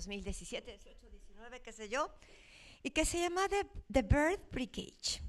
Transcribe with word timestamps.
2017, 0.00 0.70
18, 0.70 1.10
19, 1.10 1.60
qué 1.60 1.72
sé 1.72 1.88
yo, 1.88 2.10
y 2.82 2.90
que 2.90 3.04
se 3.04 3.20
llama 3.20 3.48
The, 3.48 3.66
The 3.92 4.02
Bird 4.02 4.40
Brigade. 4.50 5.20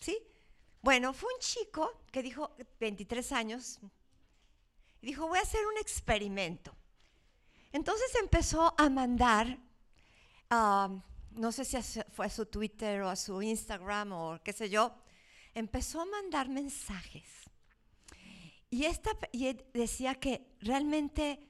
¿Sí? 0.00 0.18
Bueno, 0.80 1.12
fue 1.12 1.32
un 1.34 1.40
chico 1.40 2.04
que 2.10 2.22
dijo, 2.22 2.56
23 2.80 3.32
años, 3.32 3.78
y 5.02 5.06
dijo, 5.08 5.28
voy 5.28 5.38
a 5.38 5.42
hacer 5.42 5.60
un 5.66 5.76
experimento. 5.78 6.74
Entonces 7.72 8.14
empezó 8.20 8.74
a 8.78 8.88
mandar, 8.88 9.58
um, 10.50 11.02
no 11.32 11.52
sé 11.52 11.64
si 11.64 11.76
fue 12.12 12.26
a 12.26 12.30
su 12.30 12.46
Twitter 12.46 13.02
o 13.02 13.10
a 13.10 13.16
su 13.16 13.42
Instagram 13.42 14.12
o 14.12 14.40
qué 14.42 14.52
sé 14.54 14.70
yo, 14.70 14.94
empezó 15.54 16.00
a 16.00 16.06
mandar 16.06 16.48
mensajes. 16.48 17.28
Y, 18.70 18.84
esta, 18.84 19.10
y 19.32 19.52
decía 19.74 20.14
que 20.14 20.56
realmente 20.60 21.40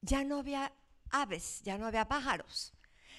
ya 0.00 0.24
no 0.24 0.38
había 0.38 0.72
aves, 1.10 1.62
ya 1.62 1.78
no 1.78 1.86
había 1.86 2.08
pájaros, 2.08 2.72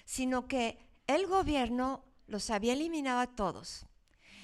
sino 0.05 0.47
que 0.47 0.77
el 1.07 1.27
gobierno 1.27 2.05
los 2.27 2.49
había 2.49 2.73
eliminado 2.73 3.19
a 3.19 3.35
todos. 3.35 3.85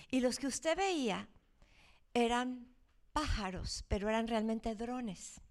Y 0.10 0.20
los 0.20 0.40
que 0.40 0.48
usted 0.48 0.78
veía 0.78 1.30
eran 2.14 2.68
pájaros, 3.14 3.86
pero 3.88 4.10
eran 4.10 4.28
realmente 4.28 4.76
drones. 4.76 5.42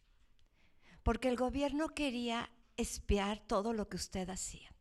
Porque 1.03 1.29
el 1.29 1.37
gobierno 1.37 1.89
quería 1.89 2.51
espiar 2.77 3.41
todo 3.41 3.73
lo 3.73 3.89
que 3.89 3.97
usted 3.97 4.29
hacía. 4.29 4.75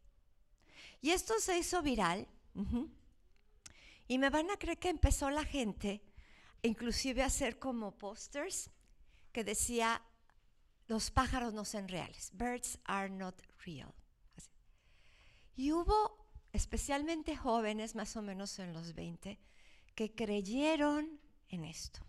Y 1.01 1.11
esto 1.11 1.33
se 1.39 1.57
hizo 1.57 1.81
viral. 1.81 2.27
Y 4.07 4.17
me 4.17 4.29
van 4.29 4.49
a 4.51 4.57
creer 4.57 4.79
que 4.79 4.89
empezó 4.89 5.29
la 5.29 5.45
gente, 5.45 6.01
inclusive 6.61 7.23
a 7.23 7.27
hacer 7.27 7.57
como 7.57 7.97
posters 7.97 8.69
que 9.31 9.43
decía, 9.43 10.01
los 10.89 11.11
pájaros 11.11 11.53
no 11.53 11.65
son 11.65 11.87
reales. 11.87 12.31
Birds 12.33 12.79
are 12.83 13.09
not 13.09 13.39
real. 13.63 13.93
Y 15.55 15.71
hubo 15.71 16.17
especialmente 16.51 17.37
jóvenes, 17.37 17.95
más 17.95 18.17
o 18.17 18.23
menos 18.23 18.57
en 18.57 18.73
los 18.73 18.95
20, 18.95 19.39
que 19.93 20.15
creyeron 20.15 21.19
en 21.47 21.65
esto. 21.65 21.99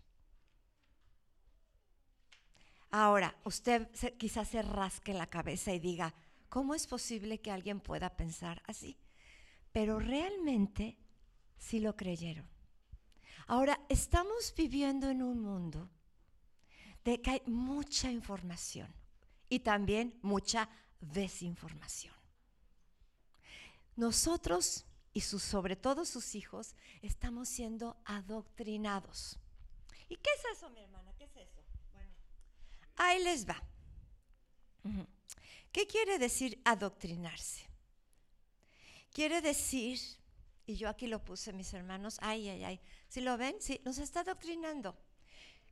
Ahora, 2.89 3.37
usted 3.45 3.87
quizás 4.17 4.47
se 4.47 4.63
rasque 4.63 5.13
la 5.13 5.27
cabeza 5.27 5.71
y 5.71 5.79
diga, 5.79 6.15
¿cómo 6.49 6.73
es 6.73 6.87
posible 6.87 7.39
que 7.39 7.51
alguien 7.51 7.81
pueda 7.81 8.17
pensar 8.17 8.63
así? 8.65 8.97
Pero 9.71 9.99
realmente 9.99 10.97
sí 11.55 11.79
lo 11.79 11.95
creyeron. 11.95 12.49
Ahora, 13.45 13.79
estamos 13.89 14.53
viviendo 14.57 15.07
en 15.09 15.21
un 15.21 15.39
mundo 15.39 15.91
de 17.03 17.21
que 17.21 17.31
hay 17.31 17.41
mucha 17.45 18.11
información 18.11 18.93
y 19.49 19.59
también 19.59 20.17
mucha 20.21 20.69
desinformación. 20.99 22.13
Nosotros 23.95 24.85
y 25.13 25.21
sobre 25.21 25.75
todo 25.75 26.05
sus 26.05 26.35
hijos 26.35 26.75
estamos 27.01 27.49
siendo 27.49 27.97
adoctrinados. 28.05 29.37
¿Y 30.07 30.15
qué 30.15 30.29
es 30.37 30.57
eso, 30.57 30.69
mi 30.69 30.79
hermana? 30.79 31.13
¿Qué 31.17 31.25
es 31.25 31.35
eso? 31.35 31.61
Bueno, 31.93 32.13
ahí 32.95 33.23
les 33.23 33.47
va. 33.47 33.61
¿Qué 35.71 35.87
quiere 35.87 36.17
decir 36.17 36.61
adoctrinarse? 36.65 37.65
Quiere 39.11 39.41
decir, 39.41 39.99
y 40.65 40.75
yo 40.75 40.87
aquí 40.87 41.07
lo 41.07 41.23
puse, 41.23 41.51
mis 41.51 41.73
hermanos, 41.73 42.17
ay, 42.21 42.47
ay, 42.49 42.63
ay, 42.63 42.81
si 43.09 43.21
lo 43.21 43.37
ven, 43.37 43.55
sí, 43.59 43.81
nos 43.83 43.97
está 43.97 44.21
adoctrinando 44.21 44.97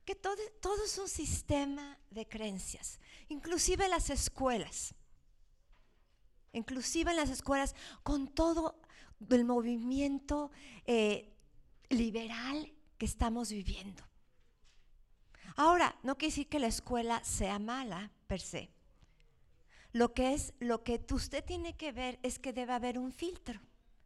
que 0.04 0.14
todo, 0.14 0.36
todo 0.60 0.84
es 0.84 0.98
un 0.98 1.08
sistema 1.08 1.98
de 2.10 2.26
creencias, 2.26 2.98
inclusive 3.28 3.88
las 3.88 4.10
escuelas, 4.10 4.94
inclusive 6.52 7.10
en 7.10 7.16
las 7.16 7.30
escuelas, 7.30 7.74
con 8.02 8.28
todo 8.28 8.80
el 9.28 9.44
movimiento 9.44 10.50
eh, 10.86 11.32
liberal 11.88 12.72
que 12.98 13.06
estamos 13.06 13.50
viviendo. 13.50 14.02
Ahora, 15.56 15.98
no 16.02 16.16
quiere 16.16 16.32
decir 16.32 16.48
que 16.48 16.58
la 16.58 16.68
escuela 16.68 17.22
sea 17.24 17.58
mala 17.58 18.10
per 18.26 18.40
se. 18.40 18.70
Lo 19.92 20.14
que 20.14 20.34
es, 20.34 20.54
lo 20.60 20.84
que 20.84 21.04
usted 21.10 21.44
tiene 21.44 21.76
que 21.76 21.92
ver 21.92 22.18
es 22.22 22.38
que 22.38 22.52
debe 22.52 22.72
haber 22.72 22.98
un 22.98 23.12
filtro. 23.12 23.60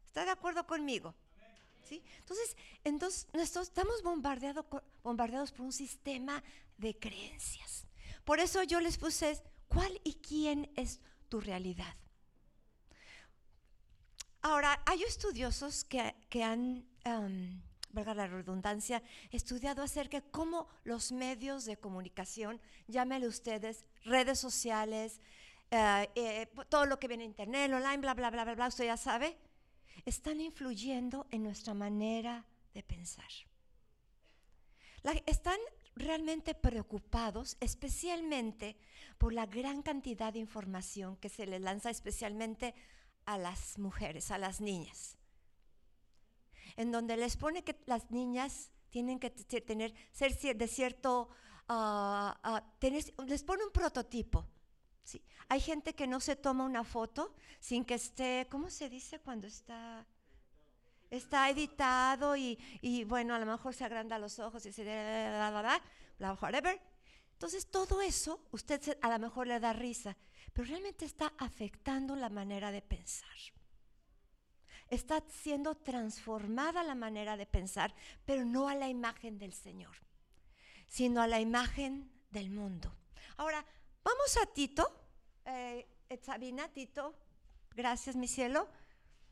¿Está 0.06 0.24
de 0.24 0.30
acuerdo 0.30 0.66
conmigo? 0.66 1.14
Entonces, 1.92 2.56
entonces 2.84 3.26
nosotros 3.32 3.68
estamos 3.68 4.02
bombardeado, 4.02 4.66
bombardeados 5.02 5.52
por 5.52 5.66
un 5.66 5.72
sistema 5.72 6.42
de 6.78 6.98
creencias. 6.98 7.86
Por 8.24 8.40
eso 8.40 8.62
yo 8.62 8.80
les 8.80 8.96
puse, 8.96 9.40
¿cuál 9.68 10.00
y 10.04 10.14
quién 10.14 10.70
es 10.76 11.00
tu 11.28 11.40
realidad? 11.40 11.94
Ahora, 14.40 14.82
hay 14.86 15.02
estudiosos 15.02 15.84
que, 15.84 16.42
han, 16.42 16.86
um, 17.06 17.62
valga 17.90 18.14
la 18.14 18.26
redundancia, 18.26 19.02
estudiado 19.30 19.82
acerca 19.82 20.20
de 20.20 20.30
cómo 20.30 20.68
los 20.84 21.12
medios 21.12 21.64
de 21.64 21.76
comunicación, 21.76 22.60
llámenle 22.86 23.26
ustedes 23.26 23.84
redes 24.04 24.38
sociales, 24.38 25.20
eh, 25.70 26.10
eh, 26.14 26.48
todo 26.68 26.84
lo 26.84 26.98
que 26.98 27.08
viene 27.08 27.24
en 27.24 27.30
internet, 27.30 27.72
online, 27.72 27.98
bla, 27.98 28.14
bla, 28.14 28.30
bla, 28.30 28.44
bla, 28.44 28.54
bla, 28.54 28.68
usted 28.68 28.84
ya 28.84 28.96
sabe, 28.96 29.36
están 30.04 30.40
influyendo 30.40 31.26
en 31.30 31.42
nuestra 31.42 31.74
manera 31.74 32.46
de 32.72 32.82
pensar. 32.82 33.30
están 35.26 35.58
realmente 35.96 36.54
preocupados, 36.54 37.56
especialmente 37.60 38.76
por 39.18 39.32
la 39.32 39.46
gran 39.46 39.82
cantidad 39.82 40.32
de 40.32 40.40
información 40.40 41.16
que 41.16 41.28
se 41.28 41.46
les 41.46 41.60
lanza 41.60 41.90
especialmente 41.90 42.74
a 43.26 43.38
las 43.38 43.78
mujeres, 43.78 44.30
a 44.30 44.38
las 44.38 44.60
niñas, 44.60 45.16
en 46.76 46.90
donde 46.90 47.16
les 47.16 47.36
pone 47.36 47.62
que 47.62 47.78
las 47.86 48.10
niñas 48.10 48.70
tienen 48.90 49.18
que 49.18 49.30
tener, 49.30 49.94
ser 50.12 50.36
de 50.56 50.68
cierto, 50.68 51.28
ah, 51.68 52.38
ah, 52.42 52.64
les 53.26 53.42
pone 53.44 53.64
un 53.64 53.72
prototipo 53.72 54.48
Sí. 55.04 55.22
Hay 55.48 55.60
gente 55.60 55.94
que 55.94 56.06
no 56.06 56.18
se 56.18 56.34
toma 56.34 56.64
una 56.64 56.82
foto 56.82 57.34
sin 57.60 57.84
que 57.84 57.94
esté, 57.94 58.46
¿cómo 58.50 58.70
se 58.70 58.88
dice 58.88 59.20
cuando 59.20 59.46
está? 59.46 60.06
Está 61.10 61.48
editado 61.48 62.34
y, 62.34 62.58
bueno, 63.06 63.34
a 63.34 63.38
lo 63.38 63.46
mejor 63.46 63.74
se 63.74 63.84
agranda 63.84 64.18
los 64.18 64.38
ojos 64.40 64.66
y 64.66 64.72
se 64.72 64.82
bla, 64.82 65.50
bla, 65.50 65.80
bla, 66.18 66.38
whatever. 66.40 66.80
Entonces 67.32 67.70
todo 67.70 68.00
eso, 68.00 68.40
usted 68.50 68.98
a 69.00 69.08
lo 69.10 69.18
mejor 69.18 69.46
le 69.46 69.60
da 69.60 69.72
risa, 69.72 70.16
pero 70.52 70.66
realmente 70.66 71.04
está 71.04 71.32
afectando 71.38 72.16
la 72.16 72.30
manera 72.30 72.72
de 72.72 72.82
pensar. 72.82 73.36
Está 74.88 75.22
siendo 75.28 75.74
transformada 75.74 76.82
la 76.82 76.94
manera 76.94 77.36
de 77.36 77.46
pensar, 77.46 77.94
pero 78.24 78.44
no 78.44 78.68
a 78.68 78.74
la 78.74 78.88
imagen 78.88 79.38
del 79.38 79.52
Señor, 79.52 79.96
sino 80.88 81.20
a 81.20 81.26
la 81.26 81.40
imagen 81.40 82.10
del 82.30 82.50
mundo. 82.50 82.96
Ahora, 83.36 83.64
Vamos 84.04 84.36
a 84.36 84.44
Tito, 84.44 84.92
eh, 85.46 85.86
Sabina, 86.22 86.68
Tito, 86.68 87.14
gracias 87.74 88.14
mi 88.16 88.28
cielo, 88.28 88.68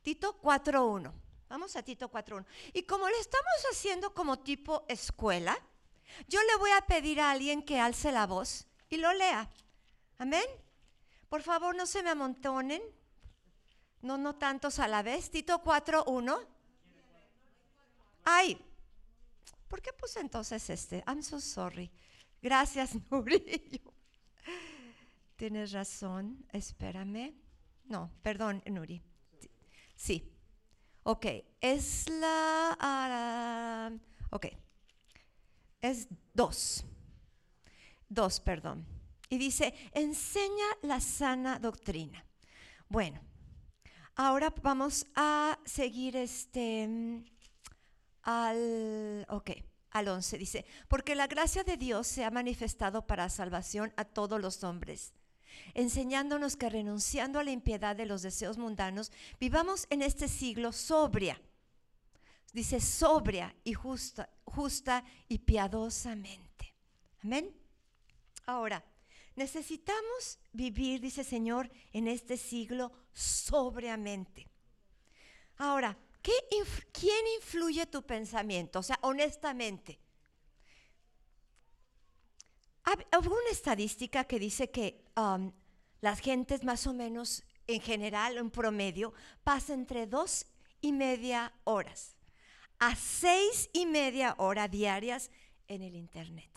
Tito 0.01 0.41
4.1. 0.41 1.13
Vamos 1.51 1.77
a 1.77 1.83
Tito 1.83 2.11
4.1. 2.11 2.47
Y 2.73 2.85
como 2.85 3.07
le 3.07 3.19
estamos 3.19 3.53
haciendo 3.71 4.15
como 4.15 4.39
tipo 4.39 4.87
escuela, 4.89 5.59
yo 6.27 6.41
le 6.43 6.57
voy 6.57 6.71
a 6.71 6.81
pedir 6.87 7.21
a 7.21 7.31
alguien 7.31 7.63
que 7.63 7.79
alce 7.79 8.11
la 8.13 8.27
voz 8.27 8.67
y 8.89 8.97
lo 8.97 9.13
lea. 9.13 9.51
Amén. 10.17 10.45
Por 11.29 11.43
favor, 11.43 11.77
no 11.77 11.85
se 11.85 12.03
me 12.03 12.09
amontonen. 12.09 12.83
No, 14.01 14.17
no 14.17 14.37
tantos 14.37 14.79
a 14.79 14.89
la 14.89 15.03
vez. 15.03 15.31
Tito 15.31 15.63
4.1. 15.63 16.47
Ay, 18.25 18.59
¿por 19.69 19.83
qué 19.83 19.93
puse 19.93 20.21
entonces 20.21 20.71
este? 20.71 21.05
I'm 21.07 21.23
so 21.23 21.41
sorry. 21.41 21.91
Gracias, 22.41 22.93
Nurillo. 23.11 23.92
Tienes 25.37 25.73
razón, 25.73 26.47
espérame. 26.53 27.35
No, 27.85 28.11
perdón, 28.23 28.63
Nuri. 28.67 29.03
Sí. 29.97 30.31
Ok, 31.03 31.27
es 31.61 32.09
la... 32.09 32.77
Ah, 32.79 33.91
ok. 34.31 34.47
Es 35.81 36.07
dos. 36.33 36.85
Dos, 38.09 38.41
perdón. 38.41 38.87
Y 39.29 39.39
dice, 39.39 39.75
enseña 39.93 40.67
la 40.83 41.01
sana 41.01 41.59
doctrina. 41.59 42.25
Bueno, 42.89 43.21
ahora 44.15 44.55
vamos 44.63 45.07
a 45.17 45.59
seguir 45.65 46.17
este 46.17 46.87
mm, 46.87 47.25
al... 48.23 49.27
Ok 49.29 49.72
al 49.93 50.09
11 50.09 50.39
dice, 50.39 50.65
porque 50.89 51.15
la 51.15 51.27
gracia 51.27 51.65
de 51.65 51.77
Dios 51.77 52.07
se 52.07 52.25
ha 52.25 52.31
manifestado 52.31 53.07
para 53.07 53.29
salvación 53.29 53.93
a 53.97 54.05
todos 54.05 54.41
los 54.41 54.65
hombres, 54.65 55.13
enseñándonos 55.75 56.57
que 56.57 56.71
renunciando 56.71 57.39
a 57.39 57.45
la 57.45 57.51
impiedad 57.51 57.95
de 57.95 58.07
los 58.07 58.23
deseos 58.23 58.57
mundanos, 58.59 59.13
vivamos 59.39 59.87
en 59.91 60.03
este 60.03 60.29
siglo 60.29 60.73
sobria. 60.73 61.41
Dice 62.53 62.81
sobria 62.81 63.55
y 63.65 63.73
justa, 63.73 64.29
justa 64.45 65.05
y 65.29 65.39
piadosamente. 65.39 66.75
Amén. 67.23 67.55
Ahora, 68.47 68.85
necesitamos 69.37 70.39
vivir, 70.53 71.01
dice 71.01 71.25
Señor, 71.25 71.71
en 71.93 72.09
este 72.09 72.37
siglo 72.37 72.93
sobriamente. 73.13 74.49
Ahora, 75.59 75.97
¿quién 76.23 77.27
influye 77.39 77.87
tu 77.87 78.03
pensamiento? 78.03 78.79
O 78.79 78.83
sea, 78.83 78.99
honestamente. 79.03 79.99
Hay 82.85 82.97
una 83.13 83.51
estadística 83.51 84.25
que 84.25 84.39
dice 84.39 84.71
que 84.71 85.05
um, 85.17 85.53
las 86.01 86.21
gentes 86.21 86.65
más 86.65 86.87
o 86.87 86.93
menos 86.93 87.45
en 87.67 87.81
general, 87.81 88.39
en 88.39 88.51
promedio, 88.51 89.13
pasa 89.45 89.73
entre 89.73 90.07
dos 90.07 90.47
y 90.81 90.93
media 90.93 91.53
horas 91.65 92.17
a 92.83 92.97
seis 92.97 93.71
y 93.73 93.87
media 93.87 94.35
hora 94.39 94.67
diarias 94.67 95.31
en 95.69 95.83
el 95.83 95.95
Internet. 95.95 96.51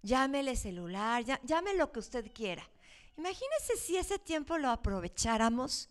Llámele 0.00 0.56
celular, 0.56 1.22
llame 1.44 1.74
lo 1.74 1.92
que 1.92 1.98
usted 1.98 2.32
quiera. 2.32 2.66
Imagínese 3.18 3.76
si 3.76 3.98
ese 3.98 4.18
tiempo 4.18 4.56
lo 4.56 4.70
aprovecháramos 4.70 5.90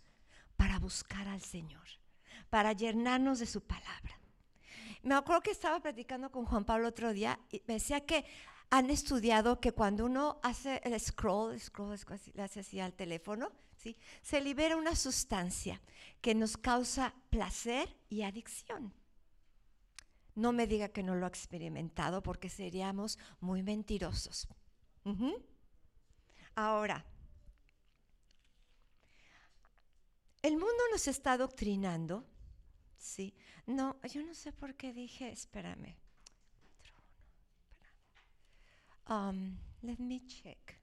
para 0.58 0.80
buscar 0.80 1.28
al 1.28 1.44
Señor, 1.44 1.88
para 2.52 2.74
llenarnos 2.74 3.40
de 3.40 3.48
su 3.48 3.62
palabra. 3.62 4.20
Me 5.02 5.16
acuerdo 5.16 5.42
que 5.42 5.52
estaba 5.52 5.80
platicando 5.80 6.30
con 6.32 6.46
Juan 6.46 6.66
Pablo 6.66 6.90
otro 6.90 7.12
día 7.14 7.40
y 7.50 7.64
me 7.66 7.76
decía 7.76 8.06
que 8.06 8.26
han 8.70 8.92
estudiado 8.92 9.60
que 9.60 9.72
cuando 9.72 10.06
uno 10.06 10.40
hace 10.44 10.80
el 10.84 11.00
scroll, 11.00 11.60
scroll 11.60 11.98
le 12.34 12.44
hace 12.44 12.60
así 12.60 12.80
al 12.80 12.94
teléfono, 12.94 13.52
¿sí? 13.78 13.98
se 14.22 14.42
libera 14.42 14.78
una 14.78 14.96
sustancia 14.96 15.82
que 16.22 16.36
nos 16.36 16.58
causa 16.58 17.16
placer 17.30 17.98
y 18.10 18.22
adicción. 18.22 18.94
No 20.36 20.52
me 20.52 20.68
diga 20.68 20.90
que 20.90 21.04
no 21.04 21.16
lo 21.16 21.26
ha 21.26 21.30
experimentado 21.30 22.22
porque 22.22 22.50
seríamos 22.50 23.18
muy 23.40 23.64
mentirosos. 23.64 24.48
Ahora, 26.56 27.06
el 30.42 30.54
mundo 30.54 30.84
nos 30.92 31.08
está 31.08 31.34
adoctrinando, 31.34 32.26
¿sí? 33.02 33.34
No, 33.66 34.00
yo 34.04 34.24
no 34.24 34.34
sé 34.34 34.54
por 34.54 34.76
qué 34.76 34.94
dije, 34.94 35.30
espérame. 35.30 35.98
Um, 39.10 39.58
let 39.82 39.98
me 39.98 40.26
check. 40.28 40.80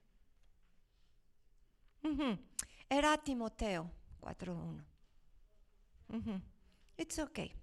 Era 2.89 3.17
Timoteo 3.17 3.89
4.1. 4.21 6.41
It's 6.97 7.19
okay. 7.19 7.53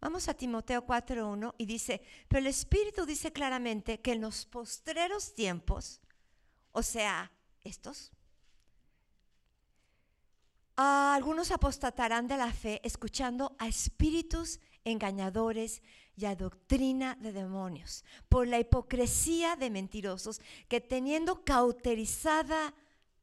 Vamos 0.00 0.28
a 0.28 0.34
Timoteo 0.34 0.86
4.1 0.86 1.54
y 1.58 1.66
dice, 1.66 2.00
pero 2.28 2.40
el 2.40 2.46
Espíritu 2.46 3.04
dice 3.04 3.32
claramente 3.32 4.00
que 4.00 4.12
en 4.12 4.22
los 4.22 4.46
postreros 4.46 5.34
tiempos, 5.34 6.00
o 6.72 6.82
sea, 6.82 7.30
estos, 7.62 8.12
algunos 10.82 11.50
apostatarán 11.50 12.26
de 12.26 12.36
la 12.36 12.52
fe 12.52 12.80
escuchando 12.84 13.54
a 13.58 13.66
espíritus 13.66 14.60
engañadores 14.84 15.82
y 16.16 16.26
a 16.26 16.34
doctrina 16.34 17.16
de 17.16 17.32
demonios, 17.32 18.04
por 18.28 18.46
la 18.46 18.58
hipocresía 18.58 19.56
de 19.56 19.70
mentirosos 19.70 20.40
que 20.68 20.80
teniendo 20.80 21.44
cauterizada 21.44 22.74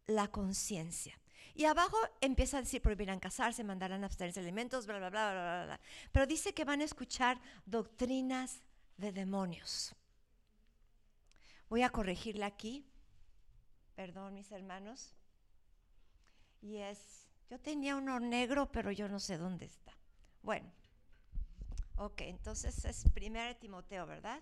la 0.06 0.28
conciencia. 0.30 1.20
Y 1.54 1.66
abajo 1.66 1.98
empieza 2.22 2.58
a 2.58 2.62
decir, 2.62 2.82
prohibirán 2.82 3.20
casarse, 3.20 3.64
mandarán 3.64 4.04
abstenerse 4.04 4.40
alimentos, 4.40 4.86
bla, 4.86 5.00
bla, 5.00 5.10
bla, 5.10 5.32
bla, 5.32 5.66
bla. 5.66 5.80
Pero 6.12 6.28
dice 6.28 6.54
que 6.54 6.66
van 6.66 6.82
a 6.82 6.86
escuchar 6.86 7.42
doctrinas 7.66 8.62
de 8.98 9.12
demonios. 9.12 9.96
Voy 11.70 11.82
a 11.82 11.90
corregirla 11.90 12.46
aquí. 12.46 12.86
Perdón, 13.96 14.36
mis 14.36 14.52
hermanos. 14.52 15.16
Y 16.62 16.78
es, 16.78 17.27
yo 17.50 17.60
tenía 17.60 17.96
uno 17.96 18.20
negro, 18.20 18.72
pero 18.72 18.92
yo 18.92 19.08
no 19.08 19.20
sé 19.20 19.38
dónde 19.38 19.66
está. 19.66 19.94
Bueno, 20.42 20.72
ok, 21.96 22.22
entonces 22.22 22.86
es 22.86 23.06
1 23.06 23.58
Timoteo, 23.58 24.06
¿verdad? 24.06 24.42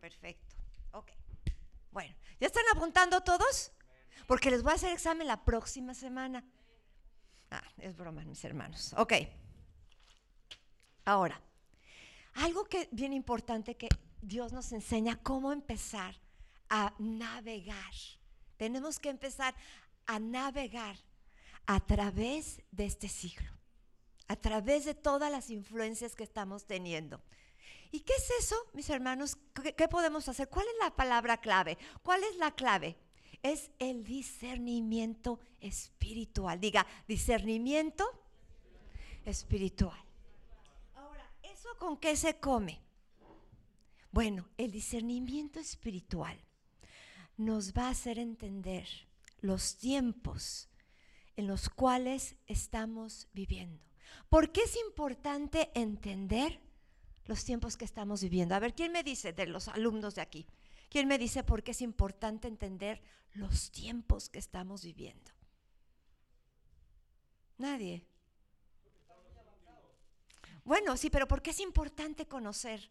Perfecto, 0.00 0.56
ok. 0.92 1.12
Bueno, 1.90 2.14
¿ya 2.40 2.46
están 2.46 2.64
apuntando 2.74 3.20
todos? 3.22 3.72
Porque 4.26 4.50
les 4.50 4.62
voy 4.62 4.72
a 4.72 4.76
hacer 4.76 4.92
examen 4.92 5.26
la 5.26 5.44
próxima 5.44 5.94
semana. 5.94 6.44
Ah, 7.50 7.62
es 7.78 7.96
broma, 7.96 8.24
mis 8.24 8.42
hermanos. 8.44 8.94
Ok. 8.96 9.12
Ahora, 11.04 11.40
algo 12.34 12.64
que 12.64 12.88
bien 12.92 13.12
importante 13.12 13.76
que 13.76 13.88
Dios 14.20 14.52
nos 14.52 14.72
enseña 14.72 15.16
cómo 15.22 15.52
empezar 15.52 16.14
a 16.68 16.94
navegar. 16.98 17.92
Tenemos 18.62 19.00
que 19.00 19.08
empezar 19.08 19.56
a 20.06 20.20
navegar 20.20 20.96
a 21.66 21.84
través 21.84 22.62
de 22.70 22.84
este 22.84 23.08
siglo, 23.08 23.50
a 24.28 24.36
través 24.36 24.84
de 24.84 24.94
todas 24.94 25.32
las 25.32 25.50
influencias 25.50 26.14
que 26.14 26.22
estamos 26.22 26.64
teniendo. 26.64 27.20
¿Y 27.90 28.02
qué 28.02 28.12
es 28.12 28.30
eso, 28.38 28.54
mis 28.72 28.88
hermanos? 28.88 29.36
¿Qué, 29.76 29.88
podemos 29.88 30.28
hacer? 30.28 30.48
¿Cuál 30.48 30.66
es 30.68 30.74
la 30.78 30.94
palabra 30.94 31.38
clave? 31.38 31.76
¿Cuál 32.04 32.22
es 32.22 32.36
la 32.36 32.52
clave? 32.52 32.96
Es 33.42 33.72
el 33.80 34.04
discernimiento 34.04 35.40
espiritual. 35.58 36.60
Diga, 36.60 36.86
discernimiento 37.08 38.08
espiritual. 39.24 39.98
Ahora, 40.94 41.28
¿eso 41.42 41.68
con 41.80 41.96
qué 41.96 42.14
se 42.14 42.38
come? 42.38 42.80
Bueno, 44.12 44.48
el 44.56 44.70
discernimiento 44.70 45.58
espiritual 45.58 46.40
nos 47.44 47.72
va 47.72 47.86
a 47.86 47.90
hacer 47.90 48.18
entender 48.18 48.86
los 49.40 49.76
tiempos 49.76 50.68
en 51.36 51.46
los 51.46 51.68
cuales 51.68 52.36
estamos 52.46 53.28
viviendo. 53.32 53.84
¿Por 54.28 54.52
qué 54.52 54.62
es 54.62 54.76
importante 54.76 55.70
entender 55.74 56.60
los 57.26 57.44
tiempos 57.44 57.76
que 57.76 57.84
estamos 57.84 58.22
viviendo. 58.22 58.54
A 58.54 58.58
ver, 58.58 58.74
¿quién 58.74 58.92
me 58.92 59.02
dice 59.02 59.32
de 59.32 59.46
los 59.46 59.68
alumnos 59.68 60.14
de 60.14 60.22
aquí? 60.22 60.46
¿Quién 60.88 61.08
me 61.08 61.18
dice 61.18 61.42
por 61.42 61.62
qué 61.62 61.70
es 61.70 61.80
importante 61.80 62.48
entender 62.48 63.02
los 63.34 63.70
tiempos 63.70 64.28
que 64.28 64.38
estamos 64.38 64.84
viviendo? 64.84 65.30
Nadie. 67.58 68.04
Bueno, 70.64 70.96
sí, 70.96 71.10
pero 71.10 71.26
¿por 71.26 71.42
qué 71.42 71.50
es 71.50 71.60
importante 71.60 72.26
conocer 72.26 72.90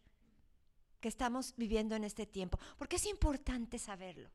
que 1.00 1.08
estamos 1.08 1.54
viviendo 1.56 1.94
en 1.94 2.04
este 2.04 2.26
tiempo? 2.26 2.58
¿Por 2.78 2.88
qué 2.88 2.96
es 2.96 3.06
importante 3.06 3.78
saberlo? 3.78 4.30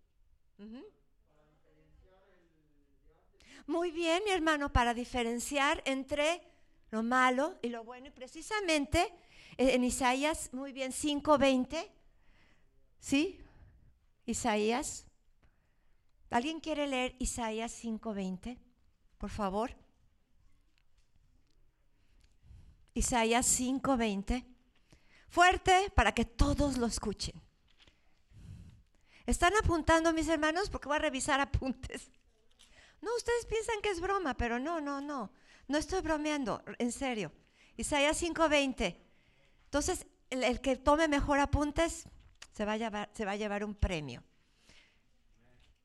Muy 3.68 3.92
bien, 3.92 4.24
mi 4.24 4.32
hermano, 4.32 4.72
para 4.72 4.94
diferenciar 4.94 5.84
entre 5.86 6.42
lo 6.90 7.04
malo 7.04 7.58
y 7.62 7.70
lo 7.70 7.84
bueno. 7.84 8.08
Y 8.08 8.12
precisamente 8.12 9.14
en 9.58 9.84
Isaías, 9.84 10.54
muy 10.54 10.72
bien, 10.72 10.92
5.20. 10.92 11.90
¿Sí? 13.00 13.40
Isaías. 14.26 15.06
¿Alguien 16.30 16.60
quiere 16.60 16.88
leer 16.88 17.16
Isaías 17.20 17.84
5.20? 17.84 18.58
Por 19.18 19.30
favor. 19.30 19.76
Isaías 22.94 23.60
5.20. 23.60 24.46
Fuerte 25.30 25.92
para 25.96 26.14
que 26.14 26.26
todos 26.26 26.78
lo 26.78 26.88
escuchen. 26.88 27.47
¿Están 29.28 29.54
apuntando 29.58 30.12
mis 30.14 30.28
hermanos? 30.28 30.72
Porque 30.72 30.88
voy 30.88 30.98
a 30.98 31.02
revisar 31.02 31.40
apuntes. 31.40 32.10
No, 33.00 33.16
ustedes 33.16 33.46
piensan 33.46 33.80
que 33.84 33.92
es 33.92 34.02
broma, 34.02 34.36
pero 34.36 34.58
no, 34.58 34.82
no, 34.82 35.00
no. 35.00 35.32
No 35.68 35.78
estoy 35.78 36.02
bromeando, 36.02 36.64
en 36.80 36.92
serio. 36.92 37.32
Isaías 37.78 38.20
5:20. 38.20 38.98
Entonces, 39.66 40.08
el, 40.32 40.62
que 40.62 40.78
tome 40.78 41.08
mejor 41.08 41.40
apuntes 41.40 42.06
se 42.54 42.66
va, 42.66 42.74
a 42.74 42.78
llevar, 42.78 43.10
se 43.14 43.24
va 43.24 43.34
a 43.34 43.36
llevar 43.36 43.64
un 43.64 43.76
premio. 43.76 44.24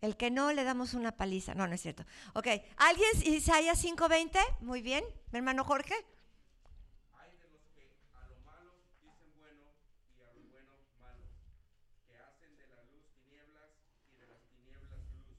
El 0.00 0.16
que 0.16 0.30
no, 0.30 0.52
le 0.52 0.64
damos 0.64 0.94
una 0.94 1.12
paliza. 1.12 1.54
No, 1.54 1.68
no 1.68 1.74
es 1.74 1.82
cierto. 1.82 2.04
Ok, 2.34 2.48
¿alguien? 2.76 3.10
Isaías 3.24 3.84
5:20. 3.84 4.38
Muy 4.60 4.82
bien, 4.82 5.04
mi 5.30 5.38
hermano 5.38 5.64
Jorge. 5.64 5.94
Hay 7.14 7.30
de 7.38 7.48
los 7.50 7.62
que 7.74 7.94
a 8.14 8.26
lo 8.26 8.40
malo 8.40 8.72
dicen 9.00 9.32
bueno 9.36 9.62
y 10.18 10.22
a 10.22 10.32
lo 10.32 10.42
bueno 10.50 10.72
malo, 11.00 11.22
que 12.08 12.16
hacen 12.18 12.56
de 12.56 12.66
la 12.66 12.82
luz 12.90 13.04
tinieblas 13.14 13.70
y 14.10 14.16
de 14.18 14.26
las 14.26 14.42
tinieblas 14.48 14.98
luz, 15.14 15.38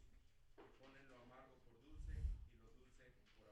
que 0.56 0.64
ponen 0.80 1.10
lo 1.10 1.20
amargo 1.28 1.60
por 1.66 1.76
dulce 1.84 2.24
y 2.56 2.64
lo 2.64 2.72
dulce 2.72 3.12
por 3.42 3.52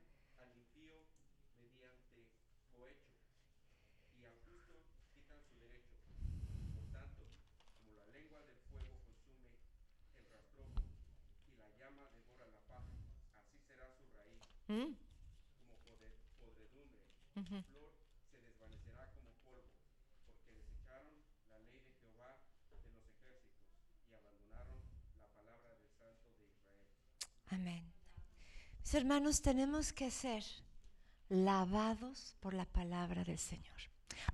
¿Mm? 14.71 14.95
como 15.59 15.75
podredumbre. 16.39 17.03
Ujú. 17.35 17.57
Su 17.59 17.73
flor 17.75 17.91
se 18.31 18.39
desvanecerá 18.39 19.11
como 19.11 19.31
polvo, 19.43 19.67
porque 20.23 20.47
desecharon 20.55 21.11
la 21.49 21.59
ley 21.59 21.81
de 21.83 21.91
Jehová 21.99 22.39
de 22.69 22.77
los 22.79 22.87
ejércitos 22.87 23.43
y 24.07 24.15
abandonaron 24.15 24.79
la 25.19 25.27
palabra 25.27 25.75
del 25.75 25.91
Santo 25.99 26.31
de 26.39 26.47
Israel. 26.47 26.87
Amén. 27.49 27.83
Mis 28.79 28.93
hermanos, 28.93 29.41
tenemos 29.41 29.91
que 29.91 30.09
ser 30.09 30.45
lavados 31.27 32.37
por 32.39 32.53
la 32.53 32.65
palabra 32.65 33.25
del 33.25 33.39
Señor. 33.39 33.75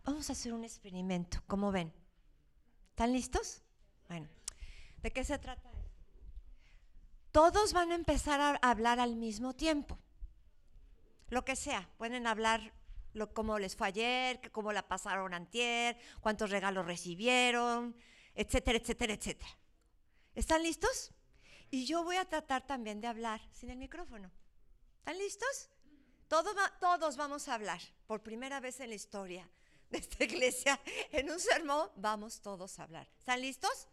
Vamos 0.04 0.30
a 0.30 0.34
hacer 0.34 0.54
un 0.54 0.64
experimento. 0.64 1.42
¿Cómo 1.48 1.72
ven? 1.72 1.92
¿Están 2.90 3.12
listos? 3.12 3.64
Bueno, 4.08 4.28
¿de 5.02 5.12
qué 5.12 5.24
se 5.24 5.40
trata 5.40 5.68
esto? 5.72 5.88
Todos 7.32 7.74
van 7.74 7.92
a 7.92 7.96
empezar 7.96 8.40
a 8.40 8.70
hablar 8.70 9.00
al 9.00 9.16
mismo 9.16 9.56
tiempo. 9.56 9.98
Lo 11.30 11.44
que 11.44 11.56
sea, 11.56 11.90
pueden 11.98 12.28
hablar 12.28 12.74
lo, 13.14 13.34
cómo 13.34 13.60
les 13.60 13.76
fue 13.76 13.88
ayer, 13.88 14.52
cómo 14.52 14.72
la 14.72 14.88
pasaron 14.88 15.34
antier, 15.34 15.98
cuántos 16.22 16.52
regalos 16.52 16.86
recibieron, 16.86 17.96
etcétera, 18.36 18.78
etcétera, 18.78 19.14
etcétera. 19.14 19.50
¿Están 20.36 20.64
listos? 20.64 21.12
Y 21.72 21.86
yo 21.86 22.04
voy 22.04 22.16
a 22.16 22.26
tratar 22.26 22.66
también 22.66 23.02
de 23.02 23.08
hablar 23.08 23.42
sin 23.52 23.70
el 23.70 23.78
micrófono. 23.78 24.32
¿Están 25.00 25.18
listos? 25.18 25.70
Todos, 26.28 26.56
todos 26.80 27.18
vamos 27.18 27.48
a 27.48 27.56
hablar. 27.56 27.82
Por 28.06 28.22
primera 28.22 28.60
vez 28.60 28.80
en 28.80 28.90
la 28.90 28.96
historia 28.96 29.50
de 29.90 29.98
esta 29.98 30.24
iglesia, 30.24 30.80
en 31.12 31.30
un 31.32 31.40
sermón, 31.40 31.90
vamos 31.96 32.42
todos 32.42 32.80
a 32.80 32.84
hablar. 32.84 33.10
¿Están 33.18 33.42
listos? 33.42 33.88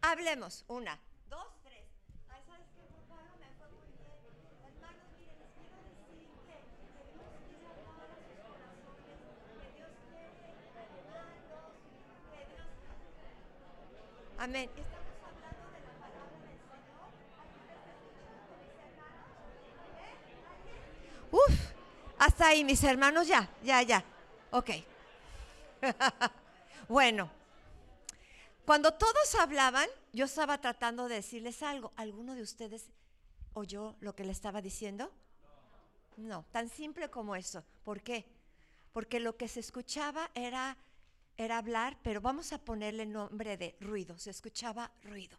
Hablemos. 0.00 0.64
Una, 0.68 1.00
dos, 1.26 1.46
tres. 1.62 1.84
Ay, 2.28 2.42
¿sabes 2.46 2.68
qué, 2.74 2.82
Pablo? 3.08 3.34
Me 3.40 3.50
fue 3.56 3.68
muy 3.72 3.90
bien. 3.96 4.14
Hermanos, 4.62 5.08
miren, 5.18 5.38
les 5.40 5.50
quiero 5.58 5.76
decir 5.82 6.28
que, 6.46 6.54
que 6.94 7.02
Dios 7.12 7.32
quiere 7.48 7.66
hablar 7.66 8.06
a 8.12 8.18
sus 8.22 8.38
corazones, 8.46 9.10
que 9.58 9.68
Dios 9.74 9.90
quiere 10.06 10.30
animarlos, 10.78 11.74
que 12.30 12.40
Dios... 12.52 12.68
Amén. 14.38 14.70
Uf, 21.30 21.72
hasta 22.18 22.48
ahí 22.48 22.64
mis 22.64 22.82
hermanos 22.84 23.26
ya, 23.26 23.50
ya, 23.62 23.82
ya. 23.82 24.04
Ok. 24.50 24.70
bueno, 26.88 27.30
cuando 28.64 28.92
todos 28.92 29.34
hablaban, 29.34 29.88
yo 30.12 30.24
estaba 30.26 30.58
tratando 30.60 31.08
de 31.08 31.16
decirles 31.16 31.62
algo. 31.62 31.92
¿Alguno 31.96 32.34
de 32.34 32.42
ustedes 32.42 32.90
oyó 33.54 33.96
lo 34.00 34.14
que 34.14 34.24
le 34.24 34.32
estaba 34.32 34.62
diciendo? 34.62 35.10
No, 36.16 36.44
tan 36.52 36.68
simple 36.68 37.10
como 37.10 37.36
eso. 37.36 37.64
¿Por 37.84 38.02
qué? 38.02 38.24
Porque 38.92 39.20
lo 39.20 39.36
que 39.36 39.48
se 39.48 39.60
escuchaba 39.60 40.30
era, 40.34 40.76
era 41.38 41.58
hablar, 41.58 41.96
pero 42.02 42.20
vamos 42.20 42.52
a 42.52 42.58
ponerle 42.58 43.06
nombre 43.06 43.56
de 43.56 43.76
ruido. 43.80 44.18
Se 44.18 44.30
escuchaba 44.30 44.90
ruido. 45.02 45.38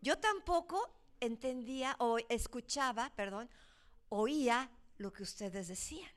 Yo 0.00 0.18
tampoco 0.18 0.90
entendía 1.20 1.94
o 1.98 2.18
escuchaba, 2.30 3.12
perdón, 3.14 3.48
oía 4.08 4.70
lo 4.96 5.12
que 5.12 5.22
ustedes 5.22 5.68
decían. 5.68 6.10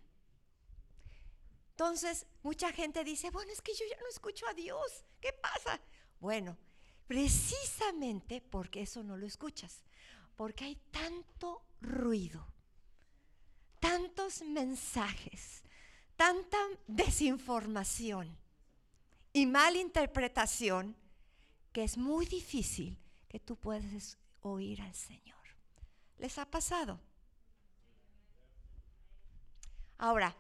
Entonces, 1.72 2.26
mucha 2.44 2.72
gente 2.72 3.04
dice, 3.04 3.30
bueno, 3.30 3.52
es 3.52 3.62
que 3.62 3.74
yo 3.74 3.86
ya 3.90 4.00
no 4.00 4.08
escucho 4.08 4.48
a 4.48 4.54
Dios. 4.54 5.06
¿Qué 5.20 5.34
pasa? 5.34 5.82
Bueno, 6.22 6.58
precisamente 7.06 8.42
porque 8.42 8.82
eso 8.82 9.04
no 9.04 9.18
lo 9.18 9.26
escuchas. 9.26 9.84
Porque 10.38 10.64
hay 10.64 10.76
tanto 10.92 11.62
ruido, 11.82 12.46
tantos 13.82 14.42
mensajes, 14.44 15.64
tanta 16.16 16.58
desinformación 16.88 18.38
y 19.40 19.46
malinterpretación 19.46 20.96
que 21.72 21.84
es 21.84 21.98
muy 21.98 22.26
difícil 22.26 23.00
que 23.30 23.40
tú 23.40 23.56
puedas 23.56 24.18
oír 24.42 24.82
al 24.82 24.94
Señor. 24.94 25.38
¿Les 26.18 26.38
ha 26.38 26.46
pasado? 26.46 27.00
Ahora, 29.98 30.36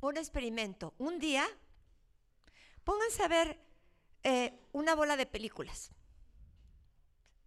un 0.00 0.16
experimento. 0.16 0.94
Un 0.98 1.18
día, 1.18 1.46
pónganse 2.84 3.22
a 3.24 3.28
ver 3.28 3.60
eh, 4.22 4.58
una 4.72 4.94
bola 4.94 5.16
de 5.16 5.26
películas. 5.26 5.90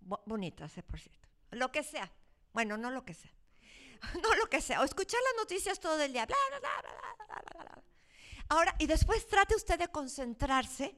Bo- 0.01 0.21
bonitas, 0.25 0.77
eh, 0.77 0.83
por 0.83 0.99
cierto. 0.99 1.27
Lo 1.51 1.71
que 1.71 1.83
sea. 1.83 2.11
Bueno, 2.53 2.77
no 2.77 2.91
lo 2.91 3.03
que 3.05 3.13
sea. 3.13 3.31
No 4.21 4.35
lo 4.35 4.47
que 4.47 4.61
sea. 4.61 4.81
O 4.81 4.83
escuchar 4.83 5.19
las 5.23 5.41
noticias 5.43 5.79
todo 5.79 6.01
el 6.01 6.11
día. 6.13 6.25
Bla, 6.25 6.35
bla, 6.49 6.59
bla, 6.59 7.83
Ahora, 8.51 8.75
y 8.79 8.85
después 8.85 9.25
trate 9.27 9.55
usted 9.55 9.79
de 9.79 9.87
concentrarse 9.87 10.93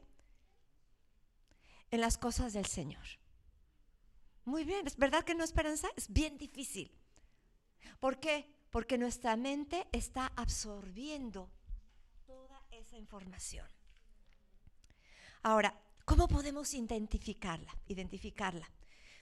en 1.91 2.01
las 2.01 2.17
cosas 2.17 2.53
del 2.53 2.65
Señor. 2.65 3.05
Muy 4.43 4.63
bien, 4.63 4.87
¿es 4.87 4.97
verdad 4.97 5.23
que 5.23 5.35
no 5.35 5.43
esperanza? 5.43 5.87
Es 5.95 6.11
bien 6.11 6.39
difícil. 6.39 6.91
¿Por 7.99 8.19
qué? 8.19 8.51
Porque 8.71 8.97
nuestra 8.97 9.35
mente 9.35 9.87
está 9.91 10.33
absorbiendo 10.35 11.51
toda 12.25 12.59
esa 12.71 12.97
información. 12.97 13.67
Ahora, 15.43 15.79
¿cómo 16.05 16.27
podemos 16.27 16.73
identificarla? 16.73 17.77
Identificarla. 17.87 18.67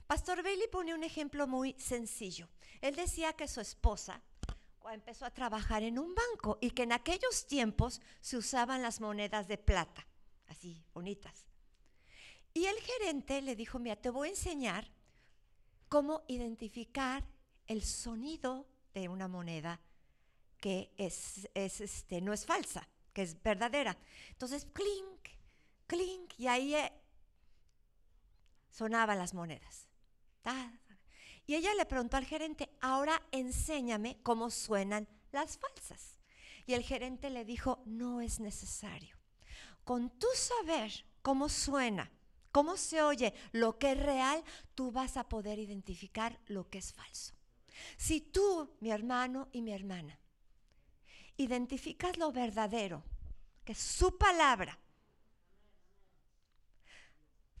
Pastor 0.06 0.42
Bailey 0.42 0.68
pone 0.68 0.94
un 0.94 1.04
ejemplo 1.04 1.46
muy 1.46 1.74
sencillo. 1.78 2.48
Él 2.80 2.96
decía 2.96 3.34
que 3.34 3.46
su 3.46 3.60
esposa 3.60 4.22
empezó 4.90 5.24
a 5.24 5.30
trabajar 5.30 5.82
en 5.82 5.98
un 5.98 6.14
banco 6.14 6.58
y 6.60 6.70
que 6.70 6.82
en 6.82 6.92
aquellos 6.92 7.46
tiempos 7.46 8.00
se 8.20 8.36
usaban 8.36 8.82
las 8.82 9.00
monedas 9.00 9.48
de 9.48 9.58
plata, 9.58 10.06
así 10.48 10.84
bonitas. 10.92 11.46
Y 12.54 12.66
el 12.66 12.76
gerente 12.76 13.40
le 13.42 13.56
dijo, 13.56 13.78
mira, 13.78 13.96
te 13.96 14.10
voy 14.10 14.28
a 14.28 14.32
enseñar 14.32 14.90
cómo 15.88 16.22
identificar 16.28 17.24
el 17.66 17.82
sonido 17.82 18.66
de 18.94 19.08
una 19.08 19.28
moneda 19.28 19.80
que 20.58 20.92
es, 20.96 21.48
es, 21.54 21.80
este, 21.80 22.20
no 22.20 22.32
es 22.32 22.46
falsa, 22.46 22.88
que 23.12 23.22
es 23.22 23.42
verdadera. 23.42 23.96
Entonces, 24.30 24.66
clink, 24.72 25.28
clink, 25.86 26.38
y 26.38 26.46
ahí 26.46 26.74
eh, 26.74 26.92
sonaban 28.70 29.18
las 29.18 29.34
monedas. 29.34 29.88
Y 31.46 31.54
ella 31.54 31.74
le 31.74 31.86
preguntó 31.86 32.16
al 32.16 32.24
gerente, 32.24 32.70
ahora 32.80 33.20
enséñame 33.32 34.18
cómo 34.22 34.50
suenan 34.50 35.08
las 35.32 35.58
falsas. 35.58 36.18
Y 36.66 36.74
el 36.74 36.82
gerente 36.82 37.30
le 37.30 37.44
dijo, 37.44 37.82
no 37.84 38.20
es 38.20 38.38
necesario. 38.38 39.16
Con 39.84 40.10
tu 40.10 40.28
saber 40.34 40.92
cómo 41.22 41.48
suena, 41.48 42.10
cómo 42.52 42.76
se 42.76 43.02
oye 43.02 43.34
lo 43.50 43.78
que 43.78 43.92
es 43.92 43.98
real, 43.98 44.44
tú 44.74 44.92
vas 44.92 45.16
a 45.16 45.28
poder 45.28 45.58
identificar 45.58 46.38
lo 46.46 46.68
que 46.68 46.78
es 46.78 46.92
falso. 46.92 47.34
Si 47.96 48.20
tú, 48.20 48.76
mi 48.80 48.90
hermano 48.90 49.48
y 49.50 49.62
mi 49.62 49.72
hermana, 49.72 50.18
identificas 51.36 52.16
lo 52.18 52.30
verdadero, 52.30 53.02
que 53.64 53.72
es 53.72 53.78
su 53.78 54.16
palabra, 54.16 54.78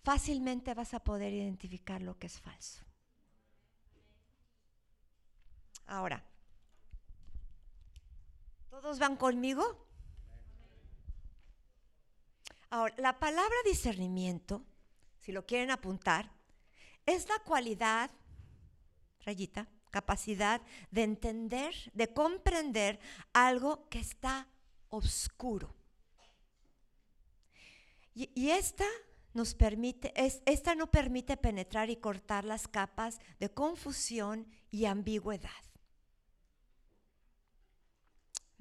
fácilmente 0.04 0.74
vas 0.74 0.94
a 0.94 1.02
poder 1.02 1.32
identificar 1.32 2.02
lo 2.02 2.16
que 2.18 2.26
es 2.28 2.40
falso. 2.40 2.82
Ahora, 5.86 6.24
¿todos 8.70 8.98
van 8.98 9.16
conmigo? 9.16 9.86
Ahora, 12.70 12.94
la 12.98 13.18
palabra 13.18 13.54
discernimiento, 13.64 14.64
si 15.18 15.32
lo 15.32 15.44
quieren 15.44 15.70
apuntar, 15.70 16.30
es 17.04 17.28
la 17.28 17.38
cualidad, 17.40 18.10
rayita, 19.24 19.68
capacidad 19.90 20.62
de 20.90 21.02
entender, 21.02 21.74
de 21.92 22.12
comprender 22.12 22.98
algo 23.32 23.88
que 23.88 23.98
está 23.98 24.48
oscuro. 24.88 25.74
Y, 28.14 28.30
y 28.34 28.50
esta 28.50 28.86
nos 29.34 29.54
permite, 29.54 30.12
es, 30.16 30.42
esta 30.46 30.74
no 30.74 30.90
permite 30.90 31.36
penetrar 31.36 31.90
y 31.90 31.96
cortar 31.96 32.44
las 32.44 32.68
capas 32.68 33.18
de 33.38 33.50
confusión 33.50 34.46
y 34.70 34.86
ambigüedad. 34.86 35.50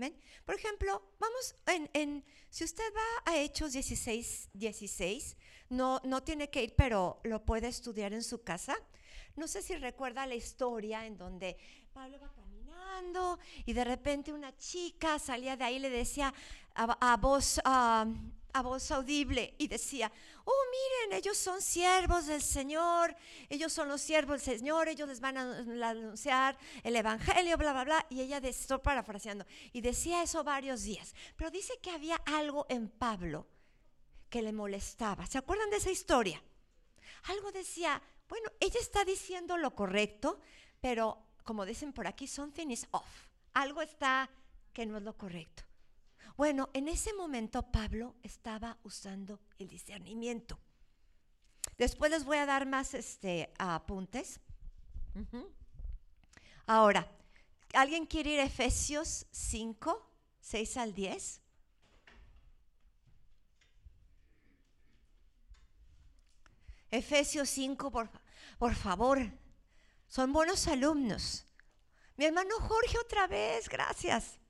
¿Ven? 0.02 0.20
Por 0.46 0.56
ejemplo, 0.56 1.04
vamos 1.20 1.56
en, 1.68 1.88
en, 1.94 2.26
si 2.50 2.64
usted 2.64 2.84
va 2.96 3.32
a 3.32 3.38
Hechos 3.38 3.74
16, 3.74 4.50
16, 4.52 5.38
no, 5.70 6.02
no 6.04 6.24
tiene 6.24 6.50
que 6.50 6.64
ir, 6.64 6.74
pero 6.76 7.20
lo 7.24 7.46
puede 7.46 7.68
estudiar 7.68 8.12
en 8.12 8.24
su 8.24 8.42
casa. 8.44 8.76
No 9.36 9.48
sé 9.48 9.62
si 9.62 9.76
recuerda 9.76 10.26
la 10.26 10.34
historia 10.34 11.06
en 11.06 11.20
donde 11.20 11.56
Pablo 11.94 12.20
va 12.20 12.34
caminando 12.34 13.38
y 13.64 13.74
de 13.74 13.84
repente 13.84 14.34
una 14.34 14.58
chica 14.58 15.20
salía 15.20 15.56
de 15.56 15.66
ahí 15.66 15.76
y 15.76 15.80
le 15.80 15.92
decía 15.92 16.34
a, 16.74 17.16
uh, 17.16 18.06
a 18.54 18.62
voz 18.62 18.92
audible 18.92 19.56
y 19.58 19.68
decía, 19.68 20.12
oh, 20.44 20.64
miren, 20.72 21.20
ellos 21.20 21.38
son 21.38 21.62
siervos 21.62 22.28
del 22.28 22.42
Señor, 22.42 23.16
ellos 23.50 23.72
son 23.72 23.88
los 23.88 24.02
siervos 24.02 24.44
del 24.46 24.60
Señor, 24.60 24.88
ellos 24.88 25.08
les 25.08 25.20
van 25.20 25.38
a 25.38 25.90
anunciar 25.90 26.58
el 26.84 26.96
Evangelio, 26.96 27.58
bla, 27.58 27.74
bla, 27.74 27.84
bla. 27.84 28.06
Y 28.10 28.22
ella, 28.22 28.38
estoy 28.38 28.80
parafraseando, 28.80 29.46
y 29.72 29.82
decía 29.82 30.24
eso 30.24 30.44
varios 30.44 30.84
días. 30.84 31.14
Pero 31.36 31.52
dice 31.52 31.74
que 31.82 31.92
había 31.92 32.16
algo 32.26 32.66
en 32.70 32.90
Pablo 32.90 33.48
que 34.30 34.42
le 34.42 34.54
molestaba. 34.54 35.26
¿Se 35.28 35.38
acuerdan 35.38 35.70
de 35.70 35.78
esa 35.78 35.92
historia? 35.92 36.42
Algo 37.24 37.52
decía, 37.52 38.02
bueno, 38.28 38.50
ella 38.60 38.80
está 38.80 39.04
diciendo 39.06 39.58
lo 39.58 39.76
correcto, 39.76 40.40
pero 40.80 41.22
como 41.44 41.66
dicen 41.66 41.94
por 41.94 42.08
aquí, 42.08 42.28
something 42.28 42.68
is 42.68 42.88
off. 42.92 43.28
Algo 43.54 43.82
está 43.82 44.30
que 44.74 44.86
no 44.86 44.98
es 44.98 45.04
lo 45.04 45.18
correcto. 45.18 45.64
Bueno, 46.38 46.70
en 46.74 46.88
ese 46.88 47.14
momento 47.14 47.72
Pablo 47.72 48.16
estaba 48.24 48.78
usando 48.84 49.40
el 49.60 49.68
discernimiento. 49.68 50.60
Después 51.78 52.12
les 52.12 52.26
voy 52.26 52.38
a 52.38 52.46
dar 52.46 52.66
más 52.66 52.94
este, 52.94 53.54
apuntes. 53.58 54.40
Ahora, 56.66 57.08
¿alguien 57.74 58.06
quiere 58.06 58.32
ir 58.32 58.40
a 58.40 58.46
Efesios 58.46 59.26
5, 59.32 60.10
6 60.42 60.78
al 60.78 60.94
10? 60.94 61.42
Efesios 66.92 67.50
5, 67.50 67.92
por, 67.92 68.10
por 68.58 68.76
favor. 68.76 69.32
Son 70.08 70.34
buenos 70.34 70.68
alumnos. 70.68 71.46
Mi 72.18 72.26
hermano 72.26 72.56
Jorge 72.60 72.98
otra 73.00 73.28
vez, 73.28 73.70
gracias. 73.70 74.41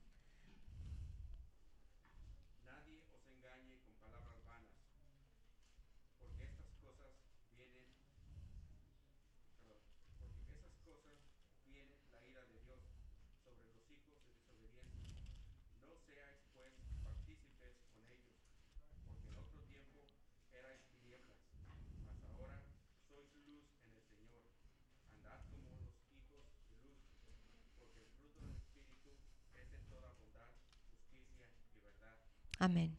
Amén. 32.62 32.96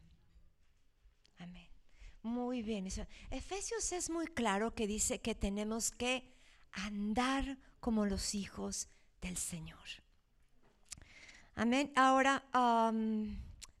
Amén. 1.37 1.69
Muy 2.21 2.61
bien. 2.63 2.85
Efesios 3.31 3.93
es 3.93 4.09
muy 4.09 4.27
claro 4.27 4.75
que 4.75 4.87
dice 4.87 5.21
que 5.21 5.35
tenemos 5.35 5.89
que 5.89 6.35
andar 6.73 7.57
como 7.79 8.05
los 8.05 8.35
hijos 8.35 8.89
del 9.21 9.37
Señor. 9.37 9.79
Amén. 11.55 11.93
Ahora 11.95 12.43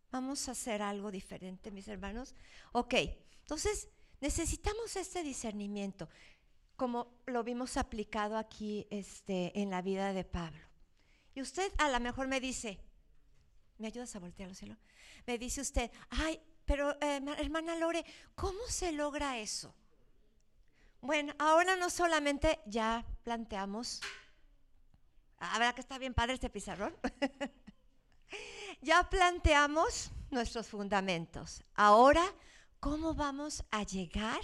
vamos 0.09 0.47
a 0.47 0.51
hacer 0.53 0.81
algo 0.81 1.11
diferente, 1.11 1.69
mis 1.69 1.89
hermanos. 1.89 2.33
Ok, 2.71 2.93
entonces 3.41 3.89
necesitamos 4.21 4.95
este 4.95 5.21
discernimiento, 5.21 6.07
como 6.77 7.13
lo 7.25 7.43
vimos 7.43 7.75
aplicado 7.75 8.37
aquí 8.37 8.87
este, 8.89 9.51
en 9.59 9.69
la 9.69 9.81
vida 9.81 10.13
de 10.13 10.23
Pablo. 10.23 10.65
Y 11.35 11.41
usted 11.41 11.73
a 11.77 11.89
lo 11.89 11.99
mejor 11.99 12.29
me 12.29 12.39
dice, 12.39 12.79
¿me 13.79 13.87
ayudas 13.87 14.15
a 14.15 14.19
voltearlo, 14.19 14.55
cielo? 14.55 14.77
Me 15.25 15.37
dice 15.37 15.61
usted, 15.61 15.91
ay, 16.09 16.41
pero 16.65 16.91
eh, 17.01 17.21
hermana 17.37 17.75
Lore, 17.75 18.05
¿cómo 18.35 18.59
se 18.67 18.91
logra 18.91 19.39
eso? 19.39 19.73
Bueno, 21.01 21.33
ahora 21.37 21.75
no 21.75 21.89
solamente 21.89 22.61
ya 22.65 23.05
planteamos, 23.23 23.99
ver 25.59 25.73
que 25.73 25.81
está 25.81 25.97
bien 25.97 26.13
padre 26.13 26.35
este 26.35 26.49
pizarrón, 26.49 26.95
ya 28.81 29.09
planteamos 29.09 30.11
nuestros 30.29 30.67
fundamentos. 30.67 31.61
Ahora, 31.75 32.23
¿cómo 32.79 33.13
vamos 33.13 33.63
a 33.71 33.83
llegar 33.83 34.41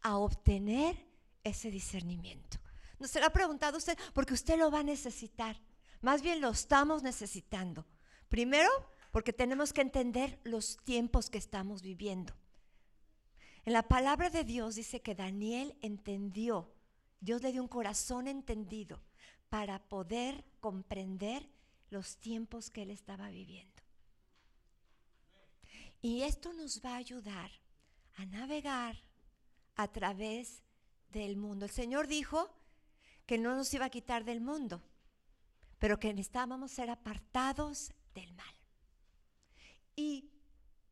a 0.00 0.16
obtener 0.16 0.96
ese 1.44 1.70
discernimiento? 1.70 2.58
¿No 2.98 3.06
se 3.06 3.20
lo 3.20 3.26
ha 3.26 3.30
preguntado 3.30 3.76
usted? 3.76 3.98
Porque 4.14 4.34
usted 4.34 4.58
lo 4.58 4.70
va 4.70 4.80
a 4.80 4.84
necesitar. 4.84 5.60
Más 6.00 6.22
bien 6.22 6.40
lo 6.40 6.50
estamos 6.50 7.02
necesitando. 7.02 7.86
Primero, 8.28 8.70
porque 9.12 9.32
tenemos 9.32 9.72
que 9.72 9.82
entender 9.82 10.40
los 10.42 10.78
tiempos 10.78 11.30
que 11.30 11.38
estamos 11.38 11.82
viviendo. 11.82 12.34
En 13.64 13.74
la 13.74 13.86
palabra 13.86 14.30
de 14.30 14.42
Dios 14.42 14.74
dice 14.74 15.02
que 15.02 15.14
Daniel 15.14 15.76
entendió, 15.82 16.74
Dios 17.20 17.42
le 17.42 17.52
dio 17.52 17.62
un 17.62 17.68
corazón 17.68 18.26
entendido 18.26 19.00
para 19.50 19.78
poder 19.88 20.44
comprender 20.60 21.48
los 21.90 22.16
tiempos 22.16 22.70
que 22.70 22.82
él 22.82 22.90
estaba 22.90 23.28
viviendo. 23.28 23.70
Y 26.00 26.22
esto 26.22 26.52
nos 26.54 26.82
va 26.84 26.94
a 26.94 26.96
ayudar 26.96 27.50
a 28.16 28.24
navegar 28.26 28.96
a 29.76 29.88
través 29.88 30.62
del 31.10 31.36
mundo. 31.36 31.66
El 31.66 31.70
Señor 31.70 32.08
dijo 32.08 32.50
que 33.26 33.38
no 33.38 33.54
nos 33.54 33.72
iba 33.74 33.84
a 33.84 33.90
quitar 33.90 34.24
del 34.24 34.40
mundo, 34.40 34.82
pero 35.78 36.00
que 36.00 36.12
necesitábamos 36.12 36.72
ser 36.72 36.90
apartados 36.90 37.92
del 38.14 38.32
mal. 38.32 38.61
Y 39.96 40.30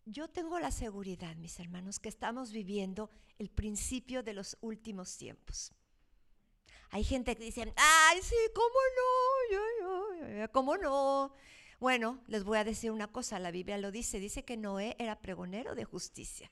yo 0.04 0.28
tengo 0.28 0.58
la 0.58 0.70
seguridad, 0.70 1.36
mis 1.36 1.58
hermanos, 1.60 1.98
que 1.98 2.08
estamos 2.08 2.52
viviendo 2.52 3.10
el 3.38 3.50
principio 3.50 4.22
de 4.22 4.34
los 4.34 4.56
últimos 4.60 5.16
tiempos. 5.16 5.72
Hay 6.90 7.04
gente 7.04 7.36
que 7.36 7.44
dice, 7.44 7.72
ay, 7.76 8.20
sí, 8.22 8.34
¿cómo 8.54 8.78
no? 8.98 10.48
¿Cómo 10.52 10.76
no? 10.76 11.32
Bueno, 11.78 12.22
les 12.26 12.44
voy 12.44 12.58
a 12.58 12.64
decir 12.64 12.90
una 12.90 13.10
cosa, 13.10 13.38
la 13.38 13.50
Biblia 13.50 13.78
lo 13.78 13.90
dice, 13.90 14.18
dice 14.18 14.44
que 14.44 14.56
Noé 14.56 14.96
era 14.98 15.20
pregonero 15.20 15.74
de 15.74 15.84
justicia 15.84 16.50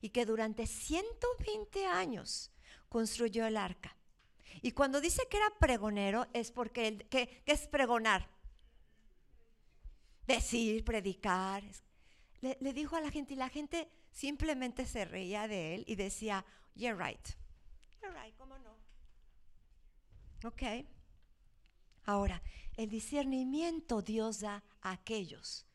y 0.00 0.10
que 0.10 0.26
durante 0.26 0.66
120 0.66 1.86
años 1.86 2.52
construyó 2.88 3.46
el 3.46 3.56
arca. 3.56 3.96
Y 4.62 4.72
cuando 4.72 5.00
dice 5.00 5.26
que 5.28 5.38
era 5.38 5.50
pregonero 5.58 6.26
es 6.34 6.52
porque, 6.52 7.06
¿qué, 7.10 7.42
qué 7.44 7.52
es 7.52 7.66
pregonar? 7.66 8.28
Decir, 10.26 10.84
predicar. 10.84 11.62
Le, 12.40 12.72
dijo 12.72 12.96
a 12.96 13.00
la 13.00 13.10
gente 13.10 13.34
y 13.34 13.36
la 13.36 13.48
gente 13.48 13.90
simplemente 14.12 14.86
se 14.86 15.04
reía 15.04 15.46
de 15.48 15.74
él 15.74 15.84
y 15.86 15.96
decía, 15.96 16.44
you're 16.74 16.96
right. 16.96 17.28
You're 18.00 18.18
right, 18.18 18.34
¿cómo 18.36 18.58
no? 18.58 18.76
Ok. 20.44 20.62
Ahora, 22.04 22.42
el 22.76 22.88
discernimiento 22.88 24.02
Dios 24.02 24.40
da 24.40 24.64
a 24.80 24.92
aquellos 24.92 25.66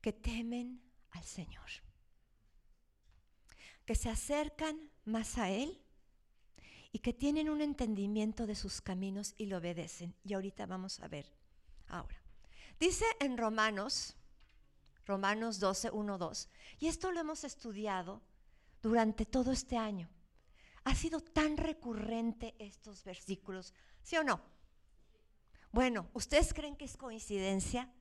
que 0.00 0.12
temen 0.12 0.82
al 1.10 1.24
Señor, 1.24 1.68
que 3.84 3.94
se 3.94 4.10
acercan 4.10 4.90
más 5.04 5.38
a 5.38 5.50
Él 5.50 5.82
y 6.92 6.98
que 6.98 7.12
tienen 7.12 7.48
un 7.48 7.60
entendimiento 7.60 8.46
de 8.46 8.54
sus 8.54 8.80
caminos 8.80 9.34
y 9.36 9.46
lo 9.46 9.58
obedecen. 9.58 10.14
Y 10.22 10.34
ahorita 10.34 10.66
vamos 10.66 11.00
a 11.00 11.08
ver 11.08 11.26
ahora. 11.88 12.25
Dice 12.78 13.04
en 13.20 13.38
Romanos, 13.38 14.16
Romanos 15.06 15.60
12, 15.60 15.90
1, 15.90 16.18
2, 16.18 16.48
y 16.80 16.88
esto 16.88 17.10
lo 17.10 17.20
hemos 17.20 17.44
estudiado 17.44 18.22
durante 18.82 19.24
todo 19.24 19.52
este 19.52 19.76
año. 19.76 20.10
Ha 20.84 20.94
sido 20.94 21.20
tan 21.20 21.56
recurrente 21.56 22.54
estos 22.58 23.02
versículos, 23.02 23.72
¿sí 24.02 24.16
o 24.16 24.24
no? 24.24 24.40
Bueno, 25.72 26.08
¿ustedes 26.12 26.52
creen 26.52 26.76
que 26.76 26.84
es 26.84 26.96
coincidencia? 26.96 27.92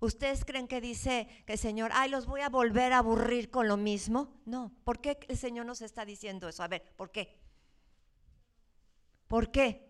¿Ustedes 0.00 0.44
creen 0.44 0.68
que 0.68 0.80
dice 0.80 1.28
que 1.46 1.54
el 1.54 1.58
Señor, 1.58 1.90
ay, 1.94 2.10
los 2.10 2.26
voy 2.26 2.40
a 2.40 2.48
volver 2.48 2.92
a 2.92 2.98
aburrir 2.98 3.50
con 3.50 3.68
lo 3.68 3.76
mismo? 3.76 4.40
No, 4.44 4.72
¿por 4.84 5.00
qué 5.00 5.18
el 5.28 5.38
Señor 5.38 5.66
nos 5.66 5.82
está 5.82 6.04
diciendo 6.04 6.48
eso? 6.48 6.62
A 6.62 6.68
ver, 6.68 6.82
¿por 6.96 7.10
qué? 7.10 7.40
¿Por 9.28 9.50
qué? 9.50 9.83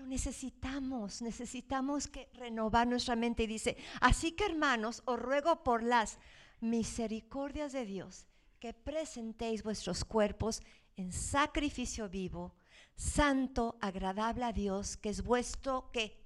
Lo 0.00 0.06
necesitamos, 0.06 1.22
necesitamos 1.22 2.08
que 2.08 2.28
renovar 2.34 2.86
nuestra 2.86 3.16
mente. 3.16 3.42
Y 3.42 3.46
dice, 3.46 3.76
así 4.00 4.32
que 4.32 4.46
hermanos, 4.46 5.02
os 5.04 5.18
ruego 5.18 5.62
por 5.62 5.82
las 5.82 6.18
misericordias 6.60 7.72
de 7.72 7.84
Dios 7.84 8.26
que 8.58 8.74
presentéis 8.74 9.62
vuestros 9.62 10.04
cuerpos 10.04 10.62
en 10.96 11.12
sacrificio 11.12 12.08
vivo, 12.08 12.54
santo, 12.96 13.78
agradable 13.80 14.44
a 14.44 14.52
Dios, 14.52 14.96
que 14.96 15.08
es 15.08 15.22
vuestro 15.22 15.90
¿qué? 15.92 16.20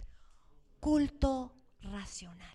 culto 0.81 1.55
racional. 1.81 2.55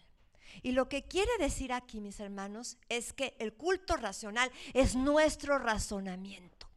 Y 0.62 0.72
lo 0.74 0.90
que 0.90 1.04
quiere 1.04 1.32
decir 1.40 1.72
aquí, 1.72 2.02
mis 2.02 2.20
hermanos, 2.20 2.78
es 2.90 3.14
que 3.14 3.36
el 3.40 3.54
culto 3.54 3.96
racional 3.96 4.52
es 4.74 4.96
nuestro 4.96 5.58
razonamiento. 5.58 6.68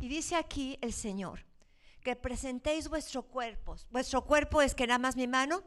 Y 0.00 0.08
dice 0.08 0.36
aquí 0.36 0.76
el 0.82 0.92
Señor, 0.92 1.46
que 2.06 2.14
presentéis 2.14 2.86
vuestro 2.86 3.24
cuerpo. 3.24 3.74
Vuestro 3.90 4.24
cuerpo 4.24 4.62
es 4.62 4.76
que 4.76 4.86
nada 4.86 5.00
más 5.00 5.16
mi 5.16 5.26
mano, 5.26 5.64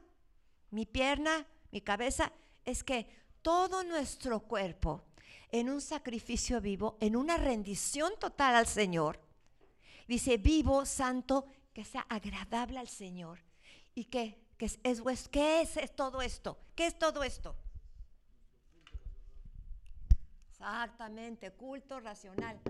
mi 0.71 0.85
pierna, 0.85 1.45
mi 1.69 1.81
cabeza, 1.81 2.31
es 2.63 2.81
que 2.81 3.09
todo 3.41 3.83
nuestro 3.83 4.39
cuerpo 4.39 5.03
en 5.51 5.69
un 5.69 5.81
sacrificio 5.81 6.61
vivo, 6.61 6.97
en 7.01 7.17
una 7.17 7.35
rendición 7.35 8.13
total 8.21 8.55
al 8.55 8.67
Señor. 8.67 9.19
Dice, 10.07 10.37
vivo, 10.37 10.85
santo, 10.85 11.45
que 11.73 11.83
sea 11.83 12.05
agradable 12.07 12.79
al 12.79 12.87
Señor. 12.87 13.43
¿Y 13.93 14.05
qué? 14.05 14.39
¿Qué 14.57 14.67
es, 14.67 14.79
es, 14.83 15.27
¿Qué 15.27 15.61
es 15.61 15.93
todo 15.93 16.21
esto? 16.21 16.57
¿Qué 16.73 16.87
es 16.87 16.97
todo 16.97 17.21
esto? 17.21 17.53
Exactamente, 20.51 21.51
culto 21.51 21.99
racional. 21.99 22.61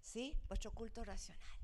¿Sí? 0.00 0.34
Vuestro 0.48 0.72
culto 0.72 1.04
racional. 1.04 1.63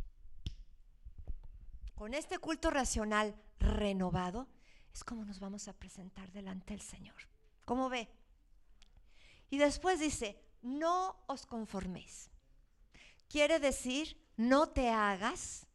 Con 2.00 2.14
este 2.14 2.38
culto 2.38 2.70
racional 2.70 3.36
renovado 3.58 4.48
es 4.90 5.04
como 5.04 5.22
nos 5.26 5.38
vamos 5.38 5.68
a 5.68 5.74
presentar 5.74 6.32
delante 6.32 6.72
del 6.72 6.80
Señor. 6.80 7.28
¿Cómo 7.66 7.90
ve? 7.90 8.08
Y 9.50 9.58
después 9.58 10.00
dice, 10.00 10.42
no 10.62 11.22
os 11.26 11.44
conforméis. 11.44 12.30
Quiere 13.28 13.60
decir, 13.60 14.16
no 14.38 14.70
te 14.70 14.88
hagas 14.88 15.66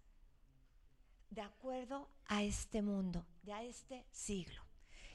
de 1.30 1.42
acuerdo 1.42 2.10
a 2.26 2.42
este 2.42 2.82
mundo, 2.82 3.28
de 3.44 3.54
a 3.54 3.62
este 3.62 4.08
siglo. 4.10 4.66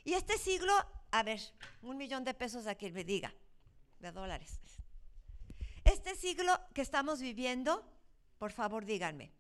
Y 0.05 0.13
este 0.13 0.39
siglo, 0.39 0.73
a 1.11 1.25
ver, 1.25 1.41
un 1.83 1.97
millón 1.97 2.23
de 2.23 2.35
pesos 2.35 2.69
a 2.69 2.77
quien 2.77 2.95
me 2.95 3.03
diga, 3.03 3.35
de 3.99 4.13
dólares. 4.13 4.61
Este 5.83 6.15
siglo 6.15 6.57
que 6.73 6.83
estamos 6.83 7.21
viviendo, 7.21 7.85
por 8.39 8.53
favor 8.53 8.85
díganme, 8.85 9.33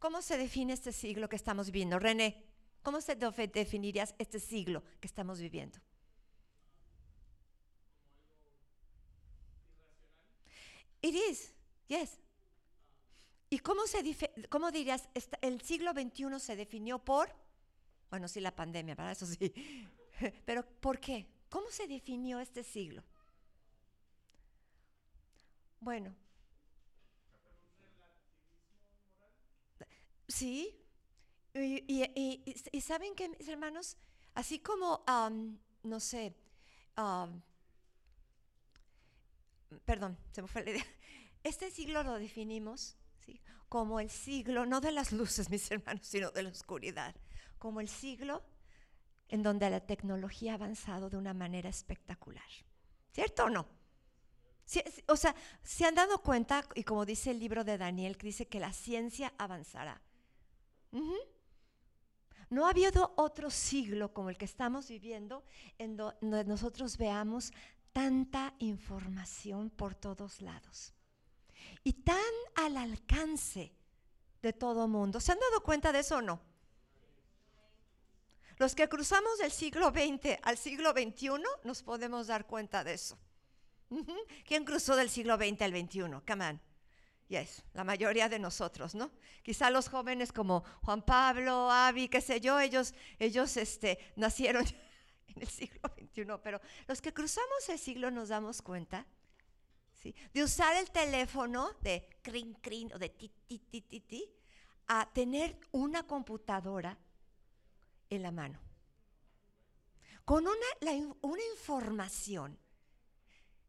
¿cómo 0.00 0.22
se 0.22 0.36
define 0.36 0.72
este 0.72 0.92
siglo 0.92 1.28
que 1.28 1.36
estamos 1.36 1.66
viviendo? 1.66 2.00
René, 2.00 2.42
¿cómo 2.82 3.00
se 3.00 3.14
definirías 3.14 4.14
este 4.18 4.40
siglo 4.40 4.82
que 5.00 5.06
estamos 5.06 5.38
viviendo? 5.38 5.78
It 11.02 11.14
is, 11.14 11.54
yes. 11.86 12.18
¿Y 13.48 13.58
cómo, 13.60 13.86
se 13.86 14.04
cómo 14.48 14.70
dirías, 14.70 15.08
el 15.40 15.60
siglo 15.60 15.92
XXI 15.92 16.40
se 16.40 16.56
definió 16.56 16.98
por, 16.98 17.34
bueno, 18.10 18.28
sí, 18.28 18.40
la 18.40 18.54
pandemia, 18.54 18.94
¿verdad? 18.94 19.12
Eso 19.12 19.26
sí. 19.26 19.52
Pero 20.44 20.64
¿por 20.80 20.98
qué? 20.98 21.26
¿Cómo 21.48 21.70
se 21.70 21.86
definió 21.86 22.40
este 22.40 22.62
siglo? 22.62 23.02
Bueno. 25.80 26.14
Sí. 30.30 30.76
Y, 31.54 32.80
saben 32.80 33.14
que, 33.14 33.28
mis 33.28 33.48
hermanos, 33.48 33.96
así 34.34 34.60
como, 34.60 35.04
no 35.82 36.00
sé, 36.00 36.34
perdón, 39.84 40.16
se 40.32 40.42
me 40.42 40.48
fue 40.48 40.64
la 40.64 40.70
idea. 40.70 40.84
Este 41.42 41.70
siglo 41.70 42.02
lo 42.02 42.18
definimos 42.18 42.98
como 43.70 43.98
el 43.98 44.10
siglo, 44.10 44.66
no 44.66 44.80
de 44.82 44.92
las 44.92 45.10
luces, 45.20 45.48
mis 45.48 45.70
hermanos, 45.70 46.06
sino 46.06 46.30
de 46.30 46.42
la 46.42 46.50
oscuridad, 46.50 47.14
como 47.58 47.80
el 47.80 47.88
siglo 47.88 48.42
en 49.28 49.42
donde 49.42 49.70
la 49.70 49.80
tecnología 49.80 50.52
ha 50.52 50.54
avanzado 50.56 51.08
de 51.08 51.16
una 51.16 51.32
manera 51.32 51.68
espectacular. 51.70 52.44
¿Cierto 53.12 53.44
o 53.44 53.50
no? 53.50 53.66
o 55.08 55.16
sea, 55.16 55.34
se 55.64 55.84
han 55.84 55.96
dado 55.96 56.22
cuenta, 56.22 56.64
y 56.76 56.84
como 56.84 57.04
dice 57.04 57.32
el 57.32 57.40
libro 57.40 57.64
de 57.64 57.76
Daniel, 57.76 58.16
que 58.16 58.28
dice 58.28 58.46
que 58.46 58.60
la 58.60 58.72
ciencia 58.72 59.32
avanzará. 59.36 60.00
No 62.50 62.66
ha 62.66 62.70
habido 62.70 63.14
otro 63.16 63.50
siglo 63.50 64.12
como 64.12 64.30
el 64.30 64.36
que 64.36 64.44
estamos 64.44 64.88
viviendo 64.88 65.44
en 65.78 65.96
donde 65.96 66.44
nosotros 66.44 66.96
veamos 66.96 67.52
tanta 67.92 68.54
información 68.58 69.70
por 69.70 69.94
todos 69.94 70.40
lados 70.40 70.92
y 71.84 71.92
tan 71.92 72.16
al 72.56 72.76
alcance 72.76 73.72
de 74.42 74.52
todo 74.52 74.88
mundo. 74.88 75.20
¿Se 75.20 75.32
han 75.32 75.38
dado 75.38 75.62
cuenta 75.62 75.92
de 75.92 76.00
eso 76.00 76.16
o 76.16 76.22
no? 76.22 76.40
Los 78.56 78.74
que 78.74 78.88
cruzamos 78.88 79.38
del 79.38 79.50
siglo 79.50 79.90
XX 79.90 80.38
al 80.42 80.58
siglo 80.58 80.90
XXI 80.92 81.30
nos 81.64 81.82
podemos 81.82 82.26
dar 82.26 82.46
cuenta 82.46 82.84
de 82.84 82.94
eso. 82.94 83.18
¿Quién 84.46 84.64
cruzó 84.64 84.96
del 84.96 85.08
siglo 85.08 85.36
XX 85.36 85.62
al 85.62 85.70
XXI? 85.70 86.00
Come 86.26 86.48
on. 86.48 86.69
Yes, 87.30 87.62
la 87.74 87.84
mayoría 87.84 88.28
de 88.28 88.40
nosotros, 88.40 88.96
¿no? 88.96 89.12
Quizá 89.44 89.70
los 89.70 89.88
jóvenes 89.88 90.32
como 90.32 90.64
Juan 90.82 91.00
Pablo, 91.00 91.70
Avi, 91.70 92.08
qué 92.08 92.20
sé 92.20 92.40
yo, 92.40 92.58
ellos, 92.58 92.92
ellos 93.20 93.56
este, 93.56 94.00
nacieron 94.16 94.66
en 95.28 95.42
el 95.42 95.48
siglo 95.48 95.80
XXI, 95.96 96.24
pero 96.42 96.60
los 96.88 97.00
que 97.00 97.14
cruzamos 97.14 97.68
el 97.68 97.78
siglo 97.78 98.10
nos 98.10 98.30
damos 98.30 98.60
cuenta 98.60 99.06
¿sí? 99.92 100.12
de 100.34 100.42
usar 100.42 100.76
el 100.76 100.90
teléfono 100.90 101.70
de 101.82 102.18
crin, 102.20 102.52
crin 102.54 102.92
o 102.94 102.98
de 102.98 103.10
ti, 103.10 103.30
ti, 103.46 103.60
ti, 103.60 103.80
ti, 103.82 104.00
ti, 104.00 104.28
a 104.88 105.08
tener 105.12 105.56
una 105.70 106.02
computadora 106.08 106.98
en 108.08 108.24
la 108.24 108.32
mano. 108.32 108.58
Con 110.24 110.48
una, 110.48 111.06
una 111.20 111.42
información 111.54 112.58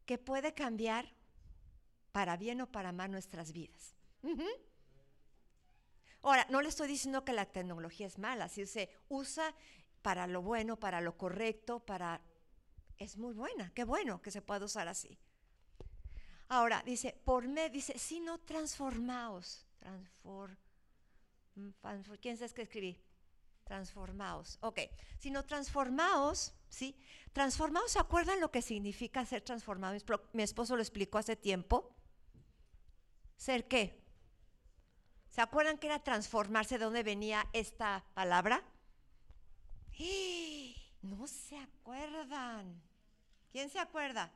que 0.04 0.18
puede 0.18 0.52
cambiar 0.52 1.14
para 2.12 2.36
bien 2.36 2.60
o 2.60 2.66
para 2.70 2.92
mal 2.92 3.10
nuestras 3.10 3.52
vidas. 3.52 3.96
Ahora, 6.22 6.46
no 6.50 6.62
le 6.62 6.68
estoy 6.68 6.86
diciendo 6.86 7.24
que 7.24 7.32
la 7.32 7.46
tecnología 7.46 8.06
es 8.06 8.18
mala, 8.18 8.48
si 8.48 8.66
se 8.66 8.90
usa 9.08 9.54
para 10.02 10.26
lo 10.26 10.42
bueno, 10.42 10.78
para 10.78 11.00
lo 11.00 11.16
correcto, 11.16 11.80
para... 11.80 12.20
Es 12.98 13.16
muy 13.16 13.34
buena, 13.34 13.72
qué 13.74 13.82
bueno 13.82 14.22
que 14.22 14.30
se 14.30 14.42
pueda 14.42 14.64
usar 14.64 14.86
así. 14.86 15.18
Ahora, 16.48 16.82
dice, 16.84 17.18
por 17.24 17.48
me, 17.48 17.70
dice, 17.70 17.98
si 17.98 18.20
no 18.20 18.38
transformaos, 18.38 19.66
transform, 19.78 20.56
¿quién 22.20 22.36
sabe 22.36 22.52
qué 22.52 22.62
escribí? 22.62 23.02
Transformaos, 23.64 24.58
ok, 24.60 24.80
si 25.18 25.30
no 25.30 25.44
transformaos, 25.44 26.52
¿sí? 26.68 26.96
Transformaos, 27.32 27.92
¿se 27.92 27.98
acuerdan 27.98 28.38
lo 28.38 28.50
que 28.50 28.60
significa 28.60 29.24
ser 29.24 29.42
transformado? 29.42 29.96
Mi 30.32 30.42
esposo 30.42 30.76
lo 30.76 30.82
explicó 30.82 31.18
hace 31.18 31.36
tiempo. 31.36 31.96
¿Ser 33.36 33.66
qué? 33.68 34.00
¿Se 35.28 35.40
acuerdan 35.40 35.78
que 35.78 35.86
era 35.86 36.02
transformarse? 36.02 36.78
¿De 36.78 36.84
dónde 36.84 37.02
venía 37.02 37.48
esta 37.52 38.04
palabra? 38.14 38.62
No 41.02 41.26
se 41.26 41.58
acuerdan. 41.58 42.80
¿Quién 43.50 43.70
se 43.70 43.80
acuerda? 43.80 44.30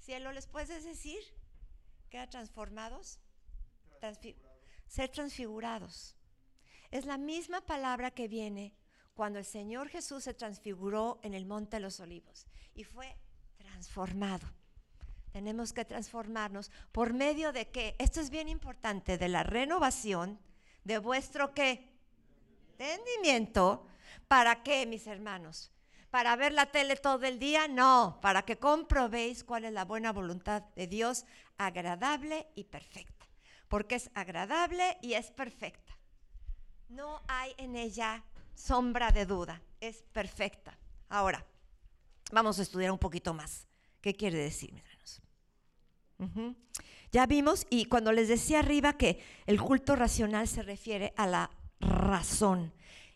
Cielo, 0.00 0.32
¿les 0.32 0.46
puedes 0.46 0.82
decir 0.82 1.18
que 2.08 2.16
eran 2.16 2.30
transformados? 2.30 3.20
ser 4.86 5.10
transfigurados. 5.10 6.16
Es 6.90 7.04
la 7.04 7.18
misma 7.18 7.60
palabra 7.60 8.10
que 8.10 8.28
viene 8.28 8.74
cuando 9.14 9.38
el 9.38 9.44
Señor 9.44 9.88
Jesús 9.88 10.24
se 10.24 10.34
transfiguró 10.34 11.20
en 11.22 11.34
el 11.34 11.44
Monte 11.44 11.76
de 11.76 11.80
los 11.80 12.00
Olivos 12.00 12.46
y 12.74 12.84
fue 12.84 13.16
transformado. 13.58 14.46
Tenemos 15.32 15.72
que 15.72 15.84
transformarnos 15.84 16.70
por 16.92 17.12
medio 17.12 17.52
de 17.52 17.68
qué? 17.68 17.94
Esto 17.98 18.20
es 18.20 18.30
bien 18.30 18.48
importante, 18.48 19.18
de 19.18 19.28
la 19.28 19.42
renovación 19.42 20.38
de 20.84 20.98
vuestro 20.98 21.54
qué? 21.54 21.92
Entendimiento 22.78 23.86
¿Para 24.28 24.62
qué, 24.62 24.86
mis 24.86 25.06
hermanos? 25.06 25.70
¿Para 26.10 26.36
ver 26.36 26.52
la 26.52 26.66
tele 26.66 26.96
todo 26.96 27.24
el 27.26 27.38
día? 27.38 27.66
No, 27.66 28.18
para 28.20 28.42
que 28.42 28.58
comprobéis 28.58 29.42
cuál 29.42 29.64
es 29.64 29.72
la 29.72 29.84
buena 29.84 30.12
voluntad 30.12 30.62
de 30.76 30.86
Dios, 30.86 31.24
agradable 31.56 32.46
y 32.54 32.64
perfecta. 32.64 33.26
Porque 33.68 33.96
es 33.96 34.10
agradable 34.14 34.98
y 35.02 35.14
es 35.14 35.30
perfecta. 35.30 35.96
No 36.88 37.22
hay 37.28 37.54
en 37.58 37.76
ella 37.76 38.24
sombra 38.54 39.10
de 39.10 39.26
duda, 39.26 39.60
es 39.80 40.02
perfecta. 40.12 40.76
Ahora, 41.08 41.44
vamos 42.32 42.58
a 42.58 42.62
estudiar 42.62 42.90
un 42.90 42.98
poquito 42.98 43.34
más. 43.34 43.66
¿Qué 44.00 44.14
quiere 44.14 44.38
decir, 44.38 44.72
mis 44.72 44.84
hermanos? 44.84 45.22
Ya 47.10 47.26
vimos, 47.26 47.66
y 47.70 47.86
cuando 47.86 48.12
les 48.12 48.28
decía 48.28 48.60
arriba 48.60 48.96
que 48.96 49.22
el 49.46 49.60
culto 49.60 49.96
racional 49.96 50.46
se 50.46 50.62
refiere 50.62 51.12
a 51.16 51.26
la 51.26 51.50
razón, 51.80 52.72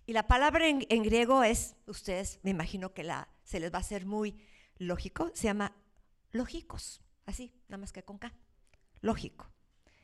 y 0.07 0.13
la 0.13 0.27
palabra 0.27 0.67
en, 0.69 1.03
griego 1.03 1.45
es, 1.45 1.77
ustedes 1.87 2.41
me 2.43 2.51
imagino 2.51 2.93
que 2.93 3.05
la, 3.05 3.29
se 3.45 3.61
les 3.61 3.73
va 3.73 3.79
a 3.79 3.81
hacer 3.83 4.05
muy 4.05 4.37
lógico, 4.79 5.31
se 5.35 5.45
llama 5.45 5.75
lógicos, 6.33 7.03
así, 7.27 7.55
nada 7.69 7.79
más 7.79 7.93
que 7.93 8.03
con 8.03 8.19
K, 8.19 8.33
lógico. 9.01 9.49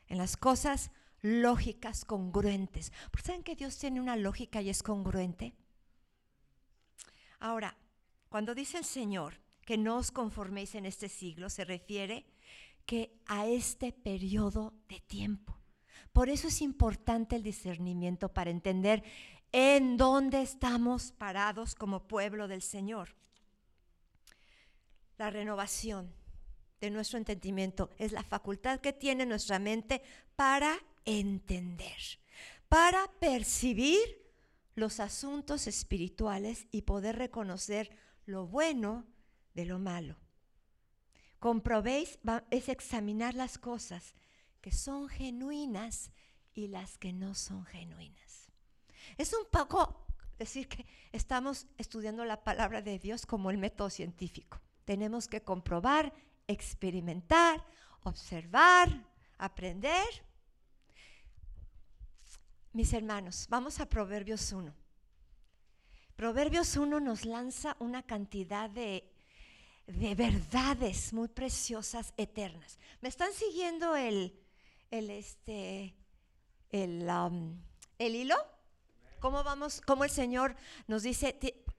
En 0.07 0.19
las 0.19 0.37
cosas 0.37 0.91
lógicas, 1.21 2.05
congruentes. 2.05 2.93
¿Por 3.11 3.21
saben 3.23 3.43
que 3.43 3.57
Dios 3.57 3.77
tiene 3.77 4.01
una 4.01 4.17
lógica 4.17 4.63
y 4.63 4.71
es 4.71 4.83
congruente? 4.83 5.55
Ahora, 7.41 7.77
cuando 8.29 8.55
dice 8.55 8.79
el 8.79 8.85
Señor 8.85 9.35
que 9.69 9.77
no 9.77 9.99
os 10.01 10.09
conforméis 10.09 10.73
en 10.81 10.87
este 10.87 11.11
siglo, 11.11 11.51
se 11.53 11.63
refiere 11.63 12.25
que 12.87 13.21
a 13.27 13.45
este 13.45 13.93
periodo 13.93 14.73
de 14.89 14.99
tiempo. 15.01 15.61
Por 16.11 16.31
eso 16.31 16.49
es 16.49 16.63
importante 16.63 17.37
el 17.37 17.43
discernimiento 17.43 18.33
para 18.33 18.49
entender 18.49 19.05
en 19.53 19.99
dónde 19.99 20.41
estamos 20.41 21.13
parados 21.13 21.75
como 21.75 22.09
pueblo 22.09 22.49
del 22.49 22.63
Señor. 22.63 23.15
La 25.19 25.29
renovación 25.29 26.15
de 26.81 26.89
nuestro 26.89 27.19
entendimiento 27.19 27.91
es 27.99 28.13
la 28.13 28.23
facultad 28.23 28.81
que 28.81 28.95
tiene 28.95 29.27
nuestra 29.27 29.59
mente 29.59 30.01
para 30.35 30.79
entender, 31.05 31.99
para 32.71 33.07
percibir 33.21 33.99
los 34.77 34.99
asuntos 34.99 35.67
espirituales 35.67 36.67
y 36.71 36.89
poder 36.89 37.17
reconocer 37.17 37.91
lo 38.25 38.47
bueno 38.47 39.05
de 39.59 39.65
lo 39.65 39.81
malo. 39.81 40.15
Comprobéis 41.41 42.21
es 42.49 42.69
examinar 42.69 43.35
las 43.35 43.59
cosas 43.59 44.15
que 44.61 44.71
son 44.71 45.09
genuinas 45.09 46.13
y 46.55 46.69
las 46.69 46.97
que 46.97 47.13
no 47.13 47.35
son 47.35 47.65
genuinas. 47.65 48.53
Es 49.17 49.35
un 49.35 49.47
poco 49.51 50.07
decir 50.39 50.69
que 50.69 50.87
estamos 51.11 51.67
estudiando 51.77 52.25
la 52.25 52.45
palabra 52.45 52.83
de 52.83 53.01
Dios 53.01 53.27
como 53.27 53.51
el 53.51 53.59
método 53.59 53.91
científico. 53.91 54.61
Tenemos 54.85 55.27
que 55.27 55.43
comprobar, 55.43 56.13
experimentar, 56.47 57.65
observar, 58.05 58.89
aprender. 59.39 60.07
Mis 62.73 62.93
hermanos, 62.93 63.49
vamos 63.51 63.81
a 63.81 63.89
Proverbios 63.89 64.53
1. 64.53 64.73
Proverbios 66.15 66.77
1 66.77 67.01
nos 67.01 67.25
lanza 67.25 67.77
una 67.81 68.05
cantidad 68.05 68.71
de, 68.71 69.18
de 69.89 70.15
verdades 70.15 71.15
muy 71.15 71.29
preciosas, 71.29 72.13
eternas. 72.17 72.79
¿Me 73.01 73.09
están 73.09 73.33
siguiendo 73.33 73.97
el, 73.97 74.39
el, 74.91 75.11
este, 75.11 75.97
el, 76.71 77.09
el 77.99 78.15
hilo? 78.15 78.37
¿Cómo 79.19 79.43
vamos? 79.43 79.81
¿Cómo 79.81 80.05
el 80.05 80.11
Señor 80.11 80.57
nos 80.87 81.03
dice 81.03 81.39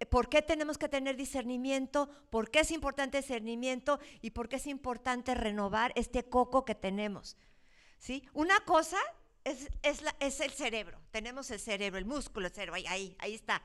por 0.10 0.28
qué 0.28 0.42
tenemos 0.42 0.78
que 0.78 0.90
tener 0.90 1.16
discernimiento? 1.16 2.10
¿Por 2.32 2.50
qué 2.50 2.62
es 2.62 2.72
importante 2.72 3.20
discernimiento? 3.20 4.00
¿Y 4.22 4.32
por 4.32 4.50
qué 4.50 4.56
es 4.56 4.66
importante 4.66 5.36
renovar 5.36 5.94
este 5.96 6.28
coco 6.28 6.66
que 6.66 6.76
tenemos? 6.76 7.38
¿Sí? 8.00 8.28
Una 8.34 8.60
cosa 8.62 8.98
es, 9.44 9.70
es, 9.84 10.04
es 10.20 10.40
el 10.40 10.52
cerebro. 10.52 11.00
Tenemos 11.12 11.52
el 11.52 11.60
cerebro, 11.60 12.00
el 12.00 12.06
músculo, 12.06 12.48
el 12.48 12.54
cerebro, 12.54 12.76
ahí, 12.76 12.88
ahí, 12.88 13.16
ahí 13.20 13.36
está. 13.36 13.64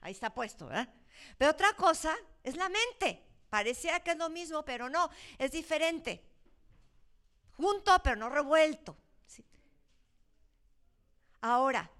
Ahí 0.00 0.12
está 0.12 0.32
puesto, 0.32 0.66
¿verdad? 0.66 0.88
Pero 1.36 1.50
otra 1.50 1.74
cosa 1.74 2.14
es 2.44 2.56
la 2.56 2.68
mente. 2.68 3.31
Parecía 3.52 4.00
que 4.00 4.12
es 4.12 4.16
lo 4.16 4.30
mismo, 4.30 4.64
pero 4.64 4.88
no, 4.88 5.10
es 5.36 5.52
diferente. 5.52 6.24
Junto, 7.58 7.94
pero 8.02 8.16
no 8.16 8.30
revuelto. 8.30 8.96
Ahora, 11.42 11.90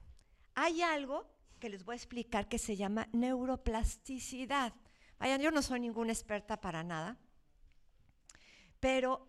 hay 0.55 0.81
algo 0.81 1.27
que 1.61 1.69
les 1.69 1.85
voy 1.85 1.93
a 1.93 1.97
explicar 1.97 2.49
que 2.49 2.59
se 2.59 2.75
llama 2.75 3.07
neuroplasticidad. 3.13 4.73
Vayan, 5.19 5.43
yo 5.43 5.51
no 5.51 5.61
soy 5.61 5.81
ninguna 5.81 6.11
experta 6.11 6.59
para 6.59 6.83
nada, 6.83 7.19
pero 8.81 9.29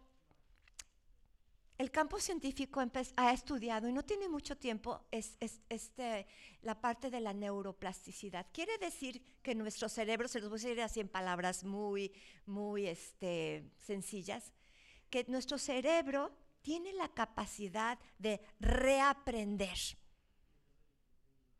el 1.78 1.92
campo 1.92 2.20
científico 2.20 2.82
ha 3.16 3.34
estudiado, 3.34 3.88
y 3.88 3.94
no 3.94 4.04
tiene 4.04 4.30
mucho 4.30 4.58
tiempo, 4.58 5.06
es, 5.12 5.38
este, 5.70 6.28
la 6.62 6.80
parte 6.80 7.10
de 7.10 7.20
la 7.20 7.34
neuroplasticidad. 7.34 8.46
Quiere 8.54 8.78
decir 8.78 9.22
que 9.42 9.56
nuestro 9.56 9.90
cerebro, 9.90 10.28
se 10.28 10.40
los 10.40 10.50
voy 10.50 10.60
a 10.60 10.62
decir 10.62 10.82
así 10.82 11.00
en 11.00 11.10
palabras 11.10 11.64
muy, 11.64 12.14
muy 12.46 12.88
este, 12.88 13.72
sencillas, 13.80 14.54
que 15.10 15.26
nuestro 15.28 15.58
cerebro 15.58 16.32
tiene 16.62 16.94
la 16.94 17.10
capacidad 17.10 18.00
de 18.20 18.40
reaprender. 18.60 19.78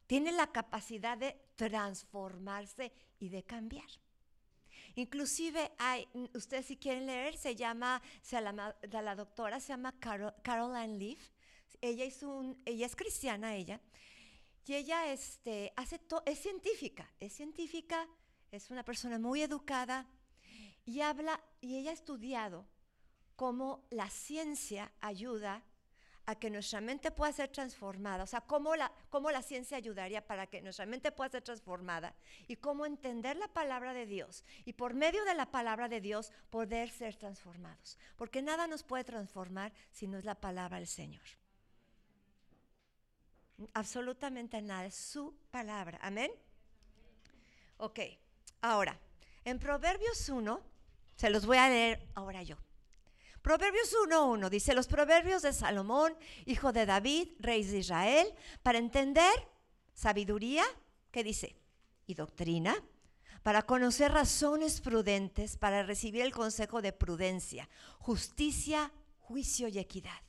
Tiene 0.08 0.32
la 0.32 0.52
capacidad 0.52 1.18
de 1.18 1.38
transformarse 1.56 2.94
y 3.20 3.30
de 3.30 3.44
cambiar. 3.44 3.88
Inclusive 4.96 5.72
hay, 5.78 6.08
ustedes 6.34 6.68
si 6.68 6.78
quieren 6.78 7.06
leer, 7.06 7.36
se 7.36 7.56
llama, 7.56 8.02
se 8.22 8.40
llama 8.40 8.76
la, 8.92 9.16
doctora 9.16 9.60
se 9.60 9.70
llama 9.70 9.94
Caroline 10.00 10.98
Leaf. 10.98 11.32
Ella 11.82 12.06
es, 12.06 12.24
ella 12.66 12.86
es 12.86 12.96
cristiana, 12.96 13.56
ella. 13.56 13.82
Y 14.66 14.76
ella 14.76 15.12
este, 15.12 15.74
hace 15.76 16.00
es 16.26 16.40
científica, 16.40 17.12
es 17.20 17.34
científica, 17.34 18.08
es 18.52 18.72
una 18.72 18.84
persona 18.84 19.20
muy 19.20 19.42
educada 19.42 20.08
y 20.86 21.02
habla, 21.02 21.44
y 21.60 21.78
ella 21.78 21.92
ha 21.92 21.94
estudiado 21.94 22.66
cómo 23.36 23.86
la 23.90 24.10
ciencia 24.10 24.94
ayuda 25.02 25.64
a 26.26 26.36
que 26.36 26.50
nuestra 26.50 26.80
mente 26.80 27.12
pueda 27.12 27.34
ser 27.34 27.50
transformada, 27.50 28.24
o 28.24 28.28
sea, 28.28 28.42
cómo 28.42 28.76
la, 28.76 28.92
cómo 29.10 29.30
la 29.32 29.42
ciencia 29.42 29.78
ayudaría 29.78 30.26
para 30.26 30.48
que 30.48 30.62
nuestra 30.62 30.86
mente 30.86 31.12
pueda 31.12 31.30
ser 31.30 31.44
transformada 31.44 32.16
y 32.48 32.56
cómo 32.56 32.86
entender 32.86 33.36
la 33.38 33.48
palabra 33.50 33.94
de 33.94 34.06
Dios 34.06 34.46
y 34.66 34.74
por 34.74 34.94
medio 34.94 35.26
de 35.26 35.36
la 35.36 35.52
palabra 35.52 35.90
de 35.90 36.00
Dios 36.00 36.32
poder 36.50 36.90
ser 36.90 37.16
transformados. 37.16 37.98
Porque 38.16 38.42
nada 38.42 38.68
nos 38.68 38.84
puede 38.84 39.04
transformar 39.04 39.74
si 39.92 40.08
no 40.08 40.18
es 40.18 40.26
la 40.26 40.36
palabra 40.36 40.78
del 40.78 40.88
Señor. 40.88 41.24
Absolutamente 43.74 44.62
nada, 44.62 44.86
es 44.86 44.96
su 44.96 45.36
palabra. 45.52 46.00
Amén. 46.02 46.32
Ok, 47.78 48.00
ahora, 48.62 48.98
en 49.44 49.60
Proverbios 49.60 50.30
1, 50.30 50.62
se 51.16 51.30
los 51.30 51.46
voy 51.46 51.58
a 51.58 51.70
leer 51.70 52.08
ahora 52.16 52.44
yo. 52.44 52.58
Proverbios 53.44 53.94
1.1 54.08 54.50
dice, 54.50 54.74
los 54.74 54.88
proverbios 54.88 55.42
de 55.42 55.52
Salomón, 55.52 56.16
hijo 56.46 56.72
de 56.72 56.86
David, 56.86 57.28
rey 57.40 57.66
de 57.66 57.80
Israel, 57.80 58.34
para 58.62 58.78
entender 58.78 59.34
sabiduría, 59.94 60.64
¿qué 61.12 61.26
dice? 61.26 61.58
Y 62.08 62.14
doctrina, 62.14 62.74
para 63.44 63.64
conocer 63.64 64.14
razones 64.14 64.80
prudentes, 64.80 65.58
para 65.58 65.84
recibir 65.84 66.22
el 66.22 66.32
consejo 66.32 66.82
de 66.82 66.94
prudencia, 66.94 67.70
justicia, 68.00 68.94
juicio 69.20 69.68
y 69.68 69.78
equidad, 69.78 70.22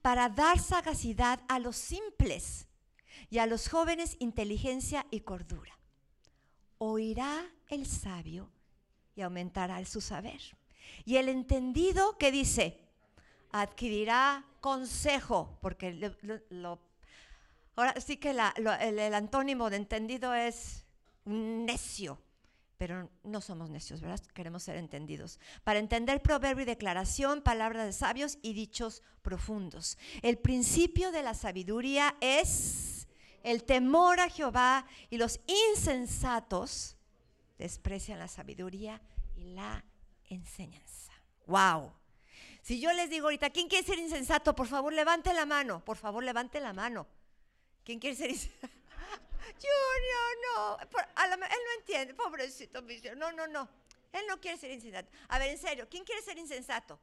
para 0.00 0.28
dar 0.28 0.60
sagacidad 0.60 1.40
a 1.48 1.58
los 1.58 1.74
simples 1.74 2.68
y 3.30 3.38
a 3.38 3.46
los 3.46 3.68
jóvenes 3.68 4.16
inteligencia 4.20 5.08
y 5.10 5.22
cordura. 5.22 5.76
Oirá 6.78 7.52
el 7.66 7.84
sabio 7.84 8.52
y 9.16 9.22
aumentará 9.22 9.84
su 9.86 10.00
saber 10.00 10.40
y 11.04 11.16
el 11.16 11.28
entendido 11.28 12.16
que 12.18 12.30
dice, 12.30 12.80
adquirirá 13.50 14.44
consejo, 14.60 15.58
porque 15.60 15.92
lo, 16.50 16.80
ahora 17.76 18.00
sí 18.00 18.16
que 18.16 18.30
el, 18.30 19.14
antónimo 19.14 19.70
de 19.70 19.76
entendido 19.76 20.34
es 20.34 20.84
necio, 21.24 22.20
pero 22.78 23.08
no 23.22 23.40
somos 23.40 23.70
necios, 23.70 24.00
¿verdad? 24.00 24.20
Queremos 24.34 24.64
ser 24.64 24.76
entendidos. 24.76 25.38
Para 25.62 25.78
entender 25.78 26.20
proverbio 26.20 26.62
y 26.62 26.66
declaración, 26.66 27.42
palabras 27.42 27.86
de 27.86 27.92
sabios 27.92 28.38
y 28.42 28.54
dichos 28.54 29.02
profundos. 29.22 29.98
El 30.22 30.38
principio 30.38 31.12
de 31.12 31.22
la 31.22 31.34
sabiduría 31.34 32.16
es 32.20 33.06
el 33.44 33.64
temor 33.64 34.18
a 34.18 34.28
Jehová 34.28 34.86
y 35.10 35.18
los 35.18 35.40
insensatos 35.46 36.96
desprecian 37.58 38.18
la 38.18 38.28
sabiduría 38.28 39.00
y 39.36 39.54
la 39.54 39.84
enseñanza. 40.34 41.12
¡Wow! 41.46 41.92
Si 42.62 42.80
yo 42.80 42.92
les 42.92 43.10
digo 43.10 43.26
ahorita, 43.26 43.50
¿quién 43.50 43.68
quiere 43.68 43.86
ser 43.86 43.98
insensato? 43.98 44.54
Por 44.54 44.66
favor, 44.66 44.92
levante 44.92 45.34
la 45.34 45.44
mano. 45.44 45.84
Por 45.84 45.96
favor, 45.96 46.24
levante 46.24 46.60
la 46.60 46.72
mano. 46.72 47.06
¿Quién 47.84 47.98
quiere 47.98 48.16
ser 48.16 48.30
insensato? 48.30 48.68
Junior, 49.60 50.36
no. 50.54 50.78
él 50.80 51.38
no 51.40 51.80
entiende, 51.80 52.14
pobrecito. 52.14 52.80
No, 53.16 53.32
no, 53.32 53.46
no. 53.46 53.68
Él 54.12 54.24
no 54.28 54.40
quiere 54.40 54.56
ser 54.56 54.70
insensato. 54.70 55.10
A 55.28 55.38
ver, 55.38 55.50
en 55.50 55.58
serio, 55.58 55.86
¿quién 55.90 56.04
quiere 56.04 56.22
ser 56.22 56.38
insensato? 56.38 56.98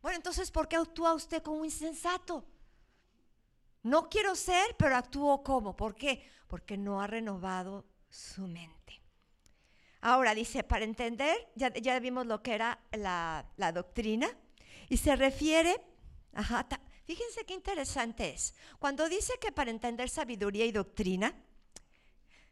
Bueno, 0.00 0.16
entonces, 0.16 0.50
¿por 0.50 0.68
qué 0.68 0.76
actúa 0.76 1.14
usted 1.14 1.42
como 1.42 1.64
insensato? 1.64 2.44
No 3.82 4.08
quiero 4.08 4.36
ser, 4.36 4.76
pero 4.78 4.96
actúo 4.96 5.42
como. 5.42 5.74
¿Por 5.74 5.94
qué? 5.94 6.30
Porque 6.46 6.76
no 6.76 7.00
ha 7.00 7.06
renovado 7.06 7.84
su 8.08 8.46
mente. 8.46 8.73
Ahora 10.06 10.34
dice, 10.34 10.62
para 10.62 10.84
entender, 10.84 11.34
ya, 11.54 11.98
vimos 11.98 12.26
lo 12.26 12.42
que 12.42 12.52
era 12.52 12.78
la, 12.92 13.46
doctrina, 13.72 14.28
y 14.90 14.98
se 14.98 15.16
refiere, 15.16 15.80
fíjense 17.06 17.46
qué 17.46 17.54
interesante 17.54 18.28
es. 18.28 18.54
Cuando 18.78 19.08
dice 19.08 19.32
que 19.40 19.50
para 19.50 19.70
entender 19.70 20.10
sabiduría 20.10 20.66
y 20.66 20.72
doctrina, 20.72 21.34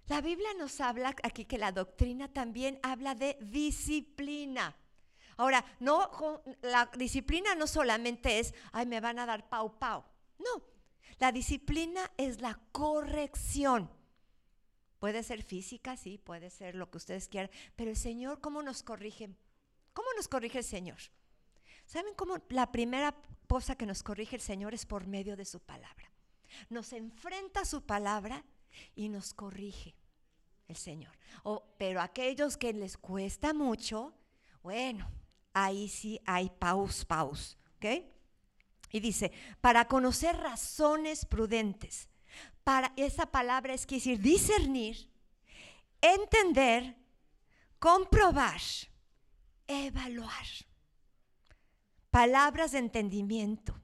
la 0.07 0.23
Biblia 0.23 0.49
nos 0.55 0.81
habla 0.81 1.15
aquí 1.23 1.45
que 1.45 1.59
la 1.59 1.73
doctrina 1.73 2.33
también 2.33 2.81
habla 2.83 3.15
de 3.15 3.37
disciplina. 3.43 4.75
Ahora, 5.37 5.63
no, 5.79 6.43
la 6.63 6.91
disciplina 6.97 7.55
no 7.55 7.67
solamente 7.67 8.39
es, 8.39 8.55
ay, 8.73 8.87
me 8.87 9.01
van 9.01 9.19
a 9.19 9.27
dar 9.27 9.51
pau 9.51 9.79
pau. 9.79 10.03
No, 10.39 10.65
la 11.19 11.31
disciplina 11.31 12.11
es 12.17 12.41
la 12.41 12.59
corrección. 12.73 13.91
Puede 15.03 15.25
ser 15.25 15.43
física, 15.43 15.97
sí, 15.97 16.17
puede 16.17 16.49
ser 16.49 16.77
lo 16.77 16.89
que 16.89 16.99
ustedes 16.99 17.27
quieran, 17.27 17.51
pero 17.75 17.91
el 17.91 17.97
Señor, 17.97 18.41
¿cómo 18.41 18.63
nos 18.63 18.85
corrige? 18.85 19.31
¿Cómo 19.95 20.07
nos 20.17 20.29
corrige 20.29 20.59
el 20.59 20.65
Señor? 20.65 20.99
¿Saben 21.87 22.15
cómo 22.15 22.37
la 22.51 22.71
primera 22.71 23.13
cosa 23.49 23.75
que 23.75 23.85
nos 23.85 24.05
corrige 24.05 24.37
el 24.37 24.43
Señor 24.43 24.75
es 24.75 24.87
por 24.87 25.09
medio 25.09 25.35
de 25.35 25.45
su 25.45 25.59
palabra? 25.59 26.09
Nos 26.71 26.93
enfrenta 26.93 27.65
su 27.65 27.85
palabra 27.85 28.45
y 28.95 29.09
nos 29.09 29.35
corrige 29.35 29.97
el 30.69 30.77
Señor. 30.77 31.19
O, 31.43 31.65
pero 31.79 32.01
aquellos 32.01 32.57
que 32.57 32.73
les 32.73 32.97
cuesta 32.97 33.53
mucho, 33.53 34.15
bueno, 34.63 35.11
ahí 35.53 35.89
sí 35.89 36.21
hay 36.27 36.49
paus, 36.49 37.05
paus. 37.05 37.59
¿Ok? 37.75 38.05
Y 38.93 39.01
dice, 39.01 39.33
para 39.61 39.89
conocer 39.89 40.37
razones 40.37 41.27
prudentes. 41.27 42.09
Para 42.65 42.93
esa 42.97 43.27
palabra 43.27 43.75
es 43.75 43.87
decir 43.87 44.21
discernir, 44.21 45.09
entender, 46.01 46.97
comprobar, 47.79 48.61
evaluar. 49.67 50.47
Palabras 52.11 52.73
de 52.73 52.79
entendimiento. 52.79 53.75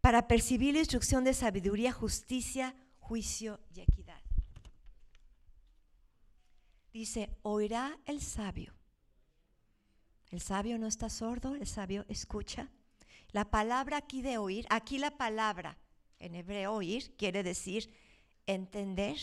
Para 0.00 0.26
percibir 0.26 0.74
la 0.74 0.80
instrucción 0.80 1.24
de 1.24 1.34
sabiduría, 1.34 1.92
justicia, 1.92 2.74
juicio 2.98 3.60
y 3.74 3.80
equidad. 3.80 4.20
Dice, 6.92 7.36
oirá 7.42 7.98
el 8.06 8.20
sabio. 8.20 8.74
El 10.30 10.40
sabio 10.40 10.78
no 10.78 10.86
está 10.86 11.08
sordo, 11.10 11.54
el 11.54 11.66
sabio 11.66 12.04
escucha. 12.08 12.70
La 13.30 13.50
palabra 13.50 13.98
aquí 13.98 14.20
de 14.20 14.38
oír, 14.38 14.66
aquí 14.68 14.98
la 14.98 15.12
palabra 15.12 15.78
en 16.24 16.34
hebreo 16.34 16.72
oír 16.72 17.14
quiere 17.16 17.42
decir 17.42 17.92
entender, 18.46 19.18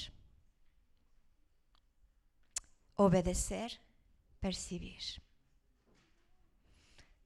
obedecer, 2.95 3.79
percibir. 4.39 5.01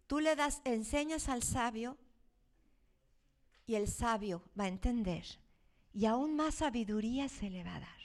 Tú 0.08 0.20
le 0.20 0.36
das, 0.36 0.62
enseñas 0.64 1.30
al 1.30 1.44
sabio 1.44 1.98
y 3.66 3.76
el 3.76 3.88
sabio 3.88 4.44
va 4.58 4.66
a 4.66 4.70
entender 4.70 5.26
y 5.94 6.06
aún 6.06 6.36
más 6.36 6.56
sabiduría 6.56 7.30
se 7.30 7.50
le 7.50 7.64
va 7.64 7.76
a 7.76 7.80
dar. 7.80 7.96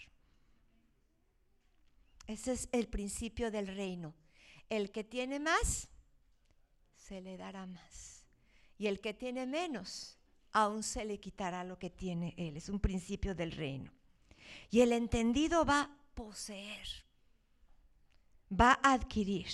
Ese 2.27 2.53
es 2.53 2.69
el 2.71 2.87
principio 2.87 3.51
del 3.51 3.67
reino. 3.67 4.15
El 4.69 4.93
que 4.93 5.03
tiene 5.03 5.41
más, 5.41 5.89
se 6.95 7.21
le 7.21 7.37
dará 7.37 7.67
más. 7.67 8.25
Y 8.79 8.87
el 8.87 9.01
que 9.01 9.13
tiene 9.13 9.47
menos, 9.47 10.20
aún 10.53 10.83
se 10.83 11.05
le 11.05 11.19
quitará 11.21 11.65
lo 11.65 11.79
que 11.79 11.91
tiene 11.91 12.35
él. 12.37 12.57
Es 12.57 12.69
un 12.69 12.81
principio 12.81 13.35
del 13.35 13.53
reino. 13.53 13.93
Y 14.71 14.81
el 14.81 14.93
entendido 14.93 15.65
va 15.65 15.83
a 15.83 15.91
poseer, 16.15 16.87
va 18.51 18.79
a 18.83 18.93
adquirir, 18.93 19.49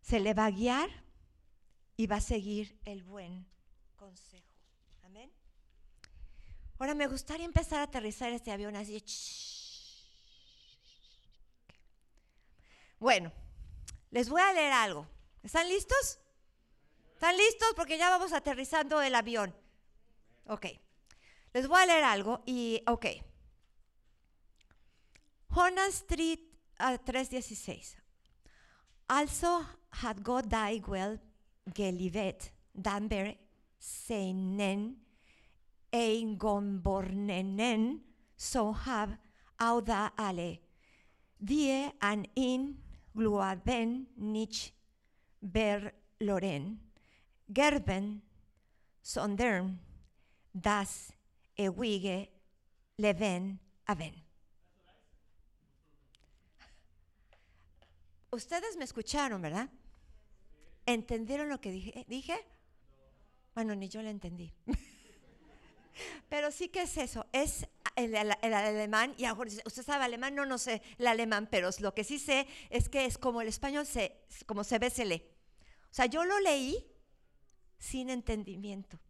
se 0.00 0.20
le 0.20 0.34
va 0.34 0.46
a 0.46 0.50
guiar 0.50 0.90
y 1.96 2.06
va 2.06 2.16
a 2.16 2.20
seguir 2.20 2.78
el 2.84 3.02
buen 3.02 3.46
consejo. 3.96 4.46
Amén. 5.02 5.30
Ahora 6.78 6.94
me 6.94 7.06
gustaría 7.06 7.46
empezar 7.46 7.80
a 7.80 7.84
aterrizar 7.84 8.32
este 8.32 8.50
avión 8.50 8.74
así. 8.74 9.02
Bueno, 12.98 13.32
les 14.10 14.28
voy 14.28 14.40
a 14.40 14.52
leer 14.52 14.72
algo. 14.72 15.08
¿Están 15.42 15.68
listos? 15.68 16.18
¿Están 17.22 17.36
listos? 17.36 17.68
Porque 17.76 17.98
ya 17.98 18.10
vamos 18.10 18.32
aterrizando 18.32 19.00
el 19.00 19.14
avión. 19.14 19.54
Ok. 20.46 20.66
Les 21.52 21.68
voy 21.68 21.80
a 21.80 21.86
leer 21.86 22.02
algo 22.02 22.42
y, 22.46 22.82
ok. 22.88 23.06
Jonas 25.48 26.04
3, 26.08 26.36
uh, 26.80 26.98
3.16. 27.04 27.94
Also 29.06 29.64
had 30.02 30.24
God 30.24 30.48
died 30.48 30.88
well 30.88 31.20
gelivet, 31.72 32.52
danber, 32.74 33.38
seinen, 33.78 35.00
eingombornenen, 35.92 38.02
so 38.34 38.72
have 38.72 39.16
auda 39.60 40.12
ale. 40.16 40.60
Die 41.38 41.88
an 42.00 42.26
in 42.34 42.82
gluaben 43.14 44.08
nich 44.16 44.74
ber 45.40 45.94
loren. 46.18 46.91
Gerben 47.52 48.22
sondern 49.02 49.80
das 50.52 51.12
ewige 51.56 52.30
leven 52.96 53.60
aven. 53.86 54.14
Ustedes 58.30 58.76
me 58.76 58.84
escucharon, 58.84 59.42
¿verdad? 59.42 59.68
¿Entendieron 60.86 61.48
lo 61.48 61.60
que 61.60 61.70
dije? 62.08 62.46
Bueno, 63.54 63.74
ni 63.74 63.88
yo 63.88 64.02
lo 64.02 64.08
entendí. 64.08 64.54
Pero 66.30 66.50
sí 66.50 66.68
que 66.68 66.82
es 66.82 66.96
eso, 66.96 67.26
es 67.32 67.66
el, 67.96 68.16
alemán, 68.16 69.14
y 69.18 69.24
a 69.24 69.28
lo 69.28 69.34
mejor 69.34 69.50
dice, 69.50 69.62
usted 69.66 69.82
sabe 69.82 70.04
alemán, 70.04 70.34
no, 70.34 70.46
no 70.46 70.56
sé 70.56 70.80
el 70.96 71.06
alemán, 71.06 71.46
pero 71.50 71.68
lo 71.80 71.94
que 71.94 72.04
sí 72.04 72.18
sé 72.18 72.46
es 72.70 72.88
que 72.88 73.04
es 73.04 73.18
como 73.18 73.42
el 73.42 73.48
español, 73.48 73.84
se, 73.84 74.24
como 74.46 74.64
se 74.64 74.78
ve, 74.78 74.88
se 74.88 75.04
lee. 75.04 75.22
O 75.90 75.94
sea, 75.94 76.06
yo 76.06 76.24
lo 76.24 76.40
leí 76.40 76.91
sin 77.82 78.10
entendimiento, 78.10 79.00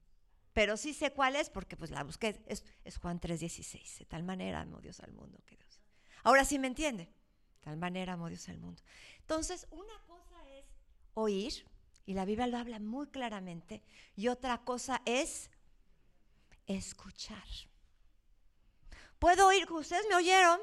pero 0.54 0.78
sí 0.78 0.94
sé 0.94 1.12
cuál 1.12 1.36
es 1.36 1.50
porque 1.50 1.76
pues 1.76 1.90
la 1.90 2.02
busqué, 2.04 2.42
es, 2.46 2.64
es 2.84 2.96
Juan 2.96 3.20
3:16, 3.20 3.98
de 3.98 4.06
tal 4.06 4.22
manera 4.22 4.62
amó 4.62 4.80
Dios 4.80 5.00
al 5.00 5.12
mundo 5.12 5.38
que 5.44 5.56
Dios. 5.56 5.82
Ahora 6.22 6.46
sí 6.46 6.58
me 6.58 6.68
entiende, 6.68 7.04
de 7.04 7.60
tal 7.60 7.76
manera 7.76 8.14
amó 8.14 8.30
Dios 8.30 8.48
al 8.48 8.58
mundo. 8.58 8.82
Entonces, 9.20 9.66
una 9.70 9.92
cosa 10.06 10.48
es 10.56 10.64
oír, 11.12 11.66
y 12.06 12.14
la 12.14 12.24
Biblia 12.24 12.46
lo 12.46 12.56
habla 12.56 12.78
muy 12.78 13.08
claramente, 13.08 13.82
y 14.16 14.28
otra 14.28 14.64
cosa 14.64 15.02
es 15.04 15.50
escuchar. 16.66 17.44
¿Puedo 19.18 19.48
oír 19.48 19.70
ustedes 19.70 20.06
me 20.08 20.14
oyeron? 20.14 20.58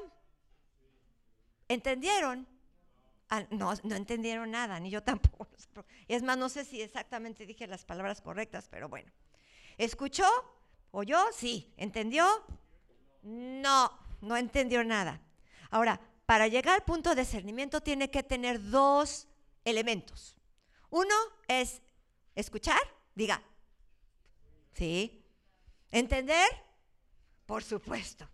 ¿Entendieron? 1.68 2.48
No, 3.50 3.72
no 3.84 3.94
entendieron 3.94 4.50
nada, 4.50 4.80
ni 4.80 4.90
yo 4.90 5.02
tampoco. 5.04 5.48
Es 6.08 6.22
más, 6.22 6.36
no 6.36 6.48
sé 6.48 6.64
si 6.64 6.82
exactamente 6.82 7.46
dije 7.46 7.66
las 7.66 7.84
palabras 7.84 8.20
correctas, 8.20 8.68
pero 8.68 8.88
bueno. 8.88 9.10
¿Escuchó? 9.78 10.26
¿Oyó? 10.90 11.18
Sí. 11.32 11.72
¿Entendió? 11.76 12.26
No, 13.22 13.90
no 14.20 14.36
entendió 14.36 14.82
nada. 14.84 15.20
Ahora, 15.70 16.00
para 16.26 16.48
llegar 16.48 16.74
al 16.74 16.84
punto 16.84 17.10
de 17.14 17.22
discernimiento 17.22 17.80
tiene 17.80 18.10
que 18.10 18.22
tener 18.22 18.70
dos 18.70 19.28
elementos. 19.64 20.36
Uno 20.90 21.14
es 21.46 21.82
escuchar, 22.34 22.80
diga, 23.14 23.42
sí. 24.72 25.24
¿Entender? 25.90 26.48
Por 27.46 27.62
supuesto. 27.62 28.28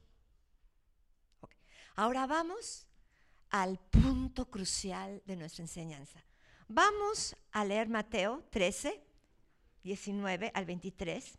Ahora 1.94 2.26
vamos 2.26 2.87
al 3.50 3.78
punto 3.78 4.50
crucial 4.50 5.22
de 5.26 5.37
nuestra 5.37 5.62
enseñanza. 5.62 6.24
Vamos 6.68 7.37
a 7.52 7.64
leer 7.64 7.88
Mateo 7.88 8.44
13, 8.50 9.00
19 9.85 10.50
al 10.54 10.64
23. 10.64 11.38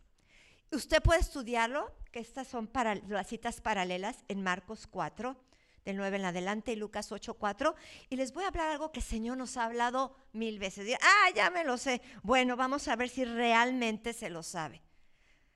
Usted 0.72 1.02
puede 1.02 1.20
estudiarlo, 1.20 1.92
que 2.10 2.20
estas 2.20 2.48
son 2.48 2.70
las 3.08 3.26
citas 3.26 3.60
paralelas 3.60 4.24
en 4.28 4.42
Marcos 4.42 4.86
4, 4.86 5.36
del 5.84 5.96
9 5.96 6.16
en 6.16 6.24
adelante, 6.24 6.72
y 6.72 6.76
Lucas 6.76 7.12
8, 7.12 7.34
4. 7.34 7.74
Y 8.10 8.16
les 8.16 8.32
voy 8.32 8.44
a 8.44 8.48
hablar 8.48 8.70
algo 8.70 8.92
que 8.92 9.00
el 9.00 9.06
Señor 9.06 9.36
nos 9.36 9.56
ha 9.56 9.64
hablado 9.64 10.16
mil 10.32 10.58
veces. 10.58 10.96
Ah, 11.00 11.30
ya 11.34 11.50
me 11.50 11.64
lo 11.64 11.76
sé. 11.76 12.02
Bueno, 12.22 12.56
vamos 12.56 12.88
a 12.88 12.96
ver 12.96 13.08
si 13.08 13.24
realmente 13.24 14.12
se 14.12 14.30
lo 14.30 14.42
sabe. 14.42 14.82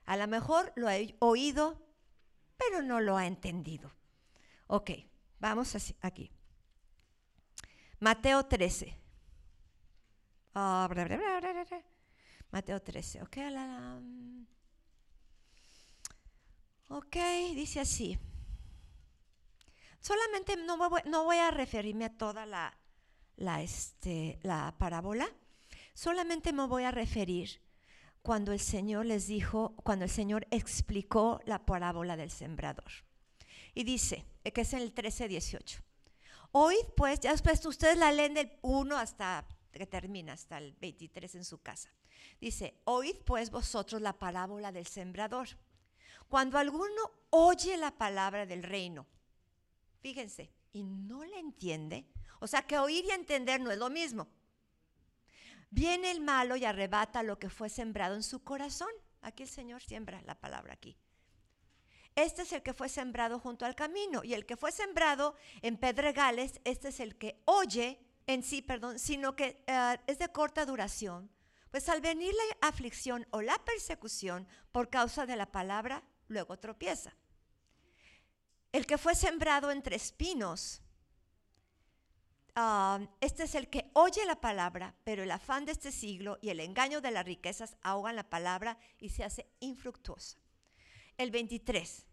A 0.05 0.17
lo 0.17 0.27
mejor 0.27 0.73
lo 0.77 0.89
ha 0.89 0.95
oído, 1.21 1.81
pero 2.57 2.83
no 2.83 3.01
lo 3.01 3.17
ha 3.17 3.27
entendido. 3.27 3.93
Ok, 4.67 4.91
vamos 5.39 5.75
aquí. 6.01 6.31
Mateo 8.03 8.45
13. 8.45 8.99
Ah. 10.57 10.91
Mateo 12.51 12.83
13, 12.83 13.23
ok. 13.23 13.37
la. 13.53 14.03
Ok, 16.89 17.17
dice 17.55 17.79
así. 17.79 18.19
Solamente 20.01 20.57
no 20.57 20.77
voy, 20.91 21.01
no 21.07 21.23
voy 21.23 21.37
a 21.37 21.53
referirme 21.53 22.07
a 22.07 22.19
toda 22.19 22.45
la, 22.45 22.77
la, 23.37 23.63
este, 23.63 24.41
la 24.43 24.75
parábola. 24.79 25.29
Solamente 25.95 26.53
me 26.53 26.67
voy 26.67 26.83
a 26.83 26.91
referir 26.91 27.61
cuando 28.21 28.51
el 28.51 28.59
Señor 28.59 29.07
les 29.07 29.29
dijo, 29.29 29.77
cuando 29.85 30.07
el 30.07 30.11
Señor 30.11 30.49
explicó 30.51 31.41
la 31.47 31.65
parábola 31.65 32.17
del 32.17 32.33
sembrador. 32.33 32.91
Y 33.75 33.85
dice, 33.85 34.27
eh, 34.43 34.51
que 34.51 34.63
es 34.63 34.73
en 34.73 34.81
el 34.81 34.93
13, 34.93 35.29
18. 35.29 35.92
Oíd 36.53 36.85
pues, 36.97 37.21
ya 37.21 37.33
después 37.33 37.65
ustedes 37.65 37.97
la 37.97 38.13
leen 38.13 38.35
del 38.35 38.53
1 38.61 38.97
hasta 38.97 39.47
que 39.73 39.87
termina, 39.87 40.35
hasta 40.35 40.59
el 40.59 40.73
23 40.75 41.35
en 41.37 41.45
su 41.45 41.63
casa. 41.63 41.91
Dice, 42.41 42.81
oíd 42.85 43.17
pues 43.25 43.51
vosotros 43.51 44.03
la 44.03 44.19
parábola 44.19 44.71
del 44.71 44.87
sembrador. 44.87 45.49
Cuando 46.29 46.59
alguno 46.59 47.11
oye 47.31 47.77
la 47.77 47.97
palabra 47.97 48.47
del 48.47 48.63
reino, 48.63 49.07
fíjense, 50.01 50.51
y 50.73 50.83
no 50.85 51.25
la 51.25 51.39
entiende, 51.39 52.07
o 52.41 52.47
sea 52.47 52.63
que 52.63 52.79
oír 52.79 53.05
y 53.05 53.11
entender 53.11 53.61
no 53.61 53.71
es 53.71 53.79
lo 53.79 53.91
mismo. 53.91 54.29
Viene 55.71 56.11
el 56.11 56.21
malo 56.21 56.57
y 56.57 56.65
arrebata 56.65 57.23
lo 57.23 57.39
que 57.39 57.49
fue 57.49 57.71
sembrado 57.71 58.15
en 58.15 58.23
su 58.23 58.43
corazón. 58.45 58.91
Aquí 59.23 59.43
el 59.43 59.49
Señor 59.49 59.83
siembra 59.83 60.21
la 60.23 60.35
palabra 60.35 60.75
aquí. 60.75 60.99
Este 62.15 62.43
es 62.43 62.53
el 62.53 62.63
que 62.63 62.75
fue 62.75 62.89
sembrado 62.89 63.39
junto 63.39 63.65
al 63.65 63.75
camino. 63.75 64.23
Y 64.25 64.35
el 64.35 64.45
que 64.45 64.57
fue 64.57 64.73
sembrado 64.73 65.35
en 65.63 65.77
pedregales, 65.77 66.61
este 66.65 66.89
es 66.89 67.01
el 67.01 67.17
que 67.17 67.41
oye 67.45 67.99
en 68.27 68.43
sí, 68.43 68.63
perdón, 68.63 68.99
sino 68.99 69.35
que 69.35 69.63
eh, 69.67 69.99
es 70.07 70.19
de 70.19 70.29
corta 70.31 70.67
duración. 70.67 71.31
Pues 71.71 71.89
al 71.89 72.01
venir 72.01 72.35
la 72.35 72.69
aflicción 72.69 73.27
o 73.31 73.41
la 73.41 73.59
persecución 73.65 74.47
por 74.73 74.91
causa 74.91 75.25
de 75.25 75.37
la 75.37 75.51
palabra, 75.51 76.03
luego 76.29 76.59
tropieza. 76.59 77.15
El 78.73 78.87
que 78.87 78.99
fue 78.99 79.15
sembrado 79.15 79.71
entre 79.71 79.97
espinos, 79.97 80.83
ah, 82.55 83.01
este 83.21 83.45
es 83.45 83.55
el 83.55 83.69
que 83.69 83.91
oye 83.95 84.25
la 84.27 84.41
palabra, 84.41 84.95
pero 85.05 85.23
el 85.23 85.31
afán 85.31 85.65
de 85.65 85.73
este 85.73 85.93
siglo 85.93 86.39
y 86.43 86.51
el 86.51 86.61
engaño 86.61 87.01
de 87.01 87.11
las 87.11 87.25
riquezas 87.25 87.77
ahogan 87.83 88.17
la 88.17 88.29
palabra 88.29 88.79
y 88.99 89.09
se 89.09 89.25
hace 89.25 89.47
infructuosa. 89.61 90.42
El 91.23 91.31
23, 91.31 92.05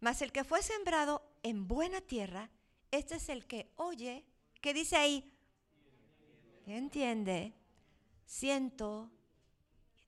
mas 0.00 0.22
el 0.22 0.32
que 0.32 0.42
fue 0.42 0.62
sembrado 0.62 1.22
en 1.42 1.68
buena 1.68 2.00
tierra, 2.00 2.50
este 2.90 3.16
es 3.16 3.28
el 3.28 3.46
que 3.46 3.70
oye, 3.76 4.24
¿qué 4.62 4.72
dice 4.72 4.96
ahí? 4.96 5.30
entiende? 6.66 7.52
Ciento 8.24 9.10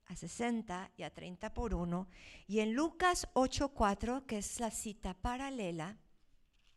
a 0.07 0.15
60 0.15 0.91
y 0.97 1.03
a 1.03 1.13
30 1.13 1.53
por 1.53 1.75
1. 1.75 2.07
Y 2.47 2.61
en 2.61 2.73
Lucas 2.73 3.27
8:4, 3.33 4.25
que 4.25 4.39
es 4.39 4.59
la 4.59 4.71
cita 4.71 5.13
paralela 5.13 5.95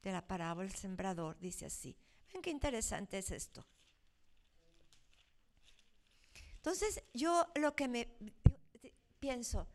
de 0.02 0.12
la 0.12 0.26
parábola 0.26 0.68
del 0.68 0.76
sembrador, 0.76 1.38
dice 1.40 1.64
así. 1.64 1.96
Ven 2.30 2.42
qué 2.42 2.50
interesante 2.50 3.16
es 3.16 3.30
esto. 3.30 3.64
Entonces, 6.56 7.02
yo 7.14 7.46
lo 7.54 7.74
que 7.74 7.88
me 7.88 8.06
pienso, 9.18 9.66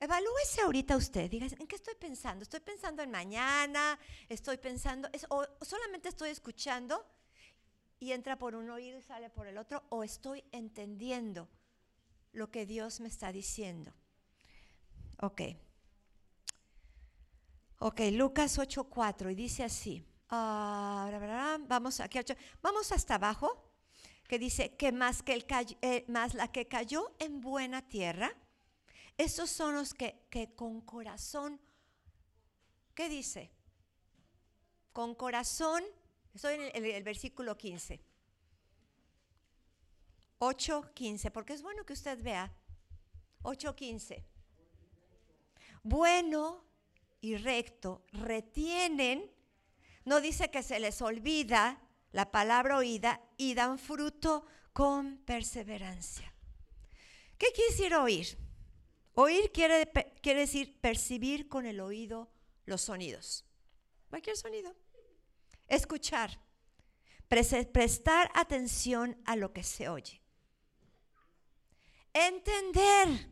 evalúese 0.00 0.62
ahorita 0.62 0.96
usted, 0.96 1.30
diga, 1.30 1.46
¿en 1.46 1.66
qué 1.66 1.76
estoy 1.76 1.94
pensando? 1.94 2.42
¿Estoy 2.42 2.60
pensando 2.60 3.02
en 3.02 3.10
mañana? 3.10 3.98
¿Estoy 4.28 4.56
pensando, 4.56 5.08
o 5.28 5.46
solamente 5.64 6.08
estoy 6.08 6.30
escuchando 6.30 7.06
y 7.98 8.12
entra 8.12 8.38
por 8.38 8.54
un 8.54 8.70
oído 8.70 8.98
y 8.98 9.02
sale 9.02 9.28
por 9.28 9.46
el 9.46 9.58
otro? 9.58 9.84
¿O 9.90 10.02
estoy 10.02 10.42
entendiendo 10.52 11.48
lo 12.32 12.50
que 12.50 12.64
Dios 12.64 13.00
me 13.00 13.08
está 13.08 13.30
diciendo? 13.30 13.92
Ok. 15.20 15.42
Ok, 17.78 18.00
Lucas 18.12 18.58
8:4 18.58 19.30
y 19.30 19.34
dice 19.34 19.64
así. 19.64 20.04
Ah, 20.30 21.58
vamos 21.66 22.00
aquí, 22.00 22.20
vamos 22.62 22.92
hasta 22.92 23.16
abajo, 23.16 23.70
que 24.28 24.38
dice 24.38 24.76
que 24.76 24.92
más 24.92 25.22
que 25.22 25.34
el 25.34 25.44
eh, 25.82 26.04
más 26.08 26.34
la 26.34 26.52
que 26.52 26.68
cayó 26.68 27.12
en 27.18 27.40
buena 27.40 27.82
tierra, 27.82 28.32
esos 29.20 29.50
son 29.50 29.74
los 29.74 29.92
que, 29.92 30.26
que 30.30 30.54
con 30.54 30.80
corazón, 30.80 31.60
¿qué 32.94 33.10
dice? 33.10 33.50
Con 34.94 35.14
corazón, 35.14 35.84
estoy 36.34 36.54
en 36.54 36.62
el, 36.74 36.84
el 36.86 37.02
versículo 37.02 37.58
15. 37.58 38.00
8.15, 40.38 41.30
porque 41.32 41.52
es 41.52 41.60
bueno 41.60 41.84
que 41.84 41.92
usted 41.92 42.22
vea. 42.22 42.50
8.15. 43.42 44.24
Bueno 45.82 46.64
y 47.20 47.36
recto 47.36 48.02
retienen, 48.12 49.30
no 50.06 50.22
dice 50.22 50.50
que 50.50 50.62
se 50.62 50.80
les 50.80 51.02
olvida 51.02 51.78
la 52.12 52.30
palabra 52.30 52.78
oída 52.78 53.20
y 53.36 53.52
dan 53.52 53.78
fruto 53.78 54.46
con 54.72 55.18
perseverancia. 55.18 56.34
¿Qué 57.36 57.48
decir 57.68 57.94
oír? 57.94 58.49
Oír 59.14 59.50
quiere, 59.52 59.90
quiere 60.22 60.40
decir 60.40 60.80
percibir 60.80 61.48
con 61.48 61.66
el 61.66 61.80
oído 61.80 62.30
los 62.64 62.82
sonidos. 62.82 63.44
Cualquier 64.08 64.36
sonido. 64.36 64.74
Escuchar. 65.66 66.40
Prestar 67.28 68.30
atención 68.34 69.20
a 69.24 69.36
lo 69.36 69.52
que 69.52 69.62
se 69.62 69.88
oye. 69.88 70.20
Entender 72.12 73.30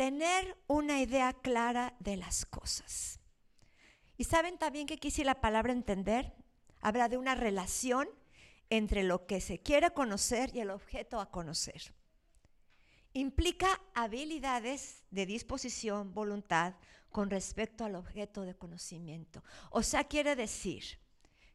tener 0.00 0.56
una 0.66 1.02
idea 1.02 1.34
clara 1.34 1.94
de 1.98 2.16
las 2.16 2.46
cosas. 2.46 3.20
Y 4.16 4.24
saben 4.24 4.56
también 4.56 4.86
que 4.86 4.96
quise 4.96 5.24
la 5.24 5.42
palabra 5.42 5.74
entender 5.74 6.32
habla 6.80 7.10
de 7.10 7.18
una 7.18 7.34
relación 7.34 8.08
entre 8.70 9.02
lo 9.02 9.26
que 9.26 9.42
se 9.42 9.58
quiere 9.58 9.90
conocer 9.90 10.56
y 10.56 10.60
el 10.60 10.70
objeto 10.70 11.20
a 11.20 11.30
conocer. 11.30 11.92
Implica 13.12 13.80
habilidades 13.94 15.02
de 15.10 15.26
disposición, 15.26 16.14
voluntad 16.14 16.74
con 17.10 17.28
respecto 17.28 17.84
al 17.84 17.96
objeto 17.96 18.42
de 18.42 18.54
conocimiento. 18.54 19.42
O 19.70 19.82
sea, 19.82 20.04
quiere 20.04 20.36
decir 20.36 20.84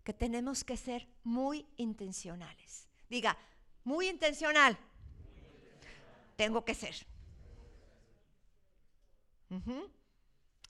que 0.03 0.13
tenemos 0.13 0.63
que 0.63 0.77
ser 0.77 1.07
muy 1.23 1.65
intencionales. 1.77 2.87
Diga, 3.09 3.37
muy 3.83 4.09
intencional. 4.09 4.77
Tengo 6.35 6.65
que 6.65 6.75
ser. 6.75 6.95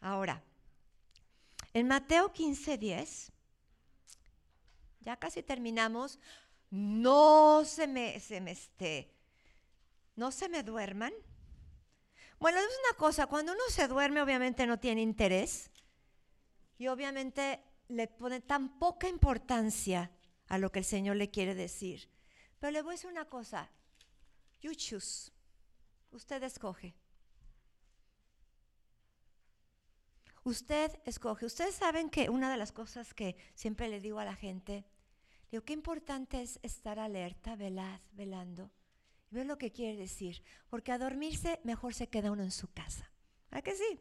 Ahora, 0.02 0.44
en 1.74 1.88
Mateo 1.88 2.32
15, 2.32 2.78
10, 2.78 3.32
ya 5.02 5.18
casi 5.18 5.42
terminamos, 5.42 6.20
no 6.70 7.64
se 7.66 7.88
me, 7.88 8.20
se 8.20 8.40
me 8.42 8.52
esté, 8.52 9.15
no 10.16 10.32
se 10.32 10.50
me 10.50 10.64
duerman. 10.64 11.14
Bueno, 12.40 12.60
es 12.60 12.66
una 12.66 12.98
cosa, 12.98 13.28
cuando 13.28 13.54
uno 13.54 13.62
se 13.70 13.88
duerme 13.88 14.22
obviamente 14.22 14.68
no 14.68 14.80
tiene 14.80 15.02
interés 15.02 15.72
y 16.78 16.88
obviamente 16.88 17.64
le 17.88 18.08
pone 18.08 18.42
tan 18.42 18.80
poca 18.80 19.08
importancia 19.08 20.12
a 20.48 20.58
lo 20.58 20.72
que 20.72 20.80
el 20.80 20.86
Señor 20.86 21.16
le 21.16 21.32
quiere 21.32 21.56
decir. 21.56 22.10
Pero 22.60 22.72
le 22.72 22.82
voy 22.82 22.92
a 22.92 22.96
decir 22.96 23.10
una 23.10 23.26
cosa, 23.26 23.70
you 24.62 24.74
choose, 24.74 25.32
usted 26.12 26.44
escoge. 26.44 26.96
Usted 30.44 30.92
escoge. 31.06 31.48
Ustedes 31.48 31.74
saben 31.74 32.12
que 32.12 32.30
una 32.30 32.52
de 32.52 32.58
las 32.58 32.72
cosas 32.72 33.16
que 33.16 33.36
siempre 33.56 33.88
le 33.88 34.00
digo 34.00 34.20
a 34.20 34.26
la 34.26 34.36
gente, 34.36 34.86
digo, 35.50 35.64
qué 35.64 35.74
importante 35.74 36.44
es 36.44 36.60
estar 36.62 37.00
alerta, 37.00 37.56
velad, 37.56 38.00
velando. 38.12 38.70
Y 39.32 39.36
ver 39.36 39.46
lo 39.46 39.58
que 39.58 39.72
quiere 39.72 39.98
decir. 39.98 40.44
Porque 40.70 40.92
a 40.92 40.98
dormirse 40.98 41.60
mejor 41.64 41.94
se 41.94 42.08
queda 42.08 42.32
uno 42.32 42.44
en 42.44 42.52
su 42.52 42.72
casa. 42.72 43.12
¿A 43.52 43.62
que 43.62 43.76
sí? 43.76 44.00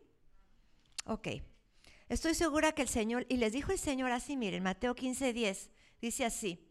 Ok. 1.07 1.29
Estoy 2.09 2.35
segura 2.35 2.73
que 2.73 2.83
el 2.83 2.89
Señor, 2.89 3.27
y 3.29 3.39
les 3.39 3.53
dijo 3.53 3.73
el 3.73 3.79
Señor 3.79 4.11
así, 4.13 4.37
miren, 4.37 4.63
Mateo 4.63 4.95
15, 4.95 5.33
10, 5.33 5.71
dice 6.01 6.25
así. 6.25 6.69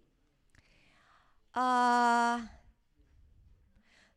Ah, 1.54 2.60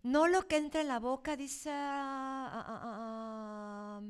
no 0.03 0.27
lo 0.29 0.47
que 0.47 0.57
entra 0.57 0.81
en 0.81 0.89
la 0.89 0.99
boca, 0.99 1.37
dice... 1.37 1.71
Ah, 1.73 2.65
ah, 2.67 4.01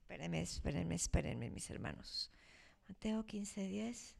Espérenme, 0.00 0.40
espérenme, 0.40 0.94
espérenme, 0.94 1.50
mis 1.50 1.68
hermanos. 1.68 2.30
Mateo 2.88 3.26
15, 3.26 3.68
10. 3.68 4.15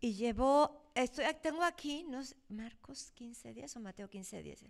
Y 0.00 0.14
llevó, 0.14 0.90
estoy, 0.94 1.24
tengo 1.42 1.62
aquí, 1.62 2.04
no 2.08 2.22
Marcos 2.48 3.12
15, 3.14 3.52
10 3.52 3.76
o 3.76 3.80
Mateo 3.80 4.08
15, 4.08 4.42
10. 4.42 4.64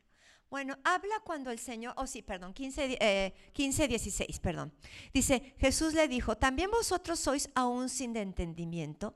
Bueno, 0.51 0.77
habla 0.83 1.21
cuando 1.25 1.53
el 1.53 1.61
Señor, 1.61 1.95
oh 1.97 2.09
sí, 2.09 2.23
perdón, 2.23 2.53
15, 2.53 3.33
15, 3.53 3.89
16, 3.89 4.41
perdón. 4.41 4.73
Dice, 5.15 5.55
Jesús 5.59 5.95
le 5.95 6.09
dijo, 6.09 6.37
¿también 6.37 6.71
vosotros 6.71 7.21
sois 7.21 7.49
aún 7.55 7.89
sin 7.89 8.17
entendimiento? 8.17 9.15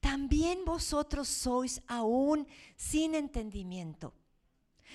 También 0.00 0.64
vosotros 0.64 1.28
sois 1.28 1.80
aún 1.86 2.48
sin 2.76 3.14
entendimiento. 3.14 4.12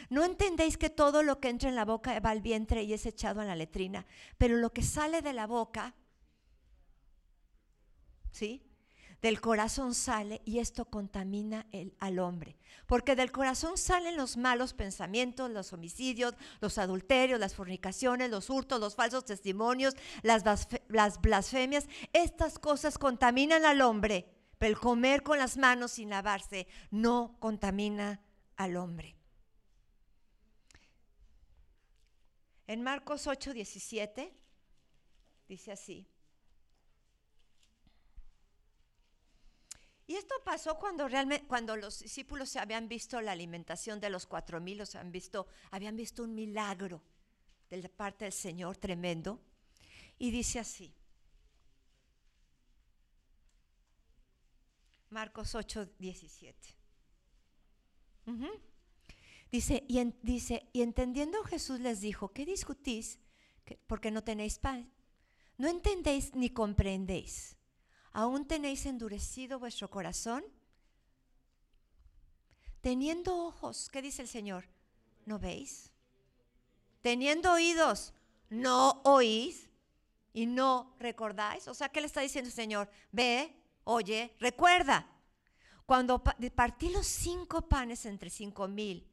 No 0.09 0.23
entendéis 0.23 0.77
que 0.77 0.89
todo 0.89 1.23
lo 1.23 1.39
que 1.39 1.49
entra 1.49 1.69
en 1.69 1.75
la 1.75 1.85
boca 1.85 2.19
va 2.19 2.29
al 2.29 2.41
vientre 2.41 2.83
y 2.83 2.93
es 2.93 3.05
echado 3.05 3.41
en 3.41 3.47
la 3.47 3.55
letrina, 3.55 4.05
pero 4.37 4.57
lo 4.57 4.71
que 4.71 4.83
sale 4.83 5.21
de 5.21 5.33
la 5.33 5.47
boca, 5.47 5.95
¿sí? 8.31 8.68
Del 9.21 9.41
corazón 9.41 9.93
sale 9.93 10.41
y 10.45 10.59
esto 10.59 10.85
contamina 10.85 11.67
el, 11.71 11.93
al 11.99 12.19
hombre. 12.19 12.57
Porque 12.85 13.15
del 13.15 13.31
corazón 13.31 13.77
salen 13.77 14.15
los 14.15 14.37
malos 14.37 14.73
pensamientos, 14.73 15.51
los 15.51 15.73
homicidios, 15.73 16.35
los 16.61 16.77
adulterios, 16.77 17.39
las 17.39 17.53
fornicaciones, 17.53 18.29
los 18.29 18.49
hurtos, 18.49 18.79
los 18.79 18.95
falsos 18.95 19.25
testimonios, 19.25 19.95
las, 20.23 20.43
las 20.87 21.19
blasfemias. 21.19 21.87
Estas 22.13 22.59
cosas 22.59 22.97
contaminan 22.97 23.65
al 23.65 23.81
hombre, 23.81 24.25
pero 24.57 24.71
el 24.71 24.79
comer 24.79 25.21
con 25.21 25.37
las 25.37 25.57
manos 25.57 25.91
sin 25.91 26.09
lavarse 26.09 26.67
no 26.89 27.35
contamina 27.39 28.21
al 28.55 28.77
hombre. 28.77 29.17
En 32.67 32.83
Marcos 32.83 33.27
8, 33.27 33.53
17 33.53 34.31
dice 35.47 35.71
así. 35.71 36.07
Y 40.09 40.15
esto 40.15 40.33
pasó 40.43 40.79
cuando 40.79 41.07
realmente, 41.07 41.45
cuando 41.45 41.75
los 41.75 41.99
discípulos 41.99 42.55
habían 42.55 42.87
visto 42.87 43.21
la 43.21 43.31
alimentación 43.31 43.99
de 43.99 44.09
los 44.09 44.25
cuatro 44.25 44.59
mil, 44.59 44.81
o 44.81 44.83
habían 44.83 45.11
visto, 45.11 45.45
habían 45.69 45.95
visto 45.95 46.23
un 46.23 46.33
milagro. 46.33 47.03
de 47.69 47.77
la 47.77 47.89
parte 47.89 48.25
del 48.25 48.33
Señor 48.33 48.75
tremendo. 48.77 49.39
Y 50.17 50.31
dice 50.31 50.57
así. 50.57 50.91
Marcos 55.11 55.53
8, 55.53 55.89
17. 55.99 56.75
Dice 59.51 59.85
y, 59.87 60.03
dice, 60.23 60.71
y 60.73 60.81
entendiendo 60.81 61.43
Jesús 61.43 61.79
les 61.81 62.01
dijo, 62.01 62.33
¿qué 62.33 62.47
discutís? 62.47 63.19
Porque 63.85 64.09
no 64.09 64.23
tenéis 64.23 64.57
pan. 64.57 64.91
No 65.59 65.67
entendéis 65.67 66.33
ni 66.33 66.49
comprendéis. 66.49 67.58
¿Aún 68.11 68.45
tenéis 68.45 68.85
endurecido 68.85 69.59
vuestro 69.59 69.89
corazón? 69.89 70.43
Teniendo 72.81 73.45
ojos, 73.45 73.89
¿qué 73.89 74.01
dice 74.01 74.21
el 74.21 74.27
Señor? 74.27 74.67
¿No 75.25 75.37
veis? 75.37 75.91
Teniendo 77.01 77.51
oídos, 77.51 78.13
¿no 78.49 79.01
oís? 79.03 79.69
Y 80.33 80.45
no 80.45 80.95
recordáis. 80.99 81.67
O 81.67 81.73
sea, 81.73 81.89
¿qué 81.89 82.01
le 82.01 82.07
está 82.07 82.21
diciendo 82.21 82.47
el 82.47 82.53
Señor? 82.53 82.89
Ve, 83.11 83.55
oye, 83.83 84.35
recuerda. 84.39 85.07
Cuando 85.85 86.23
partí 86.23 86.89
los 86.89 87.07
cinco 87.07 87.67
panes 87.67 88.05
entre 88.05 88.29
cinco 88.29 88.67
mil, 88.67 89.11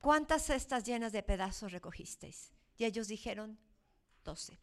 ¿cuántas 0.00 0.46
cestas 0.46 0.84
llenas 0.84 1.12
de 1.12 1.22
pedazos 1.22 1.70
recogisteis? 1.70 2.50
Y 2.76 2.84
ellos 2.84 3.08
dijeron, 3.08 3.58
doce. 4.24 4.58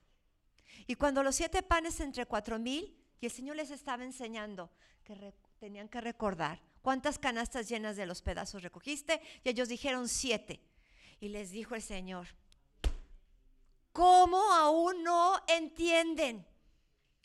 Y 0.88 0.96
cuando 0.96 1.24
los 1.24 1.36
siete 1.36 1.64
panes 1.64 2.00
entre 2.00 2.26
cuatro 2.26 2.60
mil, 2.60 2.98
y 3.20 3.26
el 3.26 3.32
Señor 3.32 3.56
les 3.56 3.72
estaba 3.72 4.04
enseñando 4.04 4.72
que 5.04 5.34
tenían 5.60 5.88
que 5.88 6.02
recordar 6.02 6.62
cuántas 6.82 7.20
canastas 7.20 7.70
llenas 7.70 7.96
de 7.96 8.06
los 8.06 8.22
pedazos 8.22 8.64
recogiste, 8.64 9.22
y 9.44 9.50
ellos 9.50 9.70
dijeron 9.70 10.10
siete. 10.10 10.60
Y 11.20 11.30
les 11.30 11.52
dijo 11.52 11.76
el 11.76 11.82
Señor, 11.82 12.28
¿cómo 13.92 14.52
aún 14.54 15.04
no 15.04 15.40
entienden? 15.48 16.46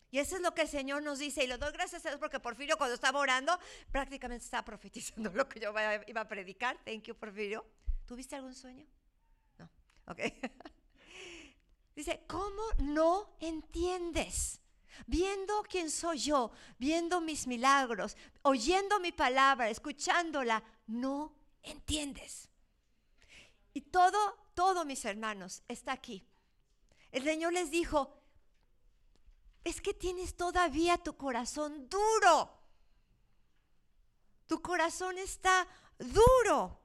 Y 0.09 0.19
eso 0.19 0.35
es 0.35 0.41
lo 0.41 0.53
que 0.53 0.61
el 0.61 0.67
Señor 0.67 1.03
nos 1.03 1.19
dice. 1.19 1.43
Y 1.43 1.47
le 1.47 1.57
doy 1.57 1.71
gracias 1.73 2.05
a 2.05 2.09
Dios 2.09 2.19
porque 2.19 2.39
Porfirio 2.39 2.77
cuando 2.77 2.95
estaba 2.95 3.19
orando 3.19 3.57
prácticamente 3.91 4.45
estaba 4.45 4.63
profetizando 4.63 5.29
lo 5.33 5.47
que 5.49 5.59
yo 5.59 5.73
iba 6.07 6.21
a 6.21 6.27
predicar. 6.27 6.77
Thank 6.85 7.03
you, 7.03 7.15
Porfirio. 7.15 7.65
¿Tuviste 8.05 8.35
algún 8.35 8.55
sueño? 8.55 8.85
No. 9.57 9.69
Ok. 10.07 10.19
Dice, 11.97 12.23
¿cómo 12.27 12.61
no 12.77 13.35
entiendes? 13.39 14.61
Viendo 15.07 15.63
quién 15.63 15.89
soy 15.89 16.19
yo, 16.19 16.51
viendo 16.77 17.21
mis 17.21 17.47
milagros, 17.47 18.15
oyendo 18.43 18.99
mi 18.99 19.11
palabra, 19.11 19.67
escuchándola, 19.71 20.63
no 20.85 21.33
entiendes. 21.63 22.49
Y 23.73 23.81
todo, 23.81 24.37
todo, 24.53 24.85
mis 24.85 25.03
hermanos, 25.05 25.63
está 25.67 25.93
aquí. 25.93 26.23
El 27.11 27.23
Señor 27.23 27.53
les 27.53 27.71
dijo, 27.71 28.21
es 29.63 29.81
que 29.81 29.95
tienes 29.95 30.37
todavía 30.37 30.99
tu 30.99 31.17
corazón 31.17 31.89
duro. 31.89 32.61
Tu 34.45 34.61
corazón 34.61 35.17
está 35.17 35.67
duro. 35.97 36.79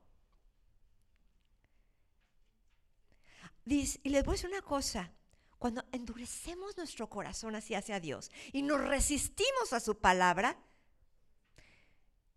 Dice, 3.65 4.01
y 4.03 4.11
les 4.11 4.25
voy 4.25 4.33
a 4.33 4.37
decir 4.37 4.51
una 4.51 4.63
cosa, 4.63 5.13
cuando 5.59 5.85
endurecemos 5.93 6.77
nuestro 6.77 7.09
corazón 7.09 7.55
hacia, 7.55 7.79
hacia 7.79 8.01
Dios 8.01 8.31
y 8.53 8.63
nos 8.63 8.81
resistimos 8.81 9.73
a 9.73 9.81
su 9.81 9.99
palabra, 9.99 10.59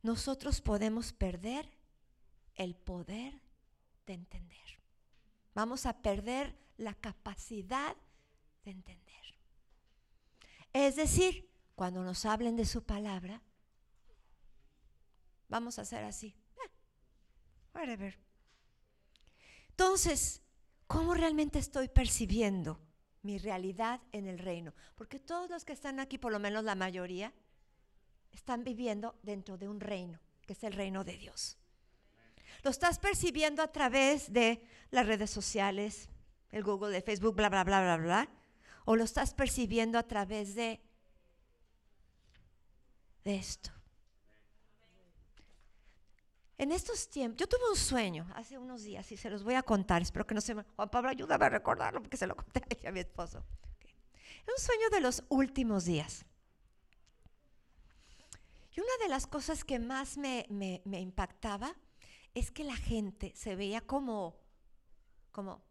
nosotros 0.03 0.61
podemos 0.61 1.11
perder 1.13 1.67
el 2.53 2.75
poder 2.75 3.41
de 4.05 4.13
entender. 4.13 4.79
Vamos 5.55 5.87
a 5.87 6.01
perder 6.01 6.55
la 6.77 6.93
capacidad 6.93 7.95
de 8.63 8.71
entender. 8.71 9.05
Es 10.73 10.95
decir, 10.95 11.49
cuando 11.75 12.03
nos 12.03 12.25
hablen 12.25 12.55
de 12.55 12.65
su 12.65 12.83
palabra, 12.83 13.41
vamos 15.47 15.79
a 15.79 15.81
hacer 15.81 16.03
así. 16.03 16.35
Eh, 16.57 16.69
whatever. 17.73 18.19
Entonces, 19.69 20.41
¿cómo 20.87 21.13
realmente 21.13 21.59
estoy 21.59 21.89
percibiendo 21.89 22.79
mi 23.21 23.37
realidad 23.37 24.01
en 24.11 24.27
el 24.27 24.39
reino? 24.39 24.73
Porque 24.95 25.19
todos 25.19 25.49
los 25.49 25.65
que 25.65 25.73
están 25.73 25.99
aquí, 25.99 26.17
por 26.17 26.31
lo 26.31 26.39
menos 26.39 26.63
la 26.63 26.75
mayoría, 26.75 27.33
están 28.31 28.63
viviendo 28.63 29.15
dentro 29.23 29.57
de 29.57 29.67
un 29.67 29.79
reino, 29.79 30.19
que 30.45 30.53
es 30.53 30.63
el 30.63 30.73
reino 30.73 31.03
de 31.03 31.17
Dios. 31.17 31.57
Lo 32.63 32.69
estás 32.69 32.99
percibiendo 32.99 33.61
a 33.61 33.71
través 33.71 34.31
de 34.31 34.61
las 34.91 35.05
redes 35.05 35.29
sociales, 35.29 36.09
el 36.51 36.63
Google, 36.63 36.95
el 36.95 37.03
Facebook, 37.03 37.35
bla, 37.35 37.49
bla, 37.49 37.63
bla, 37.63 37.81
bla, 37.81 37.97
bla 37.97 38.29
o 38.85 38.95
lo 38.95 39.03
estás 39.03 39.33
percibiendo 39.33 39.97
a 39.97 40.03
través 40.03 40.55
de, 40.55 40.79
esto. 43.23 43.71
En 46.57 46.71
estos 46.71 47.09
tiempos, 47.09 47.37
yo 47.37 47.47
tuve 47.47 47.69
un 47.69 47.75
sueño 47.75 48.27
hace 48.33 48.57
unos 48.57 48.83
días 48.83 49.11
y 49.11 49.17
se 49.17 49.29
los 49.29 49.43
voy 49.43 49.55
a 49.55 49.63
contar. 49.63 50.01
Espero 50.01 50.25
que 50.25 50.35
no 50.35 50.41
se 50.41 50.55
me. 50.55 50.63
Juan 50.75 50.89
Pablo, 50.89 51.09
ayúdame 51.09 51.45
a 51.45 51.49
recordarlo 51.49 52.01
porque 52.01 52.17
se 52.17 52.27
lo 52.27 52.35
conté 52.35 52.63
a 52.87 52.91
mi 52.91 53.01
esposo. 53.01 53.43
Es 53.81 54.53
un 54.57 54.65
sueño 54.65 54.89
de 54.89 55.01
los 55.01 55.23
últimos 55.29 55.85
días. 55.85 56.25
Y 58.75 58.79
una 58.79 59.03
de 59.03 59.09
las 59.09 59.27
cosas 59.27 59.63
que 59.63 59.79
más 59.79 60.17
me, 60.17 60.45
me, 60.49 60.81
me 60.85 60.99
impactaba 60.99 61.75
es 62.33 62.51
que 62.51 62.63
la 62.63 62.75
gente 62.75 63.31
se 63.35 63.55
veía 63.55 63.81
como, 63.81 64.35
como, 65.31 65.63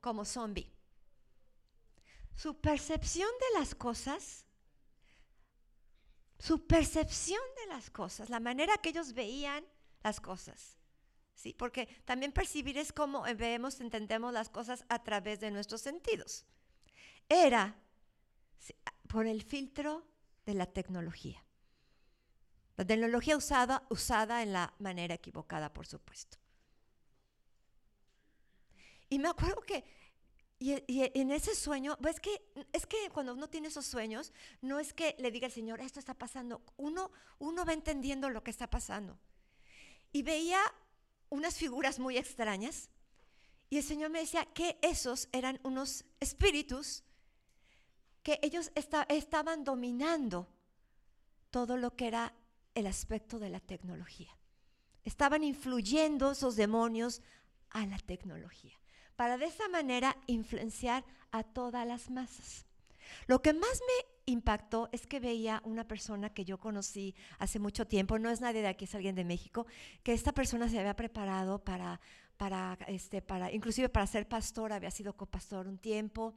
como 0.00 0.24
zombie 0.24 0.70
su 2.40 2.54
percepción 2.58 3.28
de 3.38 3.58
las 3.58 3.74
cosas, 3.74 4.46
su 6.40 6.66
percepción 6.66 7.42
de 7.58 7.66
las 7.66 7.90
cosas, 7.90 8.30
la 8.30 8.40
manera 8.40 8.78
que 8.78 8.88
ellos 8.88 9.12
veían 9.12 9.64
las 10.02 10.20
cosas. 10.20 10.78
¿sí? 11.34 11.52
Porque 11.52 11.86
también 12.06 12.32
percibir 12.32 12.78
es 12.78 12.92
como 12.92 13.22
vemos, 13.36 13.80
entendemos 13.80 14.32
las 14.32 14.48
cosas 14.48 14.84
a 14.88 15.02
través 15.02 15.38
de 15.38 15.50
nuestros 15.50 15.82
sentidos. 15.82 16.46
Era 17.28 17.76
por 19.06 19.26
el 19.26 19.42
filtro 19.42 20.06
de 20.46 20.54
la 20.54 20.66
tecnología. 20.66 21.44
La 22.76 22.86
tecnología 22.86 23.36
usada, 23.36 23.86
usada 23.90 24.42
en 24.42 24.54
la 24.54 24.72
manera 24.78 25.14
equivocada, 25.14 25.70
por 25.72 25.86
supuesto. 25.86 26.38
Y 29.10 29.18
me 29.18 29.28
acuerdo 29.28 29.60
que 29.60 29.84
y, 30.62 30.76
en 30.88 31.30
ese 31.30 31.54
sueño, 31.54 31.96
pues 32.02 32.20
que, 32.20 32.42
es 32.74 32.84
que 32.84 33.08
cuando 33.14 33.32
uno 33.32 33.48
tiene 33.48 33.68
esos 33.68 33.86
sueños, 33.86 34.30
no 34.60 34.78
es 34.78 34.92
que 34.92 35.16
le 35.18 35.30
diga 35.30 35.46
al 35.46 35.52
Señor, 35.52 35.80
esto 35.80 35.98
está 35.98 36.12
pasando, 36.12 36.62
uno, 36.76 37.10
uno 37.38 37.64
va 37.64 37.72
entendiendo 37.72 38.28
lo 38.28 38.44
que 38.44 38.50
está 38.50 38.68
pasando. 38.68 39.18
Y 40.12 40.22
veía 40.22 40.60
unas 41.30 41.56
figuras 41.56 41.98
muy 41.98 42.18
extrañas, 42.18 42.90
y 43.70 43.78
el 43.78 43.82
Señor 43.82 44.10
me 44.10 44.20
decía 44.20 44.44
que 44.44 44.78
esos 44.82 45.30
eran 45.32 45.58
unos 45.62 46.04
espíritus 46.20 47.04
que 48.22 48.38
ellos 48.42 48.70
estaban 48.74 49.64
dominando 49.64 50.46
todo 51.50 51.78
lo 51.78 51.96
que 51.96 52.08
era 52.08 52.34
el 52.74 52.86
aspecto 52.86 53.38
de 53.38 53.48
la 53.48 53.60
tecnología. 53.60 54.36
Estaban 55.04 55.42
influyendo 55.42 56.32
esos 56.32 56.54
demonios 56.54 57.22
a 57.70 57.86
la 57.86 57.98
tecnología 57.98 58.79
para 59.20 59.36
de 59.36 59.44
esa 59.44 59.68
manera 59.68 60.16
influenciar 60.26 61.04
a 61.30 61.42
todas 61.42 61.86
las 61.86 62.08
masas. 62.08 62.64
Lo 63.26 63.42
que 63.42 63.52
más 63.52 63.82
me 63.86 64.32
impactó 64.32 64.88
es 64.92 65.06
que 65.06 65.20
veía 65.20 65.60
una 65.66 65.86
persona 65.86 66.32
que 66.32 66.46
yo 66.46 66.56
conocí 66.56 67.14
hace 67.38 67.58
mucho 67.58 67.86
tiempo, 67.86 68.18
no 68.18 68.30
es 68.30 68.40
nadie 68.40 68.62
de 68.62 68.68
aquí, 68.68 68.86
es 68.86 68.94
alguien 68.94 69.14
de 69.14 69.24
México, 69.24 69.66
que 70.02 70.14
esta 70.14 70.32
persona 70.32 70.70
se 70.70 70.78
había 70.78 70.96
preparado 70.96 71.62
para, 71.62 72.00
para, 72.38 72.78
este, 72.86 73.20
para 73.20 73.52
inclusive 73.52 73.90
para 73.90 74.06
ser 74.06 74.26
pastor, 74.26 74.72
había 74.72 74.90
sido 74.90 75.14
copastor 75.14 75.68
un 75.68 75.76
tiempo. 75.76 76.34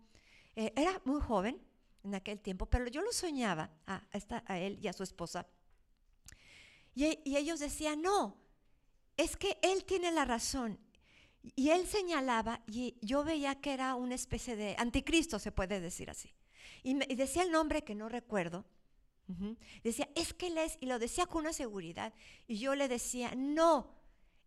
Eh, 0.53 0.73
era 0.75 1.01
muy 1.05 1.21
joven 1.21 1.61
en 2.03 2.15
aquel 2.15 2.41
tiempo, 2.41 2.65
pero 2.65 2.87
yo 2.87 3.01
lo 3.01 3.13
soñaba 3.13 3.71
a, 3.87 4.03
a 4.45 4.59
él 4.59 4.77
y 4.81 4.89
a 4.89 4.93
su 4.93 5.03
esposa. 5.03 5.47
Y, 6.93 7.17
y 7.23 7.37
ellos 7.37 7.61
decían, 7.61 8.01
no, 8.01 8.35
es 9.15 9.37
que 9.37 9.57
él 9.61 9.85
tiene 9.85 10.11
la 10.11 10.25
razón 10.25 10.77
y 11.55 11.69
él 11.69 11.85
señalaba, 11.87 12.61
y 12.67 12.95
yo 13.01 13.23
veía 13.23 13.59
que 13.59 13.73
era 13.73 13.95
una 13.95 14.15
especie 14.15 14.55
de 14.55 14.75
anticristo, 14.77 15.39
se 15.39 15.51
puede 15.51 15.81
decir 15.81 16.09
así. 16.09 16.33
Y, 16.83 16.93
decía 17.15 17.43
el 17.43 17.51
nombre 17.51 17.83
que 17.83 17.95
no 17.95 18.09
recuerdo. 18.09 18.65
Decía, 19.83 20.07
es 20.15 20.33
que 20.33 20.47
él 20.47 20.57
es, 20.57 20.77
y 20.79 20.85
lo 20.85 20.99
decía 20.99 21.25
con 21.25 21.41
una 21.41 21.53
seguridad. 21.53 22.13
Y 22.47 22.59
yo 22.59 22.75
le 22.75 22.87
decía, 22.87 23.33
no, 23.35 23.89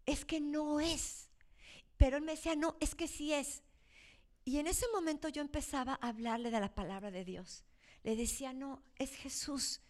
es 0.04 0.24
que 0.24 0.40
no 0.40 0.80
es. 0.80 1.28
Pero 1.96 2.18
él 2.18 2.22
me 2.22 2.32
decía, 2.32 2.54
no, 2.54 2.76
es 2.78 2.94
que 2.94 3.08
sí 3.08 3.32
es. 3.32 3.62
Y 4.44 4.58
en 4.58 4.66
ese 4.66 4.86
momento 4.94 5.28
yo 5.28 5.42
empezaba 5.42 5.98
a 6.00 6.08
hablarle 6.08 6.50
de 6.50 6.60
la 6.60 6.74
palabra 6.74 7.10
de 7.10 7.24
Dios. 7.24 7.64
Le 8.04 8.16
decía, 8.16 8.52
no, 8.52 8.82
es 8.96 9.10
Jesús. 9.16 9.80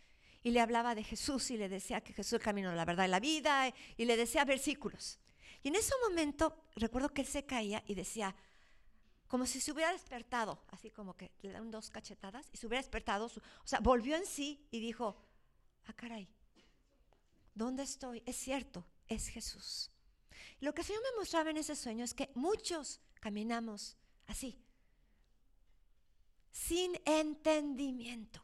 Y 0.42 0.50
le 0.50 0.60
hablaba 0.60 0.94
de 0.94 1.04
Jesús 1.04 1.50
y 1.50 1.56
le 1.56 1.68
decía 1.68 2.00
que 2.00 2.12
Jesús 2.12 2.34
es 2.34 2.40
el 2.40 2.44
camino, 2.44 2.72
la 2.72 2.84
verdad 2.84 3.04
y 3.04 3.08
la 3.08 3.20
vida. 3.20 3.72
Y 3.96 4.04
le 4.06 4.16
decía 4.16 4.44
versículos. 4.44 5.18
Y 5.66 5.68
en 5.68 5.74
ese 5.74 5.94
momento 6.08 6.62
recuerdo 6.76 7.12
que 7.12 7.22
él 7.22 7.26
se 7.26 7.44
caía 7.44 7.82
y 7.88 7.96
decía, 7.96 8.36
como 9.26 9.46
si 9.46 9.60
se 9.60 9.72
hubiera 9.72 9.90
despertado, 9.90 10.62
así 10.68 10.92
como 10.92 11.16
que 11.16 11.32
le 11.42 11.50
dan 11.50 11.72
dos 11.72 11.90
cachetadas 11.90 12.48
y 12.52 12.56
se 12.56 12.68
hubiera 12.68 12.80
despertado, 12.80 13.26
o 13.26 13.66
sea, 13.66 13.80
volvió 13.80 14.14
en 14.14 14.26
sí 14.26 14.64
y 14.70 14.78
dijo, 14.78 15.16
ah, 15.86 15.92
caray, 15.92 16.28
¿dónde 17.52 17.82
estoy? 17.82 18.22
Es 18.26 18.36
cierto, 18.36 18.86
es 19.08 19.26
Jesús. 19.26 19.90
Lo 20.60 20.72
que 20.72 20.82
el 20.82 20.86
Señor 20.86 21.02
me 21.02 21.18
mostraba 21.18 21.50
en 21.50 21.56
ese 21.56 21.74
sueño 21.74 22.04
es 22.04 22.14
que 22.14 22.30
muchos 22.36 23.00
caminamos 23.18 23.96
así, 24.28 24.62
sin 26.52 26.92
entendimiento. 27.04 28.40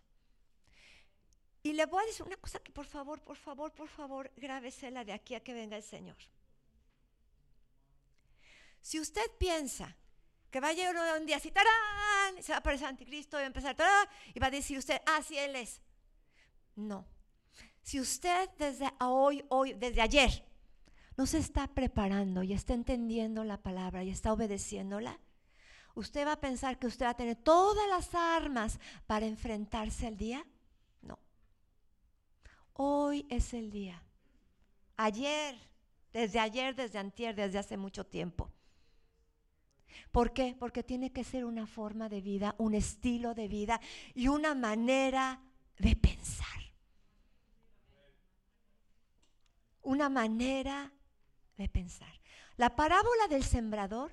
Y 1.62 1.74
le 1.74 1.86
voy 1.86 2.02
a 2.02 2.06
decir 2.06 2.26
una 2.26 2.36
cosa 2.38 2.58
que 2.58 2.72
por 2.72 2.86
favor, 2.86 3.22
por 3.22 3.36
favor, 3.36 3.72
por 3.72 3.86
favor, 3.86 4.32
grábesela 4.36 5.04
de 5.04 5.12
aquí 5.12 5.36
a 5.36 5.44
que 5.44 5.54
venga 5.54 5.76
el 5.76 5.84
Señor. 5.84 6.16
Si 8.82 8.98
usted 8.98 9.30
piensa 9.38 9.96
que 10.50 10.60
va 10.60 10.68
a 10.68 10.72
llegar 10.72 10.94
un 11.18 11.26
día 11.26 11.36
así, 11.36 11.50
¡tarán! 11.50 12.42
se 12.42 12.52
va 12.52 12.56
a 12.56 12.58
aparecer 12.58 12.88
anticristo 12.88 13.36
y 13.36 13.40
va 13.40 13.44
a 13.44 13.46
empezar, 13.46 13.74
¡tarán! 13.74 14.06
y 14.34 14.38
va 14.38 14.48
a 14.48 14.50
decir 14.50 14.76
usted, 14.76 15.00
ah, 15.06 15.22
sí, 15.26 15.38
él 15.38 15.56
es. 15.56 15.80
No. 16.74 17.06
Si 17.82 18.00
usted 18.00 18.50
desde 18.58 18.90
hoy, 19.00 19.44
hoy, 19.48 19.72
desde 19.74 20.02
ayer, 20.02 20.44
no 21.16 21.26
se 21.26 21.38
está 21.38 21.68
preparando 21.68 22.42
y 22.42 22.52
está 22.52 22.74
entendiendo 22.74 23.44
la 23.44 23.56
palabra 23.56 24.02
y 24.02 24.10
está 24.10 24.32
obedeciéndola, 24.32 25.18
usted 25.94 26.26
va 26.26 26.32
a 26.32 26.40
pensar 26.40 26.78
que 26.78 26.86
usted 26.86 27.06
va 27.06 27.10
a 27.10 27.16
tener 27.16 27.36
todas 27.36 27.88
las 27.88 28.14
armas 28.14 28.78
para 29.06 29.26
enfrentarse 29.26 30.06
al 30.06 30.16
día. 30.16 30.44
No. 31.00 31.18
Hoy 32.74 33.26
es 33.30 33.54
el 33.54 33.70
día. 33.70 34.02
Ayer, 34.96 35.56
desde 36.12 36.40
ayer, 36.40 36.74
desde 36.74 36.98
antier, 36.98 37.34
desde 37.34 37.58
hace 37.58 37.76
mucho 37.76 38.04
tiempo. 38.04 38.50
¿Por 40.10 40.32
qué? 40.32 40.56
Porque 40.58 40.82
tiene 40.82 41.12
que 41.12 41.24
ser 41.24 41.44
una 41.44 41.66
forma 41.66 42.08
de 42.08 42.20
vida, 42.20 42.54
un 42.58 42.74
estilo 42.74 43.34
de 43.34 43.48
vida 43.48 43.80
y 44.14 44.28
una 44.28 44.54
manera 44.54 45.40
de 45.78 45.96
pensar. 45.96 46.48
Una 49.82 50.08
manera 50.08 50.92
de 51.56 51.68
pensar. 51.68 52.12
La 52.56 52.76
parábola 52.76 53.28
del 53.28 53.44
sembrador 53.44 54.12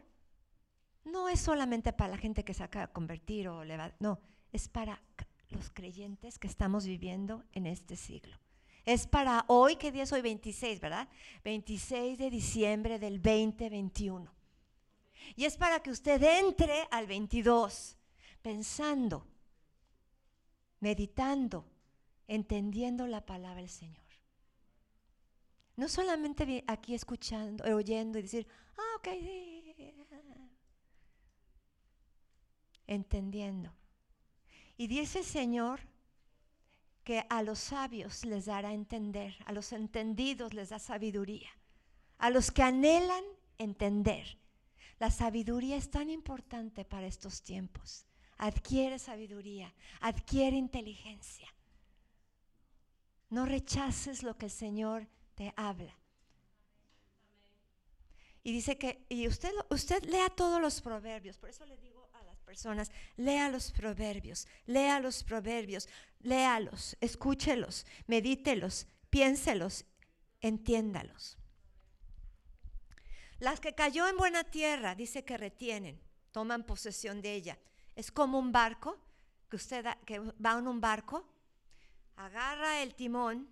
no 1.03 1.30
es 1.30 1.39
solamente 1.39 1.93
para 1.93 2.11
la 2.11 2.17
gente 2.17 2.43
que 2.43 2.53
se 2.53 2.63
acaba 2.63 2.88
de 2.88 2.93
convertir 2.93 3.47
o 3.47 3.63
le 3.63 3.77
va, 3.77 3.93
no, 3.99 4.19
es 4.51 4.67
para 4.67 5.01
los 5.49 5.69
creyentes 5.69 6.39
que 6.39 6.47
estamos 6.47 6.86
viviendo 6.86 7.43
en 7.53 7.65
este 7.65 7.95
siglo. 7.95 8.38
Es 8.86 9.07
para 9.07 9.45
hoy, 9.47 9.75
¿qué 9.75 9.91
día 9.91 10.03
es 10.03 10.11
hoy? 10.11 10.21
26, 10.21 10.80
¿verdad? 10.80 11.07
26 11.43 12.17
de 12.17 12.30
diciembre 12.30 12.97
del 12.97 13.21
2021. 13.21 14.39
Y 15.36 15.45
es 15.45 15.57
para 15.57 15.82
que 15.82 15.91
usted 15.91 16.22
entre 16.24 16.88
al 16.91 17.07
22 17.07 17.97
pensando, 18.41 19.26
meditando, 20.80 21.65
entendiendo 22.28 23.07
la 23.07 23.26
palabra 23.26 23.61
del 23.61 23.70
Señor. 23.70 24.03
No 25.76 25.88
solamente 25.88 26.63
aquí 26.67 26.93
escuchando, 26.93 27.63
oyendo 27.74 28.20
y 28.20 28.24
decir, 28.24 28.47
ah, 28.78 28.97
ok, 28.97 29.07
entendiendo. 32.88 33.72
Y 34.78 34.88
dice 34.88 35.20
el 35.20 35.26
Señor 35.26 35.80
que 37.03 37.26
a 37.30 37.43
los 37.43 37.59
sabios 37.59 38.26
les 38.26 38.45
dará 38.45 38.74
entender, 38.74 39.36
a 39.45 39.51
los 39.51 39.72
entendidos 39.74 40.53
les 40.53 40.70
da 40.70 40.80
sabiduría, 40.80 41.49
a 42.17 42.30
los 42.30 42.51
que 42.51 42.63
anhelan 42.63 43.24
entender. 43.57 44.38
La 45.00 45.10
sabiduría 45.10 45.78
es 45.78 45.89
tan 45.89 46.10
importante 46.10 46.84
para 46.84 47.08
estos 47.08 47.41
tiempos. 47.41 48.06
Adquiere 48.38 49.00
sabiduría, 49.00 49.74
adquiere 50.02 50.58
inteligencia. 50.58 51.54
No 53.30 53.45
rechaces 53.45 54.24
lo 54.24 54.38
que 54.38 54.45
el 54.45 54.52
Señor 54.52 55.08
te 55.36 55.54
habla. 55.56 55.97
Y 58.43 58.52
dice 58.52 58.78
que, 58.78 59.06
y 59.10 59.28
usted, 59.28 59.52
usted 59.70 60.04
lea 60.04 60.30
todos 60.30 60.62
los 60.62 60.82
proverbios, 60.82 61.38
por 61.38 61.50
eso 61.50 61.66
le 61.66 61.78
digo 61.78 62.10
a 62.14 62.24
las 62.24 62.41
personas, 62.41 62.91
lea 63.18 63.50
los 63.50 63.72
proverbios, 63.72 64.47
lea 64.66 65.00
los 65.00 65.24
proverbios, 65.24 65.88
léalos, 66.20 66.97
escúchelos, 67.02 67.86
medítelos, 68.08 68.88
piénselos, 69.10 69.86
entiéndalos. 70.41 71.39
Las 73.40 73.60
que 73.60 73.74
cayó 73.74 74.08
en 74.08 74.18
buena 74.18 74.44
tierra, 74.44 74.96
dice 74.96 75.24
que 75.24 75.38
retienen, 75.38 76.00
toman 76.32 76.66
posesión 76.66 77.22
de 77.22 77.34
ella. 77.34 77.58
Es 77.96 78.12
como 78.12 78.38
un 78.38 78.52
barco, 78.52 78.98
que 79.50 79.56
usted 79.56 79.86
que 80.06 80.20
va 80.20 80.60
en 80.60 80.68
un 80.68 80.82
barco, 80.82 81.26
agarra 82.18 82.82
el 82.84 82.96
timón 82.96 83.48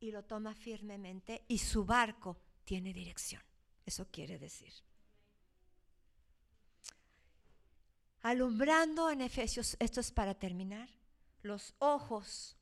y 0.00 0.10
lo 0.10 0.22
toma 0.24 0.54
firmemente 0.54 1.44
y 1.48 1.58
su 1.58 1.84
barco 1.84 2.36
tiene 2.64 2.92
dirección. 2.92 3.42
Eso 3.86 4.06
quiere 4.10 4.38
decir. 4.38 4.72
Alumbrando 8.20 9.10
en 9.10 9.22
Efesios, 9.22 9.76
esto 9.80 10.00
es 10.00 10.12
para 10.12 10.34
terminar, 10.34 10.88
los 11.42 11.74
ojos. 11.78 12.56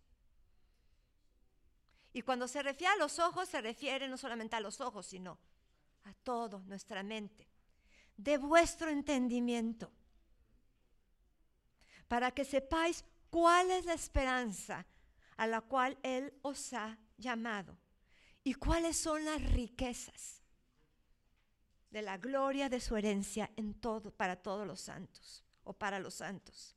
Y 2.13 2.23
cuando 2.23 2.49
se 2.49 2.63
refiere 2.63 2.95
a 2.95 2.97
los 2.97 3.19
ojos, 3.19 3.49
se 3.49 3.61
refiere 3.61 4.09
no 4.09 4.17
solamente 4.17 4.57
a 4.57 4.61
los 4.61 4.81
ojos, 4.81 5.07
sino 5.07 5.39
a 6.05 6.15
todo, 6.15 6.61
nuestra 6.67 7.03
mente, 7.03 7.49
de 8.17 8.39
vuestro 8.39 8.91
entendimiento, 8.91 9.91
para 12.09 12.31
que 12.31 12.45
sepáis 12.45 13.05
cuál 13.31 13.71
es 13.71 13.85
la 13.85 13.95
esperanza 13.95 14.87
a 15.37 15.47
la 15.47 15.61
cual 15.61 15.99
Él 16.03 16.35
os 16.43 16.73
ha 16.73 16.99
llamado 17.17 17.79
y 18.43 18.55
cuáles 18.55 18.97
son 18.97 19.25
las 19.25 19.43
riquezas 19.53 20.43
de 21.91 22.03
la 22.03 22.19
gloria 22.19 22.69
de 22.69 22.81
su 22.81 22.97
herencia 22.97 23.51
en 23.57 23.75
todo 23.75 24.11
para 24.11 24.37
todos 24.37 24.67
los 24.67 24.81
santos 24.81 25.45
o 25.65 25.73
para 25.73 25.99
los 25.99 26.15
santos. 26.15 26.77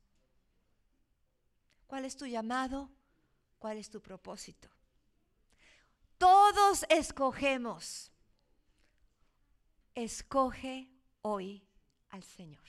¿Cuál 1.86 2.04
es 2.04 2.16
tu 2.16 2.26
llamado? 2.26 2.90
¿Cuál 3.58 3.78
es 3.78 3.90
tu 3.90 4.00
propósito? 4.00 4.68
Todos 6.18 6.84
escogemos 6.88 8.10
escoge 9.94 10.88
hoy 11.22 11.62
al 12.10 12.22
Señor. 12.22 12.64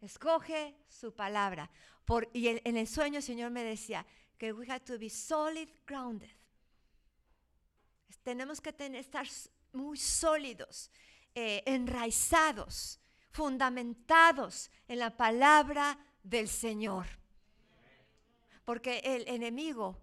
Escoge 0.00 0.76
su 0.88 1.14
palabra. 1.14 1.70
Por, 2.04 2.28
y 2.32 2.48
en 2.48 2.76
el 2.76 2.86
sueño 2.86 3.18
el 3.18 3.22
Señor 3.22 3.50
me 3.50 3.64
decía 3.64 4.06
que 4.38 4.52
we 4.52 4.66
have 4.70 4.80
to 4.80 4.98
be 4.98 5.10
solid 5.10 5.68
grounded. 5.86 6.30
Tenemos 8.22 8.60
que 8.60 8.72
tener, 8.72 9.00
estar 9.00 9.26
muy 9.72 9.96
sólidos, 9.96 10.90
eh, 11.34 11.62
enraizados, 11.66 13.00
fundamentados 13.30 14.70
en 14.86 14.98
la 14.98 15.16
palabra 15.16 15.98
del 16.22 16.48
Señor. 16.48 17.06
Porque 18.64 18.98
el 18.98 19.26
enemigo 19.28 19.98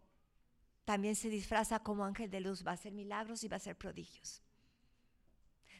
también 0.85 1.15
se 1.15 1.29
disfraza 1.29 1.79
como 1.79 2.03
ángel 2.03 2.29
de 2.29 2.39
luz, 2.39 2.65
va 2.65 2.71
a 2.71 2.73
hacer 2.75 2.93
milagros 2.93 3.43
y 3.43 3.47
va 3.47 3.55
a 3.55 3.57
hacer 3.57 3.77
prodigios. 3.77 4.41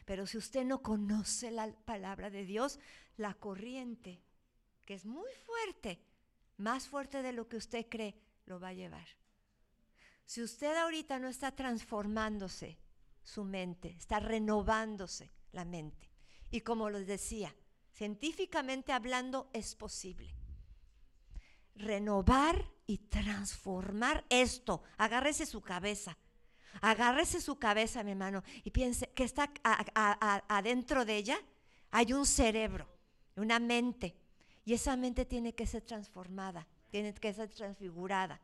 Pero 0.06 0.26
si 0.26 0.38
usted 0.38 0.64
no 0.64 0.82
conoce 0.82 1.50
la 1.50 1.70
palabra 1.84 2.30
de 2.30 2.46
Dios, 2.46 2.78
la 3.18 3.34
corriente, 3.34 4.22
que 4.86 4.94
es 4.94 5.04
muy 5.04 5.30
fuerte, 5.44 6.00
más 6.56 6.88
fuerte 6.88 7.22
de 7.22 7.32
lo 7.32 7.48
que 7.48 7.56
usted 7.56 7.86
cree, 7.90 8.14
lo 8.46 8.58
va 8.58 8.68
a 8.68 8.72
llevar. 8.72 9.06
Si 10.24 10.42
usted 10.42 10.76
ahorita 10.76 11.18
no 11.18 11.28
está 11.28 11.52
transformándose 11.52 12.78
su 13.24 13.44
mente, 13.44 13.96
está 13.98 14.20
renovándose 14.20 15.32
la 15.52 15.64
mente. 15.64 16.08
Y 16.50 16.60
como 16.60 16.88
les 16.88 17.08
decía, 17.08 17.54
científicamente 17.92 18.92
hablando 18.92 19.50
es 19.52 19.74
posible. 19.74 20.32
Renovar 21.74 22.64
y 22.86 22.98
transformar 22.98 24.24
esto. 24.28 24.84
Agárrese 24.98 25.46
su 25.46 25.60
cabeza. 25.60 26.16
Agárrese 26.80 27.40
su 27.40 27.58
cabeza, 27.58 28.02
mi 28.02 28.12
hermano, 28.12 28.42
y 28.64 28.70
piense 28.70 29.08
que 29.08 29.24
está 29.24 29.50
adentro 30.48 31.04
de 31.04 31.16
ella 31.16 31.38
hay 31.90 32.12
un 32.12 32.26
cerebro, 32.26 32.86
una 33.36 33.58
mente, 33.58 34.14
y 34.64 34.74
esa 34.74 34.96
mente 34.96 35.24
tiene 35.24 35.54
que 35.54 35.66
ser 35.66 35.82
transformada, 35.82 36.66
tiene 36.90 37.14
que 37.14 37.32
ser 37.32 37.48
transfigurada. 37.48 38.40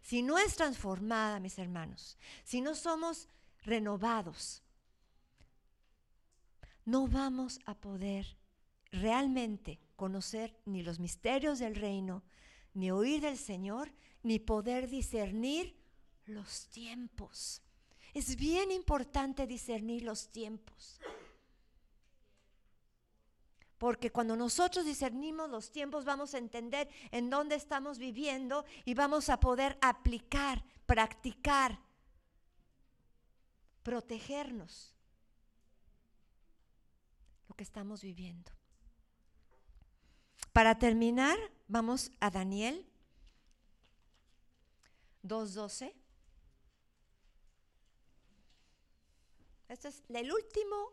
Si 0.00 0.22
no 0.22 0.38
es 0.38 0.54
transformada, 0.56 1.40
mis 1.40 1.58
hermanos, 1.58 2.16
si 2.44 2.60
no 2.60 2.74
somos 2.74 3.28
renovados, 3.64 4.62
no 6.84 7.08
vamos 7.08 7.60
a 7.64 7.74
poder 7.74 8.26
realmente 8.92 9.80
conocer 9.96 10.54
ni 10.66 10.82
los 10.82 11.00
misterios 11.00 11.58
del 11.58 11.74
reino, 11.74 12.22
ni 12.74 12.90
oír 12.90 13.22
del 13.22 13.38
Señor, 13.38 13.90
ni 14.22 14.38
poder 14.38 14.88
discernir 14.88 15.76
los 16.26 16.66
tiempos. 16.68 17.62
Es 18.12 18.36
bien 18.36 18.70
importante 18.70 19.46
discernir 19.46 20.02
los 20.02 20.28
tiempos. 20.28 21.00
Porque 23.78 24.10
cuando 24.10 24.36
nosotros 24.36 24.86
discernimos 24.86 25.50
los 25.50 25.70
tiempos 25.70 26.04
vamos 26.04 26.34
a 26.34 26.38
entender 26.38 26.88
en 27.10 27.28
dónde 27.28 27.56
estamos 27.56 27.98
viviendo 27.98 28.64
y 28.84 28.94
vamos 28.94 29.28
a 29.28 29.40
poder 29.40 29.76
aplicar, 29.82 30.64
practicar, 30.86 31.78
protegernos 33.82 34.94
lo 37.48 37.54
que 37.56 37.64
estamos 37.64 38.02
viviendo. 38.02 38.52
Para 40.52 40.78
terminar, 40.78 41.36
vamos 41.66 42.12
a 42.20 42.30
Daniel 42.30 42.86
2.12. 45.24 46.03
Este 49.74 49.88
es 49.88 50.04
el 50.08 50.32
último 50.32 50.92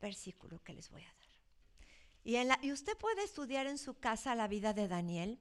versículo 0.00 0.60
que 0.64 0.74
les 0.74 0.90
voy 0.90 1.02
a 1.02 1.14
dar. 1.14 2.58
Y, 2.60 2.72
usted 2.72 2.96
puede 2.98 3.22
estudiar 3.22 3.68
en 3.68 3.78
su 3.78 3.94
casa 3.94 4.34
la 4.34 4.48
vida 4.48 4.72
de 4.72 4.88
Daniel. 4.88 5.38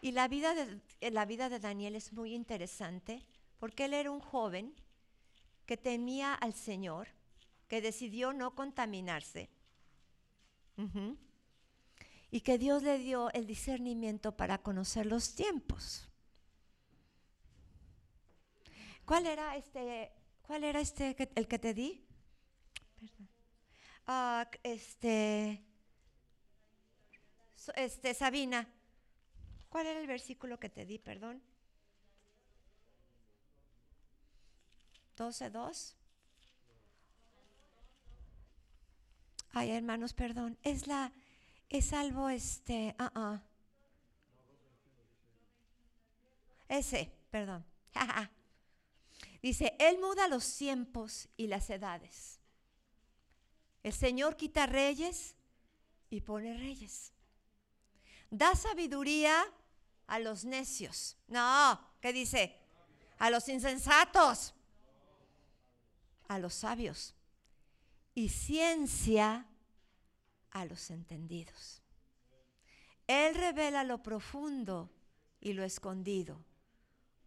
Y 0.00 0.12
la 0.12 0.26
vida 0.26 0.54
de, 0.54 1.10
la 1.10 1.26
vida 1.26 1.50
de 1.50 1.58
Daniel 1.58 1.96
es 1.96 2.14
muy 2.14 2.32
interesante 2.32 3.26
porque 3.58 3.84
él 3.84 3.92
era 3.92 4.10
un 4.10 4.20
joven 4.20 4.74
que 5.66 5.76
temía 5.76 6.32
al 6.32 6.54
Señor, 6.54 7.08
que 7.68 7.82
decidió 7.82 8.32
no 8.32 8.54
contaminarse. 8.54 9.50
Y 12.30 12.40
que 12.40 12.56
Dios 12.56 12.82
le 12.82 12.96
dio 12.96 13.30
el 13.32 13.46
discernimiento 13.46 14.34
para 14.34 14.62
conocer 14.62 15.04
los 15.04 15.34
tiempos. 15.34 16.09
¿Cuál 19.10 19.26
era 19.26 19.56
este, 19.56 20.12
cuál 20.42 20.62
era 20.62 20.78
este 20.78 21.16
que, 21.16 21.28
el 21.34 21.48
que 21.48 21.58
te 21.58 21.74
di? 21.74 22.06
Perdón. 23.00 23.28
Uh, 24.06 24.56
este, 24.62 25.64
este, 27.74 28.14
Sabina, 28.14 28.68
¿cuál 29.68 29.88
era 29.88 29.98
el 29.98 30.06
versículo 30.06 30.60
que 30.60 30.68
te 30.68 30.86
di, 30.86 31.00
perdón? 31.00 31.42
12.2. 35.16 35.96
Ay, 39.54 39.72
hermanos, 39.72 40.14
perdón. 40.14 40.56
Es 40.62 40.86
la, 40.86 41.12
es 41.68 41.86
salvo 41.86 42.28
este, 42.28 42.94
uh 43.00 43.18
-uh. 43.18 43.42
Ese, 46.68 47.10
perdón. 47.32 47.64
Dice, 49.42 49.74
Él 49.78 49.98
muda 49.98 50.28
los 50.28 50.56
tiempos 50.56 51.28
y 51.36 51.46
las 51.46 51.70
edades. 51.70 52.40
El 53.82 53.92
Señor 53.92 54.36
quita 54.36 54.66
reyes 54.66 55.34
y 56.10 56.20
pone 56.20 56.56
reyes. 56.56 57.12
Da 58.30 58.54
sabiduría 58.54 59.42
a 60.06 60.18
los 60.18 60.44
necios. 60.44 61.16
No, 61.26 61.80
¿qué 62.00 62.12
dice? 62.12 62.56
A 63.18 63.30
los 63.30 63.48
insensatos. 63.48 64.54
A 66.28 66.38
los 66.38 66.54
sabios. 66.54 67.14
Y 68.14 68.28
ciencia 68.28 69.46
a 70.50 70.64
los 70.64 70.90
entendidos. 70.90 71.82
Él 73.06 73.34
revela 73.34 73.82
lo 73.84 74.02
profundo 74.02 74.90
y 75.40 75.54
lo 75.54 75.64
escondido. 75.64 76.44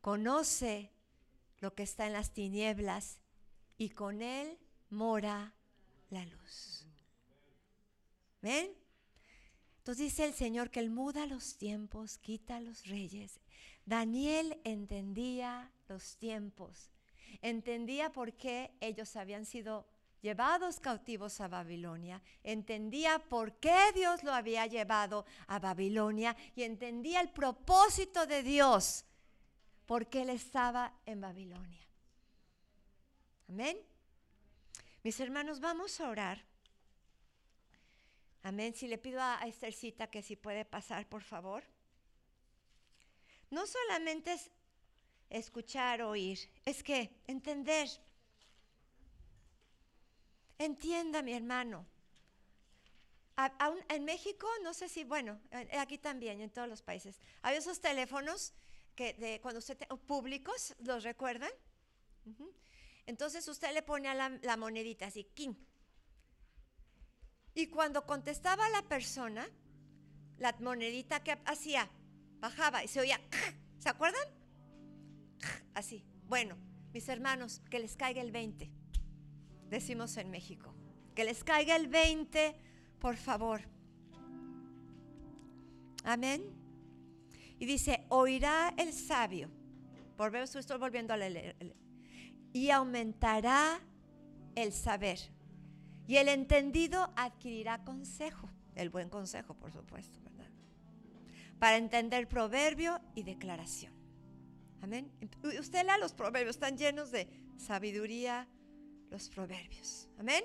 Conoce 0.01 0.93
lo 1.64 1.74
que 1.74 1.84
está 1.84 2.05
en 2.05 2.11
las 2.11 2.34
tinieblas 2.34 3.20
y 3.78 3.91
con 3.91 4.22
Él 4.22 4.59
mora 4.89 5.55
la 6.09 6.26
luz. 6.26 6.86
¿Ven? 8.41 8.70
Entonces 9.78 10.07
dice 10.07 10.26
el 10.26 10.34
Señor 10.34 10.72
que 10.72 10.82
Él 10.82 10.89
muda 10.89 11.26
los 11.26 11.55
tiempos, 11.55 12.18
quita 12.18 12.59
los 12.59 12.86
reyes. 12.88 13.39
Daniel 13.86 14.59
entendía 14.66 15.72
los 15.88 16.18
tiempos, 16.18 16.91
entendía 17.41 18.11
por 18.11 18.34
qué 18.34 18.72
ellos 18.82 19.16
habían 19.16 19.45
sido 19.45 19.88
llevados 20.22 20.82
cautivos 20.82 21.39
a 21.39 21.47
Babilonia, 21.47 22.22
entendía 22.43 23.20
por 23.20 23.53
qué 23.53 23.93
Dios 23.95 24.22
lo 24.24 24.34
había 24.34 24.68
llevado 24.68 25.26
a 25.47 25.59
Babilonia 25.59 26.36
y 26.57 26.64
entendía 26.64 27.22
el 27.22 27.30
propósito 27.30 28.26
de 28.26 28.43
Dios, 28.43 29.05
por 29.86 30.07
qué 30.07 30.21
Él 30.21 30.29
estaba 30.29 30.93
en 31.05 31.21
Babilonia. 31.21 31.88
Amén. 33.49 33.77
Mis 35.03 35.19
hermanos, 35.19 35.59
vamos 35.59 35.99
a 35.99 36.09
orar. 36.09 36.43
Amén. 38.41 38.73
Si 38.73 38.88
le 38.88 38.97
pido 38.97 39.21
a 39.21 39.41
Esthercita 39.45 40.07
que 40.07 40.21
si 40.21 40.36
puede 40.36 40.65
pasar, 40.65 41.07
por 41.07 41.23
favor. 41.23 41.63
No 43.49 43.67
solamente 43.67 44.34
es 44.34 44.49
escuchar, 45.29 46.01
oír, 46.01 46.39
es 46.65 46.84
que 46.84 47.21
entender. 47.27 47.89
Entienda, 50.57 51.21
mi 51.21 51.34
hermano. 51.34 51.86
En 53.89 54.05
México, 54.05 54.47
no 54.63 54.73
sé 54.73 54.88
si, 54.88 55.03
bueno, 55.03 55.39
aquí 55.79 55.97
también, 55.97 56.39
en 56.39 56.49
todos 56.49 56.69
los 56.69 56.81
países, 56.81 57.19
hay 57.41 57.57
esos 57.57 57.81
teléfonos 57.81 58.53
que 58.96 59.14
de, 59.14 59.39
cuando 59.41 59.60
usted, 59.60 59.78
te, 59.78 59.88
públicos, 59.88 60.76
¿los 60.80 61.04
recuerdan? 61.04 61.52
Entonces 63.06 63.48
usted 63.48 63.74
le 63.74 63.82
ponía 63.82 64.14
la, 64.14 64.30
la 64.41 64.58
monedita 64.58 65.08
así, 65.08 65.26
king. 65.34 65.56
Y 67.56 67.68
cuando 67.68 68.06
contestaba 68.06 68.68
la 68.70 68.82
persona, 68.84 69.48
la 70.38 70.56
monedita 70.60 71.24
que 71.24 71.38
hacía, 71.46 71.89
bajaba 72.39 72.84
y 72.84 72.88
se 72.88 73.00
oía, 73.00 73.20
¿se 73.80 73.89
acuerdan? 73.89 74.28
Así. 75.74 76.04
Bueno, 76.28 76.58
mis 76.94 77.08
hermanos, 77.10 77.62
que 77.70 77.80
les 77.80 77.96
caiga 77.96 78.22
el 78.22 78.32
20, 78.32 78.72
decimos 79.70 80.18
en 80.18 80.32
México. 80.32 80.74
Que 81.16 81.24
les 81.24 81.44
caiga 81.44 81.76
el 81.76 81.88
20, 81.88 82.56
por 83.00 83.18
favor. 83.18 83.62
Amén. 86.04 86.62
Y 87.64 87.66
dice, 87.66 88.03
oirá 88.09 88.74
el 88.76 88.91
sabio. 88.91 89.49
Por 90.18 90.32
ver, 90.32 90.43
estoy 90.43 90.78
volviendo 90.78 91.14
a 91.14 91.18
leer 91.18 91.55
y 92.51 92.72
aumentará 92.72 93.80
el 94.53 94.74
saber. 94.74 95.18
Y 96.05 96.18
el 96.18 96.28
entendido 96.28 97.14
adquirirá 97.16 97.86
consejo, 97.86 98.49
el 98.76 98.89
buen 98.89 99.07
consejo, 99.07 99.53
por 99.53 99.72
supuesto, 99.72 100.20
¿verdad? 100.26 100.49
Para 101.57 101.78
entender 101.78 102.28
proverbio 102.28 102.99
y 103.16 103.24
declaración. 103.24 103.93
Amén. 104.82 105.09
Usted 105.57 105.86
lea 105.86 105.97
los 105.97 106.11
proverbios, 106.11 106.57
están 106.57 106.78
llenos 106.78 107.11
de 107.11 107.30
sabiduría 107.55 108.45
los 109.09 109.30
proverbios. 109.30 110.09
Amén. 110.20 110.43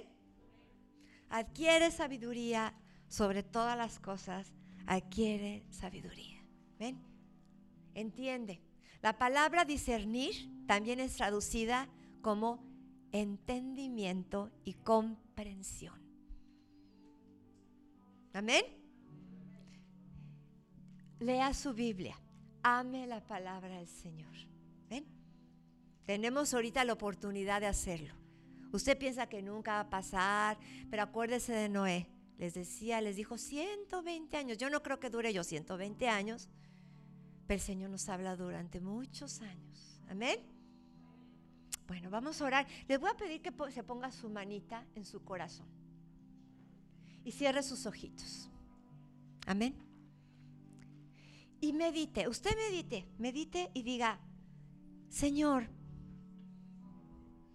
Adquiere 1.31 1.91
sabiduría 1.91 2.75
sobre 3.09 3.43
todas 3.43 3.77
las 3.77 3.99
cosas, 3.99 4.55
adquiere 4.87 5.65
sabiduría. 5.69 6.38
¿Ven? 6.79 6.99
Entiende. 7.95 8.61
La 9.03 9.19
palabra 9.19 9.65
discernir 9.65 10.35
también 10.67 11.01
es 11.01 11.17
traducida 11.17 11.89
como 12.23 12.63
entendimiento 13.13 14.51
y 14.65 14.75
comprensión. 14.75 15.99
Amén. 18.33 18.65
Lea 21.21 21.53
su 21.55 21.75
Biblia. 21.75 22.17
Ame 22.63 23.07
la 23.07 23.21
palabra 23.27 23.79
del 23.79 23.89
Señor. 23.89 24.33
¿Ven? 24.89 25.07
Tenemos 26.05 26.55
ahorita 26.55 26.85
la 26.85 26.93
oportunidad 26.93 27.61
de 27.61 27.67
hacerlo. 27.67 28.15
Usted 28.73 28.99
piensa 28.99 29.29
que 29.29 29.43
nunca 29.43 29.73
va 29.73 29.81
a 29.81 29.91
pasar, 29.91 30.59
pero 30.91 31.03
acuérdese 31.03 31.53
de 31.53 31.69
Noé. 31.69 32.07
Les 32.37 32.55
decía, 32.55 33.01
les 33.01 33.17
dijo 33.17 33.39
120 33.39 34.37
años. 34.37 34.59
Yo 34.59 34.71
no 34.71 34.83
creo 34.83 35.01
que 35.01 35.11
dure 35.11 35.33
yo 35.33 35.43
120 35.43 36.09
años, 36.09 36.49
pero 37.49 37.57
el 37.57 37.63
Señor 37.63 37.89
nos 37.89 38.07
habla 38.11 38.37
durante 38.37 38.79
muchos 38.79 39.41
años. 39.41 40.03
Amén. 40.11 40.39
Bueno, 41.87 42.11
vamos 42.11 42.43
a 42.43 42.45
orar. 42.45 42.67
Les 42.87 43.01
voy 43.01 43.09
a 43.11 43.17
pedir 43.17 43.41
que 43.41 43.51
se 43.73 43.83
ponga 43.83 44.13
su 44.13 44.29
manita 44.29 44.87
en 44.95 45.07
su 45.07 45.25
corazón 45.25 45.67
y 47.25 47.33
cierre 47.33 47.63
sus 47.63 47.87
ojitos. 47.87 48.51
Amén. 49.47 49.75
Y 51.63 51.73
medite, 51.73 52.29
usted 52.29 52.55
medite, 52.55 53.09
medite 53.17 53.71
y 53.73 53.83
diga, 53.83 54.21
Señor, 55.09 55.71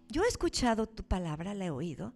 yo 0.08 0.24
he 0.24 0.26
escuchado 0.26 0.88
tu 0.88 1.04
palabra, 1.04 1.54
la 1.54 1.66
he 1.66 1.70
oído, 1.70 2.12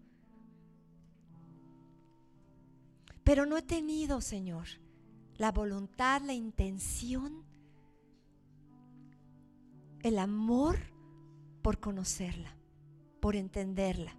pero 3.22 3.46
no 3.46 3.56
he 3.56 3.62
tenido, 3.62 4.20
Señor, 4.20 4.66
la 5.36 5.52
voluntad, 5.52 6.22
la 6.22 6.34
intención 6.34 7.47
el 10.02 10.18
amor 10.18 10.78
por 11.62 11.80
conocerla, 11.80 12.54
por 13.20 13.36
entenderla. 13.36 14.14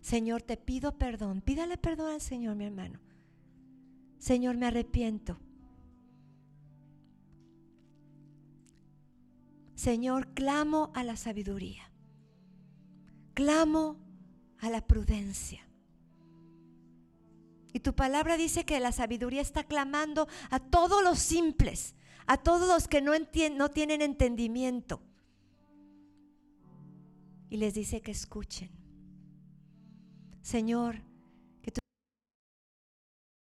Señor, 0.00 0.42
te 0.42 0.56
pido 0.56 0.96
perdón. 0.96 1.40
Pídale 1.42 1.76
perdón 1.76 2.12
al 2.12 2.20
Señor, 2.20 2.56
mi 2.56 2.64
hermano. 2.64 2.98
Señor, 4.18 4.56
me 4.56 4.66
arrepiento. 4.66 5.38
Señor, 9.74 10.28
clamo 10.34 10.90
a 10.94 11.04
la 11.04 11.16
sabiduría. 11.16 11.90
Clamo 13.34 13.96
a 14.58 14.68
la 14.68 14.86
prudencia. 14.86 15.66
Y 17.72 17.80
tu 17.80 17.94
palabra 17.94 18.36
dice 18.36 18.64
que 18.64 18.80
la 18.80 18.92
sabiduría 18.92 19.40
está 19.40 19.64
clamando 19.64 20.28
a 20.50 20.58
todos 20.58 21.02
los 21.02 21.18
simples, 21.18 21.94
a 22.30 22.36
todos 22.36 22.68
los 22.68 22.86
que 22.86 23.00
no, 23.00 23.10
no 23.56 23.70
tienen 23.70 24.02
entendimiento. 24.02 25.00
Y 27.48 27.56
les 27.56 27.74
dice 27.74 28.02
que 28.02 28.12
escuchen. 28.12 28.70
Señor, 30.40 31.02